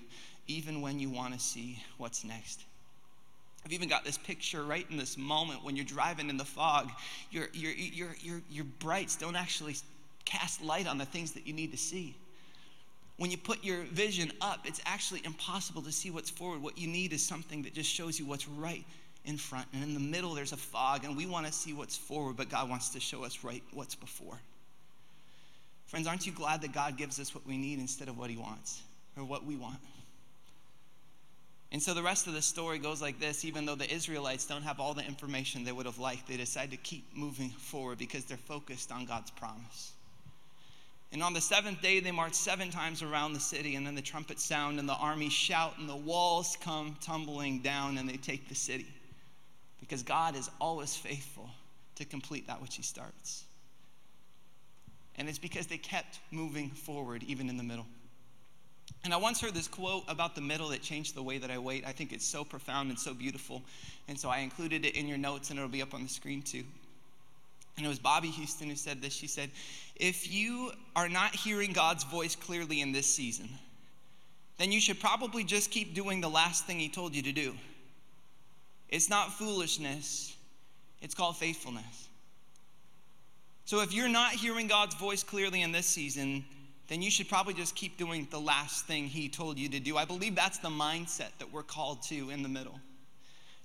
even 0.47 0.81
when 0.81 0.97
you 0.97 1.11
want 1.11 1.35
to 1.35 1.39
see 1.39 1.77
what's 1.99 2.23
next. 2.23 2.63
I've 3.65 3.73
even 3.73 3.87
got 3.87 4.03
this 4.03 4.17
picture 4.17 4.63
right 4.63 4.85
in 4.89 4.97
this 4.97 5.17
moment 5.17 5.63
when 5.63 5.75
you're 5.75 5.85
driving 5.85 6.29
in 6.29 6.37
the 6.37 6.45
fog. 6.45 6.89
Your, 7.29 7.47
your, 7.53 7.71
your, 7.71 8.15
your, 8.19 8.41
your 8.49 8.65
brights 8.79 9.15
don't 9.15 9.35
actually 9.35 9.75
cast 10.25 10.63
light 10.63 10.87
on 10.87 10.97
the 10.97 11.05
things 11.05 11.31
that 11.33 11.45
you 11.45 11.53
need 11.53 11.71
to 11.71 11.77
see. 11.77 12.15
When 13.17 13.29
you 13.29 13.37
put 13.37 13.63
your 13.63 13.83
vision 13.83 14.31
up, 14.41 14.61
it's 14.65 14.81
actually 14.85 15.21
impossible 15.25 15.83
to 15.83 15.91
see 15.91 16.09
what's 16.09 16.29
forward. 16.29 16.61
What 16.61 16.77
you 16.77 16.87
need 16.87 17.13
is 17.13 17.23
something 17.23 17.61
that 17.63 17.73
just 17.73 17.89
shows 17.89 18.17
you 18.19 18.25
what's 18.25 18.47
right 18.47 18.83
in 19.25 19.37
front. 19.37 19.67
And 19.73 19.83
in 19.83 19.93
the 19.93 19.99
middle, 19.99 20.33
there's 20.33 20.53
a 20.53 20.57
fog, 20.57 21.03
and 21.03 21.15
we 21.15 21.27
want 21.27 21.45
to 21.45 21.53
see 21.53 21.73
what's 21.73 21.95
forward, 21.95 22.37
but 22.37 22.49
God 22.49 22.67
wants 22.67 22.89
to 22.89 22.99
show 22.99 23.23
us 23.23 23.43
right 23.43 23.61
what's 23.73 23.93
before. 23.93 24.39
Friends, 25.85 26.07
aren't 26.07 26.25
you 26.25 26.31
glad 26.31 26.61
that 26.61 26.73
God 26.73 26.97
gives 26.97 27.19
us 27.19 27.35
what 27.35 27.45
we 27.45 27.57
need 27.57 27.77
instead 27.77 28.07
of 28.07 28.17
what 28.17 28.29
He 28.29 28.37
wants 28.37 28.81
or 29.17 29.23
what 29.23 29.45
we 29.45 29.55
want? 29.55 29.77
And 31.71 31.81
so 31.81 31.93
the 31.93 32.03
rest 32.03 32.27
of 32.27 32.33
the 32.33 32.41
story 32.41 32.79
goes 32.79 33.01
like 33.01 33.19
this 33.19 33.45
even 33.45 33.65
though 33.65 33.75
the 33.75 33.91
Israelites 33.91 34.45
don't 34.45 34.63
have 34.63 34.79
all 34.79 34.93
the 34.93 35.05
information 35.05 35.63
they 35.63 35.71
would 35.71 35.85
have 35.85 35.99
liked, 35.99 36.27
they 36.27 36.37
decide 36.37 36.71
to 36.71 36.77
keep 36.77 37.05
moving 37.15 37.49
forward 37.49 37.97
because 37.97 38.25
they're 38.25 38.37
focused 38.37 38.91
on 38.91 39.05
God's 39.05 39.31
promise. 39.31 39.93
And 41.13 41.21
on 41.21 41.33
the 41.33 41.41
seventh 41.41 41.81
day, 41.81 41.99
they 41.99 42.11
march 42.11 42.33
seven 42.33 42.69
times 42.69 43.01
around 43.01 43.33
the 43.33 43.39
city, 43.39 43.75
and 43.75 43.85
then 43.85 43.95
the 43.95 44.01
trumpets 44.01 44.43
sound, 44.45 44.79
and 44.79 44.87
the 44.87 44.95
army 44.95 45.29
shout, 45.29 45.73
and 45.77 45.87
the 45.87 45.95
walls 45.95 46.57
come 46.61 46.95
tumbling 47.01 47.59
down, 47.59 47.97
and 47.97 48.07
they 48.07 48.15
take 48.15 48.47
the 48.47 48.55
city. 48.55 48.87
Because 49.81 50.03
God 50.03 50.37
is 50.37 50.49
always 50.61 50.95
faithful 50.95 51.49
to 51.95 52.05
complete 52.05 52.47
that 52.47 52.61
which 52.61 52.75
He 52.75 52.81
starts. 52.81 53.43
And 55.17 55.27
it's 55.27 55.37
because 55.37 55.67
they 55.67 55.77
kept 55.77 56.19
moving 56.31 56.69
forward, 56.69 57.23
even 57.23 57.49
in 57.49 57.57
the 57.57 57.63
middle. 57.63 57.85
And 59.03 59.13
I 59.13 59.17
once 59.17 59.41
heard 59.41 59.53
this 59.53 59.67
quote 59.67 60.03
about 60.07 60.35
the 60.35 60.41
middle 60.41 60.69
that 60.69 60.81
changed 60.81 61.15
the 61.15 61.23
way 61.23 61.39
that 61.39 61.49
I 61.49 61.57
wait. 61.57 61.85
I 61.87 61.91
think 61.91 62.13
it's 62.13 62.25
so 62.25 62.43
profound 62.43 62.89
and 62.89 62.99
so 62.99 63.13
beautiful. 63.13 63.63
And 64.07 64.19
so 64.19 64.29
I 64.29 64.39
included 64.39 64.85
it 64.85 64.95
in 64.95 65.07
your 65.07 65.17
notes 65.17 65.49
and 65.49 65.57
it'll 65.57 65.69
be 65.69 65.81
up 65.81 65.93
on 65.93 66.03
the 66.03 66.09
screen 66.09 66.41
too. 66.41 66.63
And 67.77 67.85
it 67.85 67.89
was 67.89 67.99
Bobbie 67.99 68.29
Houston 68.29 68.69
who 68.69 68.75
said 68.75 69.01
this. 69.01 69.13
She 69.13 69.27
said, 69.27 69.49
If 69.95 70.31
you 70.31 70.71
are 70.95 71.09
not 71.09 71.33
hearing 71.33 71.73
God's 71.73 72.03
voice 72.03 72.35
clearly 72.35 72.81
in 72.81 72.91
this 72.91 73.07
season, 73.07 73.49
then 74.57 74.71
you 74.71 74.79
should 74.79 74.99
probably 74.99 75.43
just 75.43 75.71
keep 75.71 75.95
doing 75.95 76.21
the 76.21 76.29
last 76.29 76.65
thing 76.65 76.79
He 76.79 76.89
told 76.89 77.15
you 77.15 77.23
to 77.23 77.31
do. 77.31 77.55
It's 78.89 79.09
not 79.09 79.33
foolishness, 79.33 80.35
it's 81.01 81.15
called 81.15 81.37
faithfulness. 81.37 82.09
So 83.65 83.81
if 83.81 83.93
you're 83.93 84.09
not 84.09 84.33
hearing 84.33 84.67
God's 84.67 84.95
voice 84.95 85.23
clearly 85.23 85.61
in 85.61 85.71
this 85.71 85.85
season, 85.85 86.43
then 86.87 87.01
you 87.01 87.09
should 87.11 87.29
probably 87.29 87.53
just 87.53 87.75
keep 87.75 87.97
doing 87.97 88.27
the 88.31 88.39
last 88.39 88.85
thing 88.85 89.07
he 89.07 89.29
told 89.29 89.57
you 89.57 89.69
to 89.69 89.79
do. 89.79 89.97
I 89.97 90.05
believe 90.05 90.35
that's 90.35 90.57
the 90.57 90.69
mindset 90.69 91.29
that 91.39 91.51
we're 91.51 91.63
called 91.63 92.01
to 92.03 92.29
in 92.29 92.43
the 92.43 92.49
middle. 92.49 92.79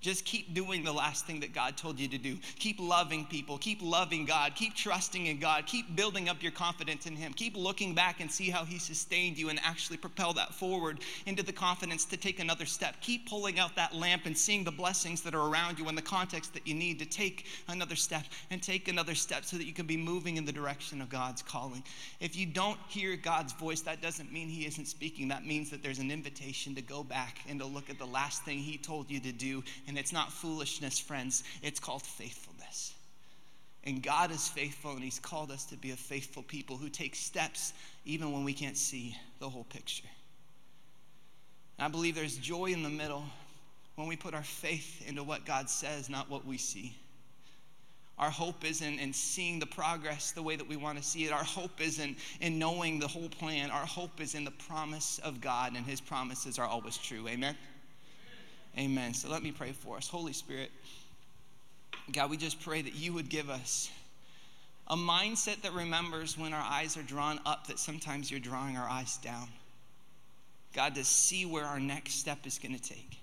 Just 0.07 0.25
keep 0.25 0.55
doing 0.55 0.85
the 0.85 0.92
last 0.92 1.27
thing 1.27 1.40
that 1.40 1.53
God 1.53 1.77
told 1.77 1.99
you 1.99 2.07
to 2.07 2.16
do. 2.16 2.38
Keep 2.61 2.79
loving 2.79 3.25
people. 3.25 3.59
Keep 3.59 3.83
loving 3.83 4.25
God. 4.25 4.55
Keep 4.55 4.77
trusting 4.77 5.27
in 5.27 5.40
God. 5.40 5.66
Keep 5.66 5.97
building 5.97 6.29
up 6.29 6.40
your 6.45 6.53
confidence 6.53 7.07
in 7.07 7.16
Him. 7.16 7.33
Keep 7.33 7.57
looking 7.57 7.92
back 7.92 8.21
and 8.21 8.31
see 8.31 8.49
how 8.49 8.64
He 8.64 8.79
sustained 8.79 9.37
you 9.37 9.49
and 9.49 9.59
actually 9.64 9.97
propel 9.97 10.33
that 10.35 10.55
forward 10.55 11.01
into 11.27 11.42
the 11.42 11.53
confidence 11.53 12.05
to 12.05 12.16
take 12.16 12.38
another 12.38 12.66
step. 12.66 12.95
Keep 13.01 13.29
pulling 13.29 13.59
out 13.59 13.75
that 13.75 13.97
lamp 13.97 14.27
and 14.27 14.38
seeing 14.38 14.62
the 14.62 14.71
blessings 14.71 15.23
that 15.23 15.35
are 15.35 15.49
around 15.49 15.77
you 15.77 15.88
and 15.88 15.99
the 15.99 16.03
context 16.03 16.55
that 16.55 16.69
you 16.69 16.75
need 16.75 17.01
to 17.01 17.05
take 17.05 17.47
another 17.66 17.97
step 17.97 18.27
and 18.53 18.62
take 18.62 18.87
another 18.87 19.16
step 19.16 19.45
so 19.45 19.57
that 19.57 19.66
you 19.66 19.73
can 19.73 19.87
be 19.87 19.97
moving 19.97 20.37
in 20.37 20.45
the 20.45 20.53
direction 20.53 21.03
of 21.03 21.09
God's 21.09 21.42
calling. 21.42 21.83
If 22.21 22.37
you 22.37 22.47
don't 22.47 22.79
hear 22.88 23.16
God's 23.16 23.55
voice, 23.55 23.81
that 23.81 24.03
doesn't 24.03 24.33
mean 24.33 24.49
He 24.49 24.66
isn't 24.66 24.87
speaking. 24.87 25.27
That 25.27 25.45
means 25.45 25.69
that 25.71 25.83
there's 25.83 25.99
an 25.99 26.12
invitation 26.12 26.77
to 26.77 26.81
go 26.81 27.03
back 27.03 27.40
and 27.49 27.59
to 27.59 27.66
look 27.66 27.90
at 27.90 27.99
the 27.99 28.07
last 28.07 28.45
thing 28.45 28.59
He 28.61 28.79
told 28.79 29.11
you 29.11 29.19
to 29.19 29.33
do 29.33 29.64
and 29.88 29.95
and 29.96 30.02
it's 30.02 30.12
not 30.12 30.30
foolishness, 30.30 30.98
friends, 30.98 31.42
it's 31.62 31.80
called 31.80 32.02
faithfulness. 32.02 32.92
And 33.85 34.02
God 34.02 34.30
is 34.30 34.46
faithful, 34.46 34.90
and 34.90 35.02
He's 35.02 35.18
called 35.18 35.50
us 35.50 35.64
to 35.66 35.76
be 35.76 35.92
a 35.92 35.96
faithful 35.96 36.42
people 36.42 36.76
who 36.76 36.90
take 36.90 37.14
steps 37.14 37.72
even 38.04 38.30
when 38.30 38.44
we 38.44 38.52
can't 38.52 38.76
see 38.76 39.16
the 39.38 39.48
whole 39.48 39.64
picture. 39.64 40.04
And 41.78 41.87
I 41.87 41.88
believe 41.88 42.14
there's 42.14 42.37
joy 42.37 42.66
in 42.66 42.82
the 42.82 42.90
middle 42.90 43.24
when 43.94 44.06
we 44.06 44.16
put 44.16 44.35
our 44.35 44.42
faith 44.42 45.02
into 45.09 45.22
what 45.22 45.46
God 45.46 45.70
says, 45.70 46.11
not 46.11 46.28
what 46.28 46.44
we 46.44 46.59
see. 46.59 46.94
Our 48.18 48.28
hope 48.28 48.66
isn't 48.66 48.98
in 48.98 49.14
seeing 49.14 49.59
the 49.59 49.66
progress 49.66 50.30
the 50.32 50.42
way 50.42 50.56
that 50.56 50.68
we 50.68 50.76
want 50.76 50.98
to 50.98 51.04
see 51.04 51.24
it. 51.24 51.32
Our 51.32 51.42
hope 51.42 51.80
isn't 51.80 52.18
in 52.42 52.59
knowing 52.59 52.98
the 52.98 53.09
whole 53.09 53.30
plan. 53.30 53.70
Our 53.70 53.87
hope 53.87 54.20
is 54.20 54.35
in 54.35 54.44
the 54.44 54.50
promise 54.50 55.20
of 55.20 55.40
God, 55.40 55.74
and 55.74 55.87
His 55.87 56.02
promises 56.02 56.59
are 56.59 56.66
always 56.66 56.98
true. 56.98 57.26
Amen? 57.28 57.56
Amen. 58.79 59.15
So 59.15 59.29
let 59.31 59.43
me 59.43 59.53
pray 59.53 59.73
for 59.73 59.97
us. 59.97 60.09
Holy 60.09 60.33
Spirit, 60.33 60.71
God, 62.12 62.31
we 62.31 62.37
just 62.37 62.61
pray 62.61 62.83
that 62.83 62.95
you 62.95 63.12
would 63.15 63.29
give 63.29 63.49
us 63.49 63.91
a 64.89 64.97
mindset 64.97 65.62
that 65.62 65.73
remembers 65.73 66.39
when 66.39 66.53
our 66.53 66.62
eyes 66.62 66.97
are 66.97 67.03
drawn 67.03 67.41
up 67.45 67.67
that 67.67 67.79
sometimes 67.79 68.31
you're 68.31 68.39
drawing 68.39 68.77
our 68.77 68.89
eyes 68.89 69.17
down. 69.19 69.49
God, 70.75 70.95
to 70.97 71.05
see 71.05 71.47
where 71.47 71.65
our 71.65 71.81
next 71.81 72.15
step 72.15 72.47
is 72.47 72.59
going 72.59 72.77
to 72.77 72.83
take. 72.83 73.19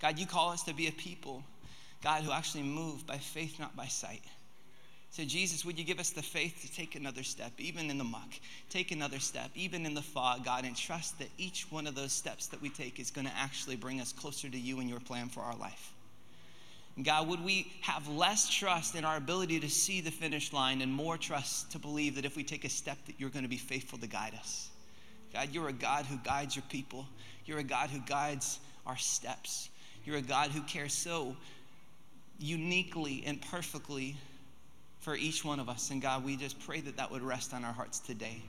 God, 0.00 0.18
you 0.18 0.26
call 0.26 0.50
us 0.50 0.62
to 0.64 0.74
be 0.74 0.88
a 0.88 0.92
people, 0.92 1.44
God, 2.02 2.24
who 2.24 2.32
actually 2.32 2.62
move 2.62 3.06
by 3.06 3.18
faith, 3.18 3.60
not 3.60 3.76
by 3.76 3.86
sight. 3.86 4.22
So, 5.12 5.24
Jesus, 5.24 5.64
would 5.64 5.76
you 5.76 5.84
give 5.84 5.98
us 5.98 6.10
the 6.10 6.22
faith 6.22 6.62
to 6.62 6.72
take 6.72 6.94
another 6.94 7.24
step, 7.24 7.52
even 7.58 7.90
in 7.90 7.98
the 7.98 8.04
muck? 8.04 8.28
Take 8.68 8.92
another 8.92 9.18
step, 9.18 9.50
even 9.56 9.84
in 9.84 9.94
the 9.94 10.02
fog, 10.02 10.44
God, 10.44 10.64
and 10.64 10.76
trust 10.76 11.18
that 11.18 11.28
each 11.36 11.66
one 11.68 11.88
of 11.88 11.96
those 11.96 12.12
steps 12.12 12.46
that 12.46 12.62
we 12.62 12.68
take 12.68 13.00
is 13.00 13.10
going 13.10 13.26
to 13.26 13.36
actually 13.36 13.74
bring 13.74 14.00
us 14.00 14.12
closer 14.12 14.48
to 14.48 14.58
you 14.58 14.78
and 14.78 14.88
your 14.88 15.00
plan 15.00 15.28
for 15.28 15.40
our 15.40 15.56
life. 15.56 15.92
God, 17.02 17.28
would 17.28 17.44
we 17.44 17.72
have 17.80 18.06
less 18.08 18.48
trust 18.48 18.94
in 18.94 19.04
our 19.04 19.16
ability 19.16 19.58
to 19.60 19.68
see 19.68 20.00
the 20.00 20.10
finish 20.12 20.52
line 20.52 20.80
and 20.80 20.92
more 20.92 21.16
trust 21.16 21.72
to 21.72 21.78
believe 21.80 22.14
that 22.14 22.24
if 22.24 22.36
we 22.36 22.44
take 22.44 22.64
a 22.64 22.68
step, 22.68 22.98
that 23.06 23.14
you're 23.18 23.30
going 23.30 23.44
to 23.44 23.48
be 23.48 23.56
faithful 23.56 23.98
to 23.98 24.06
guide 24.06 24.34
us? 24.38 24.68
God, 25.32 25.48
you're 25.50 25.68
a 25.68 25.72
God 25.72 26.06
who 26.06 26.18
guides 26.18 26.54
your 26.54 26.64
people. 26.68 27.06
You're 27.46 27.58
a 27.58 27.64
God 27.64 27.90
who 27.90 28.00
guides 28.00 28.60
our 28.86 28.96
steps. 28.96 29.70
You're 30.04 30.18
a 30.18 30.22
God 30.22 30.50
who 30.50 30.62
cares 30.62 30.92
so 30.92 31.36
uniquely 32.38 33.24
and 33.26 33.40
perfectly 33.40 34.16
for 35.00 35.16
each 35.16 35.44
one 35.44 35.58
of 35.58 35.68
us. 35.68 35.90
And 35.90 36.00
God, 36.00 36.24
we 36.24 36.36
just 36.36 36.60
pray 36.60 36.80
that 36.80 36.96
that 36.96 37.10
would 37.10 37.22
rest 37.22 37.52
on 37.52 37.64
our 37.64 37.72
hearts 37.72 37.98
today. 37.98 38.42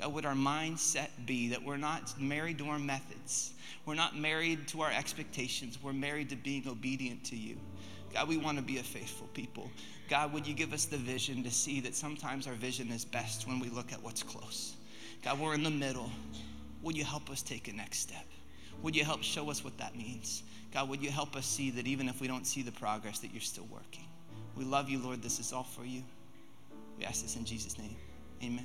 God, 0.00 0.12
would 0.12 0.26
our 0.26 0.34
mindset 0.34 1.08
be 1.24 1.48
that 1.48 1.62
we're 1.62 1.76
not 1.76 2.20
married 2.20 2.58
to 2.58 2.66
our 2.68 2.78
methods, 2.78 3.52
we're 3.86 3.94
not 3.94 4.16
married 4.16 4.66
to 4.68 4.82
our 4.82 4.90
expectations, 4.90 5.78
we're 5.82 5.92
married 5.92 6.30
to 6.30 6.36
being 6.36 6.66
obedient 6.68 7.24
to 7.26 7.36
you. 7.36 7.56
God, 8.12 8.28
we 8.28 8.36
want 8.36 8.58
to 8.58 8.62
be 8.62 8.78
a 8.78 8.82
faithful 8.82 9.28
people. 9.34 9.70
God, 10.08 10.32
would 10.32 10.46
you 10.46 10.54
give 10.54 10.72
us 10.72 10.84
the 10.84 10.96
vision 10.96 11.42
to 11.44 11.50
see 11.50 11.80
that 11.80 11.94
sometimes 11.94 12.46
our 12.46 12.54
vision 12.54 12.90
is 12.90 13.04
best 13.04 13.46
when 13.46 13.58
we 13.58 13.68
look 13.68 13.92
at 13.92 14.02
what's 14.02 14.22
close? 14.22 14.74
God, 15.22 15.40
we're 15.40 15.54
in 15.54 15.62
the 15.62 15.70
middle. 15.70 16.10
Would 16.82 16.96
you 16.96 17.04
help 17.04 17.30
us 17.30 17.40
take 17.40 17.68
a 17.68 17.72
next 17.72 18.00
step? 18.00 18.26
Would 18.82 18.94
you 18.94 19.04
help 19.04 19.22
show 19.22 19.50
us 19.50 19.64
what 19.64 19.78
that 19.78 19.96
means? 19.96 20.42
God, 20.72 20.88
would 20.88 21.02
you 21.02 21.10
help 21.10 21.34
us 21.36 21.46
see 21.46 21.70
that 21.70 21.86
even 21.86 22.08
if 22.08 22.20
we 22.20 22.28
don't 22.28 22.46
see 22.46 22.62
the 22.62 22.72
progress, 22.72 23.20
that 23.20 23.32
you're 23.32 23.40
still 23.40 23.66
working? 23.70 24.04
We 24.56 24.64
love 24.64 24.88
you, 24.88 24.98
Lord. 24.98 25.22
This 25.22 25.40
is 25.40 25.52
all 25.52 25.64
for 25.64 25.84
you. 25.84 26.02
We 26.98 27.04
ask 27.04 27.22
this 27.22 27.36
in 27.36 27.44
Jesus' 27.44 27.76
name. 27.78 27.96
Amen. 28.42 28.62